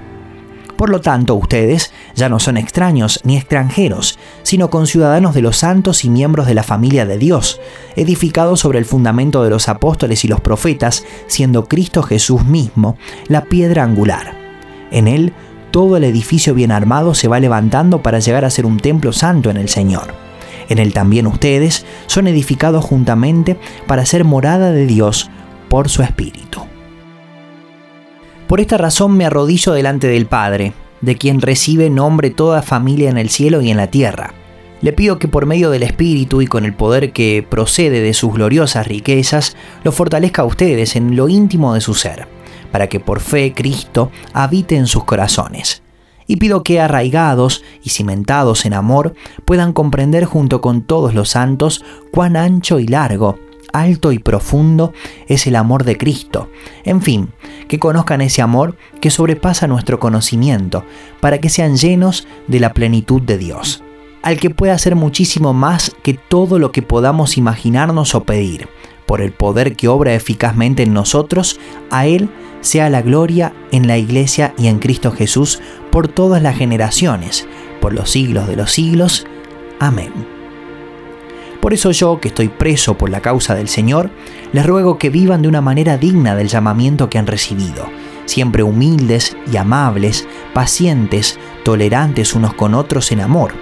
Por 0.82 0.90
lo 0.90 1.00
tanto, 1.00 1.36
ustedes 1.36 1.92
ya 2.16 2.28
no 2.28 2.40
son 2.40 2.56
extraños 2.56 3.20
ni 3.22 3.36
extranjeros, 3.36 4.18
sino 4.42 4.68
conciudadanos 4.68 5.32
de 5.32 5.40
los 5.40 5.58
santos 5.58 6.04
y 6.04 6.10
miembros 6.10 6.48
de 6.48 6.54
la 6.54 6.64
familia 6.64 7.06
de 7.06 7.18
Dios, 7.18 7.60
edificados 7.94 8.58
sobre 8.58 8.80
el 8.80 8.84
fundamento 8.84 9.44
de 9.44 9.50
los 9.50 9.68
apóstoles 9.68 10.24
y 10.24 10.28
los 10.28 10.40
profetas, 10.40 11.04
siendo 11.28 11.66
Cristo 11.66 12.02
Jesús 12.02 12.44
mismo 12.44 12.96
la 13.28 13.44
piedra 13.44 13.84
angular. 13.84 14.34
En 14.90 15.06
Él, 15.06 15.32
todo 15.70 15.96
el 15.96 16.02
edificio 16.02 16.52
bien 16.52 16.72
armado 16.72 17.14
se 17.14 17.28
va 17.28 17.38
levantando 17.38 18.02
para 18.02 18.18
llegar 18.18 18.44
a 18.44 18.50
ser 18.50 18.66
un 18.66 18.80
templo 18.80 19.12
santo 19.12 19.50
en 19.50 19.58
el 19.58 19.68
Señor. 19.68 20.12
En 20.68 20.80
Él 20.80 20.92
también 20.92 21.28
ustedes 21.28 21.86
son 22.08 22.26
edificados 22.26 22.84
juntamente 22.84 23.56
para 23.86 24.04
ser 24.04 24.24
morada 24.24 24.72
de 24.72 24.86
Dios 24.86 25.30
por 25.68 25.88
su 25.88 26.02
Espíritu. 26.02 26.71
Por 28.52 28.60
esta 28.60 28.76
razón 28.76 29.16
me 29.16 29.24
arrodillo 29.24 29.72
delante 29.72 30.08
del 30.08 30.26
Padre, 30.26 30.74
de 31.00 31.16
quien 31.16 31.40
recibe 31.40 31.88
nombre 31.88 32.28
toda 32.28 32.60
familia 32.60 33.08
en 33.08 33.16
el 33.16 33.30
cielo 33.30 33.62
y 33.62 33.70
en 33.70 33.78
la 33.78 33.86
tierra. 33.86 34.34
Le 34.82 34.92
pido 34.92 35.18
que 35.18 35.26
por 35.26 35.46
medio 35.46 35.70
del 35.70 35.82
Espíritu 35.82 36.42
y 36.42 36.46
con 36.46 36.66
el 36.66 36.74
poder 36.74 37.14
que 37.14 37.42
procede 37.48 38.02
de 38.02 38.12
sus 38.12 38.34
gloriosas 38.34 38.86
riquezas, 38.86 39.56
lo 39.84 39.90
fortalezca 39.90 40.42
a 40.42 40.44
ustedes 40.44 40.96
en 40.96 41.16
lo 41.16 41.30
íntimo 41.30 41.72
de 41.72 41.80
su 41.80 41.94
ser, 41.94 42.28
para 42.70 42.90
que 42.90 43.00
por 43.00 43.20
fe 43.20 43.54
Cristo 43.54 44.10
habite 44.34 44.76
en 44.76 44.86
sus 44.86 45.04
corazones. 45.04 45.82
Y 46.26 46.36
pido 46.36 46.62
que 46.62 46.78
arraigados 46.78 47.64
y 47.82 47.88
cimentados 47.88 48.66
en 48.66 48.74
amor 48.74 49.14
puedan 49.46 49.72
comprender 49.72 50.26
junto 50.26 50.60
con 50.60 50.82
todos 50.82 51.14
los 51.14 51.30
santos 51.30 51.82
cuán 52.12 52.36
ancho 52.36 52.80
y 52.80 52.86
largo 52.86 53.38
alto 53.72 54.12
y 54.12 54.18
profundo 54.18 54.92
es 55.28 55.46
el 55.46 55.56
amor 55.56 55.84
de 55.84 55.96
Cristo. 55.96 56.50
En 56.84 57.02
fin, 57.02 57.30
que 57.68 57.78
conozcan 57.78 58.20
ese 58.20 58.42
amor 58.42 58.76
que 59.00 59.10
sobrepasa 59.10 59.66
nuestro 59.66 59.98
conocimiento, 59.98 60.84
para 61.20 61.38
que 61.38 61.48
sean 61.48 61.76
llenos 61.76 62.26
de 62.48 62.60
la 62.60 62.72
plenitud 62.74 63.22
de 63.22 63.38
Dios, 63.38 63.82
al 64.22 64.38
que 64.38 64.50
puede 64.50 64.72
hacer 64.72 64.94
muchísimo 64.94 65.52
más 65.52 65.94
que 66.02 66.14
todo 66.14 66.58
lo 66.58 66.72
que 66.72 66.82
podamos 66.82 67.36
imaginarnos 67.36 68.14
o 68.14 68.24
pedir. 68.24 68.68
Por 69.06 69.20
el 69.20 69.32
poder 69.32 69.76
que 69.76 69.88
obra 69.88 70.14
eficazmente 70.14 70.84
en 70.84 70.94
nosotros, 70.94 71.58
a 71.90 72.06
Él 72.06 72.30
sea 72.60 72.88
la 72.88 73.02
gloria 73.02 73.52
en 73.72 73.86
la 73.86 73.98
Iglesia 73.98 74.54
y 74.56 74.68
en 74.68 74.78
Cristo 74.78 75.10
Jesús 75.10 75.60
por 75.90 76.08
todas 76.08 76.42
las 76.42 76.56
generaciones, 76.56 77.46
por 77.80 77.92
los 77.92 78.10
siglos 78.10 78.46
de 78.46 78.56
los 78.56 78.70
siglos. 78.70 79.26
Amén. 79.80 80.41
Por 81.62 81.72
eso 81.72 81.92
yo, 81.92 82.18
que 82.18 82.26
estoy 82.26 82.48
preso 82.48 82.98
por 82.98 83.08
la 83.08 83.20
causa 83.20 83.54
del 83.54 83.68
Señor, 83.68 84.10
les 84.52 84.66
ruego 84.66 84.98
que 84.98 85.10
vivan 85.10 85.42
de 85.42 85.48
una 85.48 85.60
manera 85.60 85.96
digna 85.96 86.34
del 86.34 86.48
llamamiento 86.48 87.08
que 87.08 87.18
han 87.18 87.28
recibido, 87.28 87.86
siempre 88.24 88.64
humildes 88.64 89.36
y 89.50 89.58
amables, 89.58 90.26
pacientes, 90.54 91.38
tolerantes 91.64 92.34
unos 92.34 92.52
con 92.54 92.74
otros 92.74 93.12
en 93.12 93.20
amor. 93.20 93.52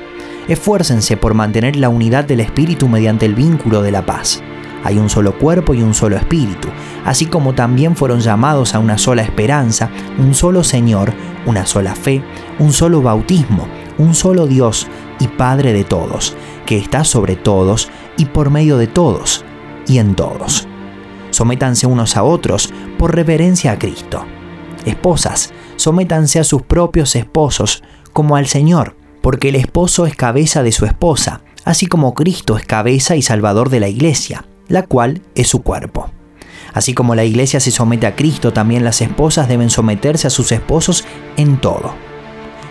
Esfuércense 0.49 1.19
por 1.19 1.35
mantener 1.35 1.77
la 1.77 1.91
unidad 1.91 2.25
del 2.25 2.41
Espíritu 2.41 2.89
mediante 2.89 3.27
el 3.27 3.35
vínculo 3.35 3.83
de 3.83 3.91
la 3.91 4.07
paz. 4.07 4.43
Hay 4.83 4.97
un 4.97 5.11
solo 5.11 5.37
cuerpo 5.37 5.75
y 5.75 5.83
un 5.83 5.93
solo 5.93 6.17
espíritu, 6.17 6.69
así 7.05 7.27
como 7.27 7.53
también 7.53 7.97
fueron 7.97 8.21
llamados 8.21 8.75
a 8.75 8.79
una 8.79 8.97
sola 8.97 9.21
esperanza, 9.21 9.91
un 10.17 10.33
solo 10.33 10.65
Señor, 10.65 11.13
una 11.45 11.67
sola 11.67 11.95
fe, 11.95 12.23
un 12.59 12.73
solo 12.73 13.03
bautismo, 13.03 13.69
un 13.99 14.15
solo 14.15 14.47
Dios 14.47 14.89
y 15.21 15.29
Padre 15.29 15.73
de 15.73 15.85
todos, 15.85 16.37
que 16.67 16.79
está 16.79 17.05
sobre 17.05 17.37
todos 17.37 17.89
y 18.17 18.25
por 18.25 18.51
medio 18.51 18.79
de 18.79 18.89
todos 18.89 19.45
y 19.87 19.99
en 19.99 20.17
todos. 20.17 20.67
Sométanse 21.31 21.87
unos 21.87 22.17
a 22.17 22.25
otros 22.25 22.73
por 22.99 23.15
reverencia 23.15 23.73
a 23.73 23.79
Cristo. 23.79 24.25
Esposas, 24.85 25.53
sométanse 25.77 26.41
a 26.41 26.45
sus 26.45 26.63
propios 26.63 27.15
esposos 27.15 27.83
como 28.13 28.37
al 28.37 28.47
Señor, 28.47 28.97
porque 29.23 29.51
el 29.51 29.57
esposo 29.57 30.07
es 30.07 30.17
cabeza 30.17 30.63
de 30.63 30.73
su 30.73 30.87
esposa, 30.87 31.43
así 31.65 31.87
como 31.87 32.15
Cristo 32.15 32.57
es 32.57 32.67
cabeza 32.67 33.15
y 33.15 33.23
salvador 33.23 33.69
de 33.69 33.81
la 33.81 33.89
iglesia 33.89 34.45
la 34.71 34.85
cual 34.87 35.21
es 35.35 35.49
su 35.49 35.63
cuerpo. 35.63 36.11
Así 36.73 36.95
como 36.95 37.15
la 37.15 37.25
iglesia 37.25 37.61
se 37.61 37.73
somete 37.73 38.07
a 38.07 38.17
Cristo, 38.17 38.53
también 38.53 38.85
las 38.85 39.03
esposas 39.03 39.49
deben 39.49 39.69
someterse 39.69 40.29
a 40.29 40.31
sus 40.31 40.53
esposos 40.53 41.05
en 41.37 41.61
todo. 41.61 41.95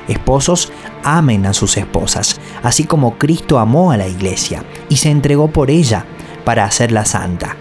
Esposos, 0.10 0.74
amen 1.04 1.46
a 1.46 1.54
sus 1.54 1.78
esposas, 1.78 2.42
así 2.64 2.84
como 2.84 3.18
Cristo 3.18 3.60
amó 3.60 3.92
a 3.92 3.98
la 3.98 4.08
iglesia 4.08 4.66
y 4.90 4.98
se 4.98 5.10
entregó 5.10 5.48
por 5.48 5.72
ella 5.72 6.06
para 6.44 6.66
hacerla 6.66 7.06
santa. 7.06 7.56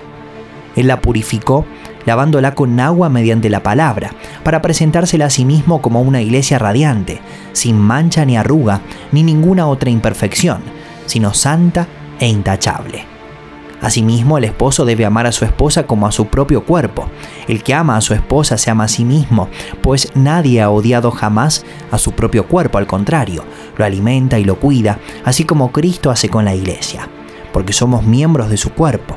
Él 0.74 0.88
la 0.88 1.01
purificó 1.01 1.64
lavándola 2.07 2.55
con 2.55 2.80
agua 2.80 3.11
mediante 3.11 3.51
la 3.51 3.62
palabra, 3.62 4.12
para 4.42 4.62
presentársela 4.62 5.26
a 5.26 5.30
sí 5.30 5.44
mismo 5.44 5.82
como 5.82 6.01
una 6.01 6.22
iglesia 6.22 6.59
radiante, 6.59 7.20
sin 7.53 7.78
mancha 7.78 8.24
ni 8.24 8.38
arruga, 8.38 8.80
ni 9.12 9.22
ninguna 9.22 9.66
otra 9.66 9.90
imperfección, 9.90 10.62
sino 11.05 11.34
santa 11.34 11.86
e 12.18 12.26
intachable. 12.26 13.18
Asimismo, 13.81 14.39
el 14.39 14.45
esposo 14.45 14.85
debe 14.85 15.05
amar 15.05 15.26
a 15.26 15.33
su 15.33 15.45
esposa 15.45 15.87
como 15.87 16.07
a 16.07 16.12
su 16.12 16.26
propio 16.26 16.64
cuerpo. 16.64 17.09
El 17.47 17.62
que 17.62 17.74
ama 17.74 17.97
a 17.97 18.01
su 18.01 18.12
esposa 18.12 18.59
se 18.59 18.70
ama 18.70 18.85
a 18.85 18.89
sí 18.89 19.05
mismo, 19.05 19.49
pues 19.83 20.11
nadie 20.14 20.61
ha 20.61 20.70
odiado 20.70 21.11
jamás 21.11 21.64
a 21.91 21.99
su 21.99 22.12
propio 22.12 22.47
cuerpo, 22.47 22.79
al 22.79 22.87
contrario, 22.87 23.45
lo 23.76 23.85
alimenta 23.85 24.39
y 24.39 24.45
lo 24.45 24.59
cuida, 24.59 24.99
así 25.24 25.45
como 25.45 25.70
Cristo 25.70 26.11
hace 26.11 26.29
con 26.29 26.45
la 26.45 26.55
iglesia, 26.55 27.09
porque 27.53 27.72
somos 27.72 28.05
miembros 28.05 28.51
de 28.51 28.57
su 28.57 28.72
cuerpo. 28.72 29.16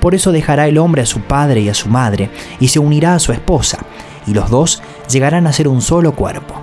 Por 0.00 0.14
eso 0.14 0.32
dejará 0.32 0.66
el 0.66 0.78
hombre 0.78 1.02
a 1.02 1.06
su 1.06 1.20
padre 1.20 1.60
y 1.60 1.68
a 1.68 1.74
su 1.74 1.88
madre, 1.88 2.30
y 2.58 2.68
se 2.68 2.78
unirá 2.78 3.14
a 3.14 3.18
su 3.20 3.32
esposa, 3.32 3.78
y 4.26 4.34
los 4.34 4.50
dos 4.50 4.82
llegarán 5.08 5.46
a 5.46 5.52
ser 5.52 5.68
un 5.68 5.80
solo 5.80 6.12
cuerpo. 6.12 6.54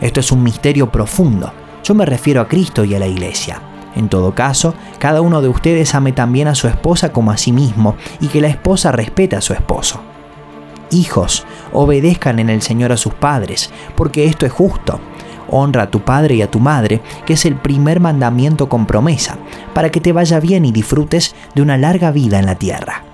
Esto 0.00 0.20
es 0.20 0.32
un 0.32 0.42
misterio 0.42 0.90
profundo. 0.90 1.52
Yo 1.82 1.94
me 1.94 2.06
refiero 2.06 2.40
a 2.40 2.48
Cristo 2.48 2.84
y 2.84 2.94
a 2.94 2.98
la 2.98 3.06
iglesia. 3.06 3.60
En 3.96 4.08
todo 4.08 4.34
caso, 4.34 4.74
cada 4.98 5.20
uno 5.20 5.40
de 5.40 5.48
ustedes 5.48 5.94
ame 5.94 6.12
también 6.12 6.48
a 6.48 6.54
su 6.54 6.66
esposa 6.66 7.12
como 7.12 7.30
a 7.30 7.36
sí 7.36 7.52
mismo 7.52 7.96
y 8.20 8.28
que 8.28 8.40
la 8.40 8.48
esposa 8.48 8.92
respete 8.92 9.36
a 9.36 9.40
su 9.40 9.52
esposo. 9.52 10.00
Hijos, 10.90 11.44
obedezcan 11.72 12.38
en 12.38 12.50
el 12.50 12.62
Señor 12.62 12.92
a 12.92 12.96
sus 12.96 13.14
padres, 13.14 13.70
porque 13.96 14.26
esto 14.26 14.46
es 14.46 14.52
justo. 14.52 15.00
Honra 15.48 15.84
a 15.84 15.90
tu 15.90 16.00
padre 16.00 16.36
y 16.36 16.42
a 16.42 16.50
tu 16.50 16.60
madre, 16.60 17.00
que 17.26 17.34
es 17.34 17.44
el 17.44 17.56
primer 17.56 18.00
mandamiento 18.00 18.68
con 18.68 18.86
promesa, 18.86 19.38
para 19.74 19.90
que 19.90 20.00
te 20.00 20.12
vaya 20.12 20.40
bien 20.40 20.64
y 20.64 20.72
disfrutes 20.72 21.34
de 21.54 21.62
una 21.62 21.76
larga 21.76 22.10
vida 22.10 22.38
en 22.38 22.46
la 22.46 22.54
tierra. 22.54 23.04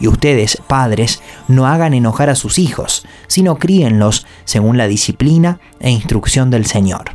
Y 0.00 0.08
ustedes, 0.08 0.60
padres, 0.66 1.22
no 1.48 1.66
hagan 1.66 1.94
enojar 1.94 2.28
a 2.28 2.34
sus 2.34 2.58
hijos, 2.58 3.06
sino 3.26 3.56
críenlos 3.56 4.26
según 4.44 4.76
la 4.76 4.88
disciplina 4.88 5.60
e 5.80 5.90
instrucción 5.90 6.50
del 6.50 6.66
Señor. 6.66 7.12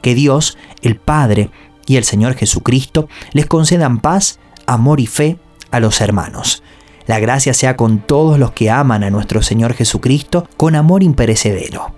Que 0.00 0.14
Dios, 0.14 0.56
el 0.82 0.96
Padre, 0.96 1.50
y 1.88 1.96
el 1.96 2.04
Señor 2.04 2.34
Jesucristo 2.34 3.08
les 3.32 3.46
concedan 3.46 3.98
paz, 3.98 4.38
amor 4.66 5.00
y 5.00 5.06
fe 5.06 5.38
a 5.72 5.80
los 5.80 6.00
hermanos. 6.00 6.62
La 7.06 7.18
gracia 7.18 7.54
sea 7.54 7.74
con 7.76 7.98
todos 8.00 8.38
los 8.38 8.52
que 8.52 8.70
aman 8.70 9.02
a 9.02 9.10
nuestro 9.10 9.42
Señor 9.42 9.72
Jesucristo 9.74 10.46
con 10.56 10.76
amor 10.76 11.02
imperecedero. 11.02 11.94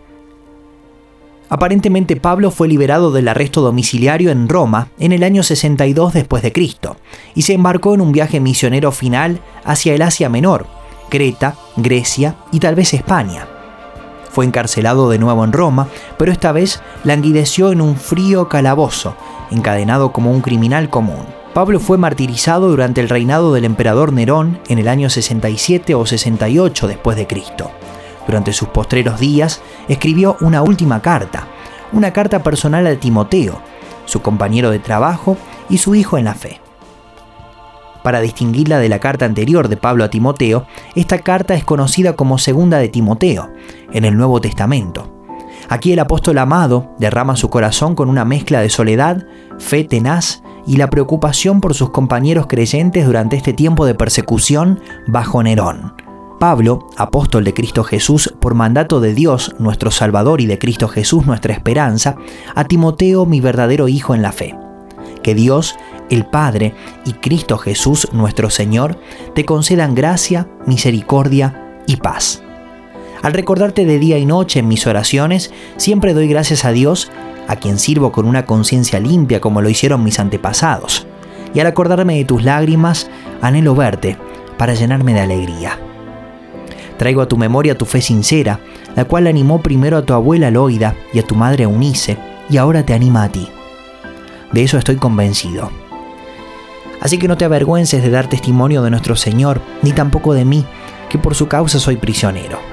Aparentemente 1.48 2.14
Pablo 2.14 2.52
fue 2.52 2.68
liberado 2.68 3.10
del 3.10 3.26
arresto 3.26 3.60
domiciliario 3.60 4.30
en 4.30 4.48
Roma 4.48 4.88
en 5.00 5.10
el 5.10 5.24
año 5.24 5.42
62 5.42 6.12
después 6.12 6.44
de 6.44 6.52
Cristo 6.52 6.96
y 7.34 7.42
se 7.42 7.54
embarcó 7.54 7.92
en 7.92 8.00
un 8.00 8.12
viaje 8.12 8.38
misionero 8.38 8.92
final 8.92 9.40
hacia 9.64 9.94
el 9.94 10.02
Asia 10.02 10.28
Menor, 10.28 10.68
Creta, 11.08 11.56
Grecia 11.76 12.36
y 12.52 12.60
tal 12.60 12.76
vez 12.76 12.94
España. 12.94 13.48
Fue 14.30 14.44
encarcelado 14.44 15.10
de 15.10 15.18
nuevo 15.18 15.42
en 15.42 15.52
Roma, 15.52 15.88
pero 16.16 16.30
esta 16.30 16.52
vez 16.52 16.80
languideció 17.02 17.72
en 17.72 17.80
un 17.80 17.96
frío 17.96 18.48
calabozo 18.48 19.16
encadenado 19.50 20.12
como 20.12 20.30
un 20.30 20.40
criminal 20.40 20.90
común. 20.90 21.24
Pablo 21.54 21.80
fue 21.80 21.98
martirizado 21.98 22.68
durante 22.68 23.00
el 23.00 23.08
reinado 23.08 23.52
del 23.52 23.64
emperador 23.64 24.12
Nerón 24.12 24.60
en 24.68 24.78
el 24.78 24.88
año 24.88 25.10
67 25.10 25.94
o 25.94 26.06
68 26.06 26.86
después 26.86 27.16
de 27.16 27.26
Cristo. 27.26 27.70
Durante 28.26 28.52
sus 28.52 28.68
postreros 28.68 29.18
días 29.18 29.60
escribió 29.88 30.36
una 30.40 30.62
última 30.62 31.02
carta, 31.02 31.48
una 31.92 32.12
carta 32.12 32.42
personal 32.42 32.86
a 32.86 32.94
Timoteo, 32.94 33.60
su 34.04 34.22
compañero 34.22 34.70
de 34.70 34.78
trabajo 34.78 35.36
y 35.68 35.78
su 35.78 35.94
hijo 35.96 36.18
en 36.18 36.26
la 36.26 36.34
fe. 36.34 36.60
Para 38.02 38.20
distinguirla 38.20 38.78
de 38.78 38.88
la 38.88 38.98
carta 38.98 39.24
anterior 39.24 39.68
de 39.68 39.76
Pablo 39.76 40.04
a 40.04 40.10
Timoteo, 40.10 40.66
esta 40.94 41.18
carta 41.18 41.54
es 41.54 41.64
conocida 41.64 42.14
como 42.14 42.38
Segunda 42.38 42.78
de 42.78 42.88
Timoteo 42.88 43.50
en 43.92 44.04
el 44.04 44.16
Nuevo 44.16 44.40
Testamento. 44.40 45.19
Aquí 45.70 45.92
el 45.92 46.00
apóstol 46.00 46.36
amado 46.38 46.96
derrama 46.98 47.36
su 47.36 47.48
corazón 47.48 47.94
con 47.94 48.08
una 48.08 48.24
mezcla 48.24 48.60
de 48.60 48.70
soledad, 48.70 49.24
fe 49.60 49.84
tenaz 49.84 50.42
y 50.66 50.78
la 50.78 50.90
preocupación 50.90 51.60
por 51.60 51.74
sus 51.74 51.90
compañeros 51.90 52.48
creyentes 52.48 53.06
durante 53.06 53.36
este 53.36 53.52
tiempo 53.52 53.86
de 53.86 53.94
persecución 53.94 54.80
bajo 55.06 55.40
Nerón. 55.44 55.94
Pablo, 56.40 56.88
apóstol 56.96 57.44
de 57.44 57.54
Cristo 57.54 57.84
Jesús 57.84 58.34
por 58.40 58.54
mandato 58.54 59.00
de 59.00 59.14
Dios, 59.14 59.54
nuestro 59.60 59.92
Salvador 59.92 60.40
y 60.40 60.46
de 60.46 60.58
Cristo 60.58 60.88
Jesús, 60.88 61.24
nuestra 61.26 61.54
esperanza, 61.54 62.16
a 62.56 62.64
Timoteo, 62.64 63.24
mi 63.24 63.40
verdadero 63.40 63.86
Hijo 63.86 64.16
en 64.16 64.22
la 64.22 64.32
fe. 64.32 64.58
Que 65.22 65.36
Dios, 65.36 65.76
el 66.10 66.26
Padre 66.26 66.74
y 67.04 67.12
Cristo 67.12 67.58
Jesús, 67.58 68.08
nuestro 68.12 68.50
Señor, 68.50 68.98
te 69.36 69.44
concedan 69.44 69.94
gracia, 69.94 70.48
misericordia 70.66 71.78
y 71.86 71.94
paz. 71.94 72.42
Al 73.22 73.34
recordarte 73.34 73.84
de 73.84 73.98
día 73.98 74.16
y 74.16 74.24
noche 74.24 74.60
en 74.60 74.68
mis 74.68 74.86
oraciones, 74.86 75.52
siempre 75.76 76.14
doy 76.14 76.26
gracias 76.26 76.64
a 76.64 76.72
Dios, 76.72 77.10
a 77.48 77.56
quien 77.56 77.78
sirvo 77.78 78.12
con 78.12 78.26
una 78.26 78.46
conciencia 78.46 78.98
limpia 78.98 79.40
como 79.40 79.60
lo 79.60 79.68
hicieron 79.68 80.02
mis 80.02 80.18
antepasados. 80.18 81.06
Y 81.52 81.60
al 81.60 81.66
acordarme 81.66 82.16
de 82.16 82.24
tus 82.24 82.44
lágrimas, 82.44 83.10
anhelo 83.42 83.74
verte 83.74 84.16
para 84.56 84.74
llenarme 84.74 85.12
de 85.12 85.20
alegría. 85.20 85.78
Traigo 86.96 87.20
a 87.20 87.28
tu 87.28 87.36
memoria 87.36 87.76
tu 87.76 87.84
fe 87.84 88.00
sincera, 88.00 88.60
la 88.96 89.04
cual 89.04 89.26
animó 89.26 89.60
primero 89.60 89.98
a 89.98 90.02
tu 90.02 90.14
abuela 90.14 90.50
Loida 90.50 90.94
y 91.12 91.18
a 91.18 91.22
tu 91.22 91.34
madre 91.34 91.64
Eunice, 91.64 92.16
y 92.48 92.56
ahora 92.56 92.84
te 92.84 92.94
anima 92.94 93.24
a 93.24 93.28
ti. 93.28 93.48
De 94.52 94.62
eso 94.62 94.78
estoy 94.78 94.96
convencido. 94.96 95.70
Así 97.00 97.18
que 97.18 97.28
no 97.28 97.36
te 97.36 97.44
avergüences 97.44 98.02
de 98.02 98.10
dar 98.10 98.28
testimonio 98.28 98.82
de 98.82 98.90
nuestro 98.90 99.16
Señor, 99.16 99.60
ni 99.82 99.92
tampoco 99.92 100.34
de 100.34 100.44
mí, 100.44 100.64
que 101.08 101.18
por 101.18 101.34
su 101.34 101.48
causa 101.48 101.78
soy 101.78 101.96
prisionero. 101.96 102.69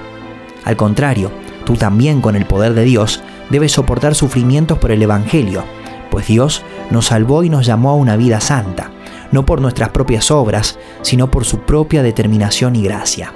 Al 0.67 0.75
contrario, 0.75 1.31
tú 1.63 1.75
también 1.77 2.19
con 2.19 2.35
el 2.35 2.45
poder 2.45 2.73
de 2.73 2.83
Dios 2.83 3.21
debes 3.49 3.71
soportar 3.71 4.15
sufrimientos 4.15 4.77
por 4.79 4.91
el 4.91 5.01
Evangelio, 5.01 5.63
pues 6.11 6.27
Dios 6.27 6.61
nos 6.91 7.05
salvó 7.05 7.45
y 7.45 7.49
nos 7.49 7.65
llamó 7.65 7.91
a 7.91 7.95
una 7.95 8.17
vida 8.17 8.41
santa, 8.41 8.91
no 9.31 9.45
por 9.45 9.61
nuestras 9.61 9.91
propias 9.91 10.29
obras, 10.29 10.77
sino 11.03 11.31
por 11.31 11.45
su 11.45 11.59
propia 11.59 12.03
determinación 12.03 12.75
y 12.75 12.83
gracia. 12.83 13.31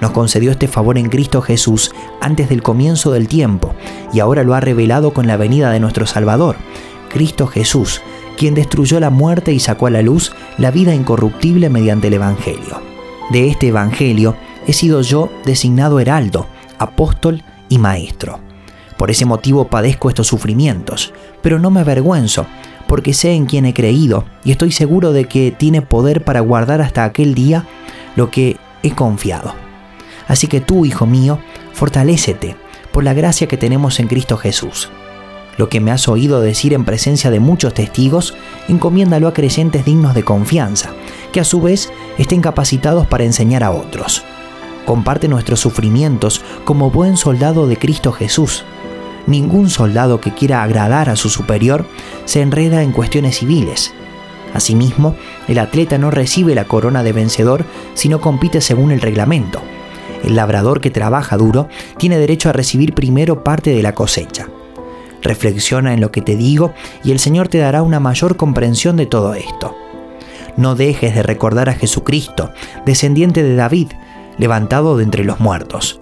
Nos 0.00 0.12
concedió 0.12 0.50
este 0.50 0.68
favor 0.68 0.96
en 0.96 1.10
Cristo 1.10 1.42
Jesús 1.42 1.92
antes 2.22 2.48
del 2.48 2.62
comienzo 2.62 3.12
del 3.12 3.28
tiempo 3.28 3.74
y 4.14 4.20
ahora 4.20 4.42
lo 4.42 4.54
ha 4.54 4.60
revelado 4.60 5.12
con 5.12 5.26
la 5.26 5.36
venida 5.36 5.70
de 5.70 5.80
nuestro 5.80 6.06
Salvador, 6.06 6.56
Cristo 7.10 7.46
Jesús, 7.46 8.00
quien 8.38 8.54
destruyó 8.54 9.00
la 9.00 9.10
muerte 9.10 9.52
y 9.52 9.60
sacó 9.60 9.88
a 9.88 9.90
la 9.90 10.00
luz 10.00 10.32
la 10.56 10.70
vida 10.70 10.94
incorruptible 10.94 11.68
mediante 11.68 12.06
el 12.06 12.14
Evangelio. 12.14 12.80
De 13.32 13.50
este 13.50 13.68
Evangelio 13.68 14.34
he 14.68 14.74
sido 14.74 15.00
yo 15.00 15.30
designado 15.46 15.98
heraldo, 15.98 16.46
apóstol 16.78 17.42
y 17.70 17.78
maestro. 17.78 18.38
Por 18.98 19.10
ese 19.10 19.24
motivo 19.24 19.68
padezco 19.68 20.10
estos 20.10 20.26
sufrimientos, 20.26 21.14
pero 21.42 21.58
no 21.58 21.70
me 21.70 21.80
avergüenzo, 21.80 22.46
porque 22.86 23.14
sé 23.14 23.32
en 23.32 23.46
quién 23.46 23.64
he 23.64 23.72
creído 23.72 24.26
y 24.44 24.52
estoy 24.52 24.70
seguro 24.70 25.12
de 25.12 25.24
que 25.24 25.52
tiene 25.52 25.80
poder 25.80 26.22
para 26.22 26.40
guardar 26.40 26.82
hasta 26.82 27.04
aquel 27.04 27.34
día 27.34 27.66
lo 28.14 28.30
que 28.30 28.58
he 28.82 28.90
confiado. 28.90 29.54
Así 30.26 30.48
que 30.48 30.60
tú, 30.60 30.84
hijo 30.84 31.06
mío, 31.06 31.38
fortalécete 31.72 32.56
por 32.92 33.04
la 33.04 33.14
gracia 33.14 33.48
que 33.48 33.56
tenemos 33.56 33.98
en 34.00 34.08
Cristo 34.08 34.36
Jesús. 34.36 34.90
Lo 35.56 35.70
que 35.70 35.80
me 35.80 35.92
has 35.92 36.08
oído 36.08 36.42
decir 36.42 36.74
en 36.74 36.84
presencia 36.84 37.30
de 37.30 37.40
muchos 37.40 37.72
testigos, 37.72 38.34
encomiéndalo 38.68 39.28
a 39.28 39.32
creyentes 39.32 39.86
dignos 39.86 40.14
de 40.14 40.24
confianza, 40.24 40.90
que 41.32 41.40
a 41.40 41.44
su 41.44 41.62
vez 41.62 41.90
estén 42.18 42.42
capacitados 42.42 43.06
para 43.06 43.24
enseñar 43.24 43.64
a 43.64 43.70
otros 43.70 44.24
comparte 44.88 45.28
nuestros 45.28 45.60
sufrimientos 45.60 46.40
como 46.64 46.90
buen 46.90 47.18
soldado 47.18 47.66
de 47.66 47.76
Cristo 47.76 48.10
Jesús. 48.10 48.64
Ningún 49.26 49.68
soldado 49.68 50.18
que 50.18 50.32
quiera 50.32 50.62
agradar 50.62 51.10
a 51.10 51.16
su 51.16 51.28
superior 51.28 51.84
se 52.24 52.40
enreda 52.40 52.82
en 52.82 52.92
cuestiones 52.92 53.36
civiles, 53.36 53.92
Asimismo, 54.54 55.14
el 55.46 55.58
atleta 55.58 55.98
no 55.98 56.10
recibe 56.10 56.54
la 56.54 56.64
corona 56.64 57.02
de 57.02 57.12
vencedor 57.12 57.64
si 57.94 58.08
no 58.08 58.20
compite 58.20 58.60
según 58.60 58.92
el 58.92 59.00
reglamento. 59.00 59.60
El 60.24 60.36
labrador 60.36 60.80
que 60.80 60.90
trabaja 60.90 61.36
duro 61.36 61.68
tiene 61.98 62.18
derecho 62.18 62.48
a 62.48 62.52
recibir 62.52 62.94
primero 62.94 63.44
parte 63.44 63.70
de 63.70 63.82
la 63.82 63.94
cosecha. 63.94 64.48
Reflexiona 65.22 65.92
en 65.92 66.00
lo 66.00 66.10
que 66.10 66.22
te 66.22 66.36
digo 66.36 66.72
y 67.04 67.12
el 67.12 67.18
Señor 67.18 67.48
te 67.48 67.58
dará 67.58 67.82
una 67.82 68.00
mayor 68.00 68.36
comprensión 68.36 68.96
de 68.96 69.06
todo 69.06 69.34
esto. 69.34 69.76
No 70.56 70.74
dejes 70.74 71.14
de 71.14 71.22
recordar 71.22 71.68
a 71.68 71.74
Jesucristo, 71.74 72.50
descendiente 72.84 73.42
de 73.42 73.54
David, 73.54 73.88
levantado 74.38 74.96
de 74.96 75.04
entre 75.04 75.24
los 75.24 75.40
muertos. 75.40 76.00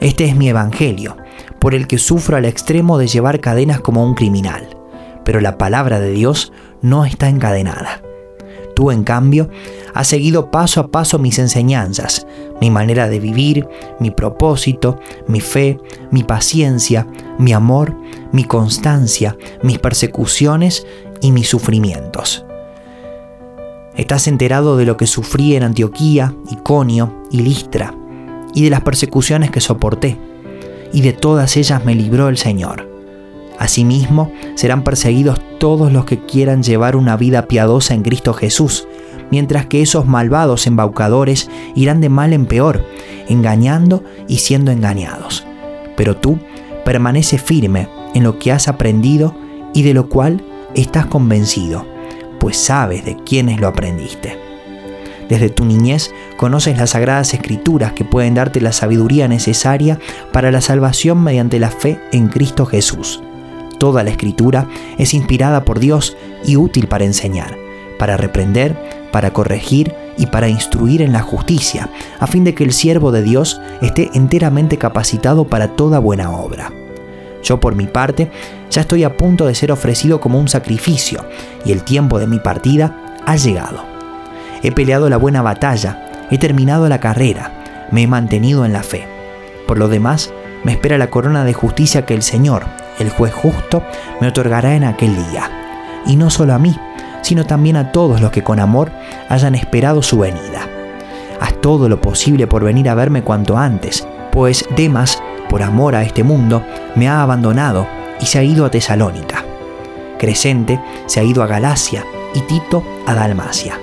Este 0.00 0.24
es 0.24 0.36
mi 0.36 0.48
evangelio, 0.48 1.16
por 1.58 1.74
el 1.74 1.86
que 1.86 1.98
sufro 1.98 2.36
al 2.36 2.44
extremo 2.44 2.98
de 2.98 3.06
llevar 3.06 3.40
cadenas 3.40 3.80
como 3.80 4.04
un 4.04 4.14
criminal. 4.14 4.68
Pero 5.24 5.40
la 5.40 5.58
palabra 5.58 6.00
de 6.00 6.10
Dios 6.10 6.52
no 6.82 7.04
está 7.04 7.28
encadenada. 7.28 8.02
Tú, 8.74 8.90
en 8.90 9.04
cambio, 9.04 9.48
has 9.94 10.06
seguido 10.06 10.50
paso 10.50 10.80
a 10.80 10.88
paso 10.88 11.18
mis 11.18 11.38
enseñanzas, 11.38 12.26
mi 12.60 12.70
manera 12.70 13.08
de 13.08 13.18
vivir, 13.18 13.66
mi 13.98 14.10
propósito, 14.10 15.00
mi 15.26 15.40
fe, 15.40 15.78
mi 16.10 16.22
paciencia, 16.22 17.06
mi 17.38 17.52
amor, 17.52 17.96
mi 18.32 18.44
constancia, 18.44 19.36
mis 19.62 19.78
persecuciones 19.78 20.86
y 21.22 21.32
mis 21.32 21.48
sufrimientos. 21.48 22.45
Estás 23.96 24.28
enterado 24.28 24.76
de 24.76 24.84
lo 24.84 24.98
que 24.98 25.06
sufrí 25.06 25.56
en 25.56 25.62
Antioquía, 25.62 26.34
Iconio 26.50 27.24
y 27.30 27.38
Listra, 27.38 27.94
y 28.52 28.62
de 28.62 28.68
las 28.68 28.82
persecuciones 28.82 29.50
que 29.50 29.62
soporté, 29.62 30.18
y 30.92 31.00
de 31.00 31.14
todas 31.14 31.56
ellas 31.56 31.82
me 31.86 31.94
libró 31.94 32.28
el 32.28 32.36
Señor. 32.36 32.90
Asimismo, 33.58 34.30
serán 34.54 34.84
perseguidos 34.84 35.40
todos 35.58 35.94
los 35.94 36.04
que 36.04 36.20
quieran 36.26 36.62
llevar 36.62 36.94
una 36.94 37.16
vida 37.16 37.48
piadosa 37.48 37.94
en 37.94 38.02
Cristo 38.02 38.34
Jesús, 38.34 38.86
mientras 39.30 39.64
que 39.64 39.80
esos 39.80 40.04
malvados 40.04 40.66
embaucadores 40.66 41.48
irán 41.74 42.02
de 42.02 42.10
mal 42.10 42.34
en 42.34 42.44
peor, 42.44 42.84
engañando 43.28 44.04
y 44.28 44.38
siendo 44.38 44.72
engañados. 44.72 45.46
Pero 45.96 46.18
tú 46.18 46.38
permanece 46.84 47.38
firme 47.38 47.88
en 48.14 48.24
lo 48.24 48.38
que 48.38 48.52
has 48.52 48.68
aprendido 48.68 49.34
y 49.72 49.82
de 49.82 49.94
lo 49.94 50.10
cual 50.10 50.44
estás 50.74 51.06
convencido 51.06 51.95
pues 52.46 52.58
sabes 52.58 53.04
de 53.04 53.16
quiénes 53.16 53.58
lo 53.60 53.66
aprendiste. 53.66 54.38
Desde 55.28 55.50
tu 55.50 55.64
niñez 55.64 56.12
conoces 56.36 56.78
las 56.78 56.90
sagradas 56.90 57.34
escrituras 57.34 57.92
que 57.92 58.04
pueden 58.04 58.34
darte 58.34 58.60
la 58.60 58.70
sabiduría 58.70 59.26
necesaria 59.26 59.98
para 60.32 60.52
la 60.52 60.60
salvación 60.60 61.24
mediante 61.24 61.58
la 61.58 61.70
fe 61.70 61.98
en 62.12 62.28
Cristo 62.28 62.64
Jesús. 62.64 63.20
Toda 63.80 64.04
la 64.04 64.10
escritura 64.10 64.68
es 64.96 65.12
inspirada 65.12 65.64
por 65.64 65.80
Dios 65.80 66.16
y 66.44 66.54
útil 66.54 66.86
para 66.86 67.04
enseñar, 67.04 67.58
para 67.98 68.16
reprender, 68.16 68.76
para 69.10 69.32
corregir 69.32 69.92
y 70.16 70.26
para 70.26 70.48
instruir 70.48 71.02
en 71.02 71.12
la 71.12 71.22
justicia, 71.22 71.90
a 72.20 72.28
fin 72.28 72.44
de 72.44 72.54
que 72.54 72.62
el 72.62 72.72
siervo 72.72 73.10
de 73.10 73.24
Dios 73.24 73.60
esté 73.82 74.08
enteramente 74.14 74.78
capacitado 74.78 75.48
para 75.48 75.74
toda 75.74 75.98
buena 75.98 76.30
obra. 76.30 76.70
Yo 77.42 77.60
por 77.60 77.74
mi 77.74 77.86
parte 77.86 78.30
ya 78.70 78.80
estoy 78.82 79.04
a 79.04 79.16
punto 79.16 79.46
de 79.46 79.54
ser 79.54 79.72
ofrecido 79.72 80.20
como 80.20 80.38
un 80.38 80.48
sacrificio 80.48 81.24
y 81.64 81.72
el 81.72 81.82
tiempo 81.82 82.18
de 82.18 82.26
mi 82.26 82.38
partida 82.38 82.96
ha 83.24 83.36
llegado. 83.36 83.84
He 84.62 84.72
peleado 84.72 85.08
la 85.08 85.16
buena 85.16 85.42
batalla, 85.42 86.26
he 86.30 86.38
terminado 86.38 86.88
la 86.88 86.98
carrera, 86.98 87.52
me 87.90 88.02
he 88.02 88.06
mantenido 88.06 88.64
en 88.64 88.72
la 88.72 88.82
fe. 88.82 89.06
Por 89.66 89.78
lo 89.78 89.88
demás, 89.88 90.32
me 90.64 90.72
espera 90.72 90.98
la 90.98 91.10
corona 91.10 91.44
de 91.44 91.52
justicia 91.52 92.06
que 92.06 92.14
el 92.14 92.22
Señor, 92.22 92.64
el 92.98 93.10
juez 93.10 93.32
justo, 93.32 93.84
me 94.20 94.28
otorgará 94.28 94.74
en 94.74 94.84
aquel 94.84 95.14
día. 95.30 95.50
Y 96.06 96.16
no 96.16 96.30
solo 96.30 96.54
a 96.54 96.58
mí, 96.58 96.76
sino 97.22 97.44
también 97.44 97.76
a 97.76 97.92
todos 97.92 98.20
los 98.20 98.30
que 98.30 98.42
con 98.42 98.60
amor 98.60 98.90
hayan 99.28 99.54
esperado 99.54 100.02
su 100.02 100.18
venida. 100.18 100.68
Haz 101.40 101.60
todo 101.60 101.88
lo 101.88 102.00
posible 102.00 102.46
por 102.46 102.64
venir 102.64 102.88
a 102.88 102.94
verme 102.94 103.22
cuanto 103.22 103.58
antes, 103.58 104.06
pues 104.32 104.64
Demas 104.76 105.22
por 105.48 105.62
amor 105.62 105.94
a 105.94 106.02
este 106.02 106.22
mundo, 106.22 106.62
me 106.94 107.08
ha 107.08 107.22
abandonado 107.22 107.86
y 108.20 108.26
se 108.26 108.38
ha 108.38 108.42
ido 108.42 108.64
a 108.64 108.70
Tesalónica. 108.70 109.44
Crescente 110.18 110.80
se 111.06 111.20
ha 111.20 111.22
ido 111.22 111.42
a 111.42 111.46
Galacia 111.46 112.04
y 112.34 112.40
Tito 112.40 112.82
a 113.06 113.14
Dalmacia. 113.14 113.78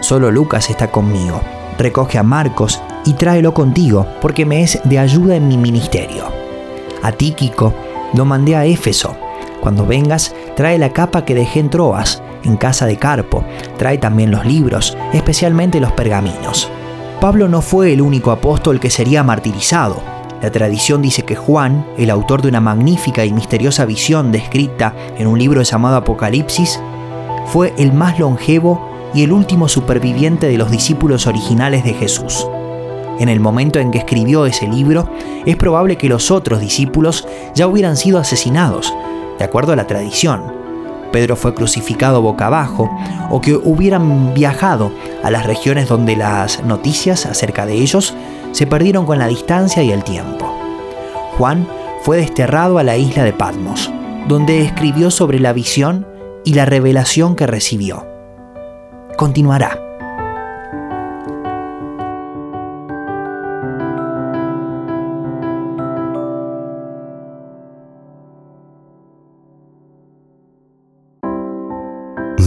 Solo 0.00 0.30
Lucas 0.30 0.70
está 0.70 0.90
conmigo. 0.90 1.40
Recoge 1.78 2.18
a 2.18 2.22
Marcos 2.22 2.82
y 3.04 3.14
tráelo 3.14 3.54
contigo, 3.54 4.06
porque 4.20 4.46
me 4.46 4.62
es 4.62 4.80
de 4.84 4.98
ayuda 4.98 5.36
en 5.36 5.48
mi 5.48 5.56
ministerio. 5.56 6.24
A 7.02 7.12
Tíquico 7.12 7.72
lo 8.14 8.24
mandé 8.24 8.56
a 8.56 8.64
Éfeso. 8.64 9.16
Cuando 9.60 9.86
vengas, 9.86 10.34
trae 10.54 10.78
la 10.78 10.92
capa 10.92 11.24
que 11.24 11.34
dejé 11.34 11.60
en 11.60 11.70
Troas, 11.70 12.22
en 12.44 12.56
casa 12.56 12.86
de 12.86 12.96
Carpo. 12.96 13.44
Trae 13.78 13.98
también 13.98 14.30
los 14.30 14.46
libros, 14.46 14.96
especialmente 15.12 15.80
los 15.80 15.92
pergaminos. 15.92 16.70
Pablo 17.20 17.48
no 17.48 17.62
fue 17.62 17.92
el 17.92 18.02
único 18.02 18.30
apóstol 18.30 18.78
que 18.78 18.90
sería 18.90 19.22
martirizado. 19.22 20.15
La 20.42 20.50
tradición 20.50 21.00
dice 21.00 21.24
que 21.24 21.34
Juan, 21.34 21.86
el 21.96 22.10
autor 22.10 22.42
de 22.42 22.48
una 22.48 22.60
magnífica 22.60 23.24
y 23.24 23.32
misteriosa 23.32 23.86
visión 23.86 24.32
descrita 24.32 24.94
en 25.18 25.26
un 25.26 25.38
libro 25.38 25.62
llamado 25.62 25.96
Apocalipsis, 25.96 26.78
fue 27.46 27.72
el 27.78 27.92
más 27.92 28.18
longevo 28.18 28.90
y 29.14 29.22
el 29.22 29.32
último 29.32 29.66
superviviente 29.68 30.46
de 30.46 30.58
los 30.58 30.70
discípulos 30.70 31.26
originales 31.26 31.84
de 31.84 31.94
Jesús. 31.94 32.46
En 33.18 33.30
el 33.30 33.40
momento 33.40 33.78
en 33.78 33.90
que 33.90 33.98
escribió 33.98 34.44
ese 34.44 34.68
libro, 34.68 35.08
es 35.46 35.56
probable 35.56 35.96
que 35.96 36.10
los 36.10 36.30
otros 36.30 36.60
discípulos 36.60 37.26
ya 37.54 37.66
hubieran 37.66 37.96
sido 37.96 38.18
asesinados, 38.18 38.92
de 39.38 39.44
acuerdo 39.44 39.72
a 39.72 39.76
la 39.76 39.86
tradición. 39.86 40.42
Pedro 41.12 41.34
fue 41.34 41.54
crucificado 41.54 42.20
boca 42.20 42.48
abajo, 42.48 42.90
o 43.30 43.40
que 43.40 43.54
hubieran 43.54 44.34
viajado 44.34 44.92
a 45.22 45.30
las 45.30 45.46
regiones 45.46 45.88
donde 45.88 46.14
las 46.14 46.62
noticias 46.62 47.24
acerca 47.24 47.64
de 47.64 47.74
ellos 47.74 48.14
se 48.56 48.66
perdieron 48.66 49.04
con 49.04 49.18
la 49.18 49.26
distancia 49.26 49.82
y 49.82 49.90
el 49.92 50.02
tiempo. 50.02 50.50
Juan 51.36 51.68
fue 52.00 52.16
desterrado 52.16 52.78
a 52.78 52.82
la 52.82 52.96
isla 52.96 53.22
de 53.22 53.34
Patmos, 53.34 53.92
donde 54.28 54.62
escribió 54.62 55.10
sobre 55.10 55.40
la 55.40 55.52
visión 55.52 56.06
y 56.42 56.54
la 56.54 56.64
revelación 56.64 57.36
que 57.36 57.46
recibió. 57.46 58.06
Continuará. 59.18 59.78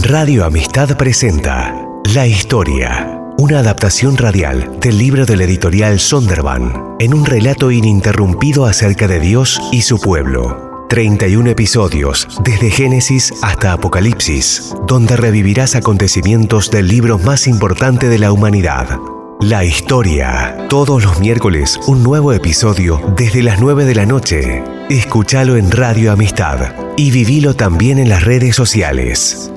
Radio 0.02 0.44
Amistad 0.44 0.96
presenta 0.96 1.72
La 2.12 2.26
Historia 2.26 3.19
una 3.38 3.58
adaptación 3.58 4.16
radial 4.16 4.78
del 4.80 4.98
libro 4.98 5.26
del 5.26 5.40
editorial 5.40 6.00
Sonderban, 6.00 6.96
en 6.98 7.14
un 7.14 7.24
relato 7.24 7.70
ininterrumpido 7.70 8.66
acerca 8.66 9.08
de 9.08 9.20
Dios 9.20 9.60
y 9.72 9.82
su 9.82 9.98
pueblo. 9.98 10.86
31 10.88 11.50
episodios, 11.50 12.26
desde 12.42 12.70
Génesis 12.70 13.32
hasta 13.42 13.72
Apocalipsis, 13.72 14.74
donde 14.86 15.16
revivirás 15.16 15.76
acontecimientos 15.76 16.70
del 16.70 16.88
libro 16.88 17.18
más 17.18 17.46
importante 17.46 18.08
de 18.08 18.18
la 18.18 18.32
humanidad. 18.32 18.98
La 19.40 19.64
historia. 19.64 20.66
Todos 20.68 21.02
los 21.02 21.18
miércoles 21.18 21.78
un 21.86 22.02
nuevo 22.02 22.32
episodio 22.32 23.00
desde 23.16 23.42
las 23.42 23.60
9 23.60 23.86
de 23.86 23.94
la 23.94 24.04
noche. 24.04 24.62
Escúchalo 24.90 25.56
en 25.56 25.70
Radio 25.70 26.12
Amistad 26.12 26.74
y 26.96 27.10
vivilo 27.10 27.54
también 27.54 27.98
en 27.98 28.10
las 28.10 28.24
redes 28.24 28.54
sociales. 28.54 29.50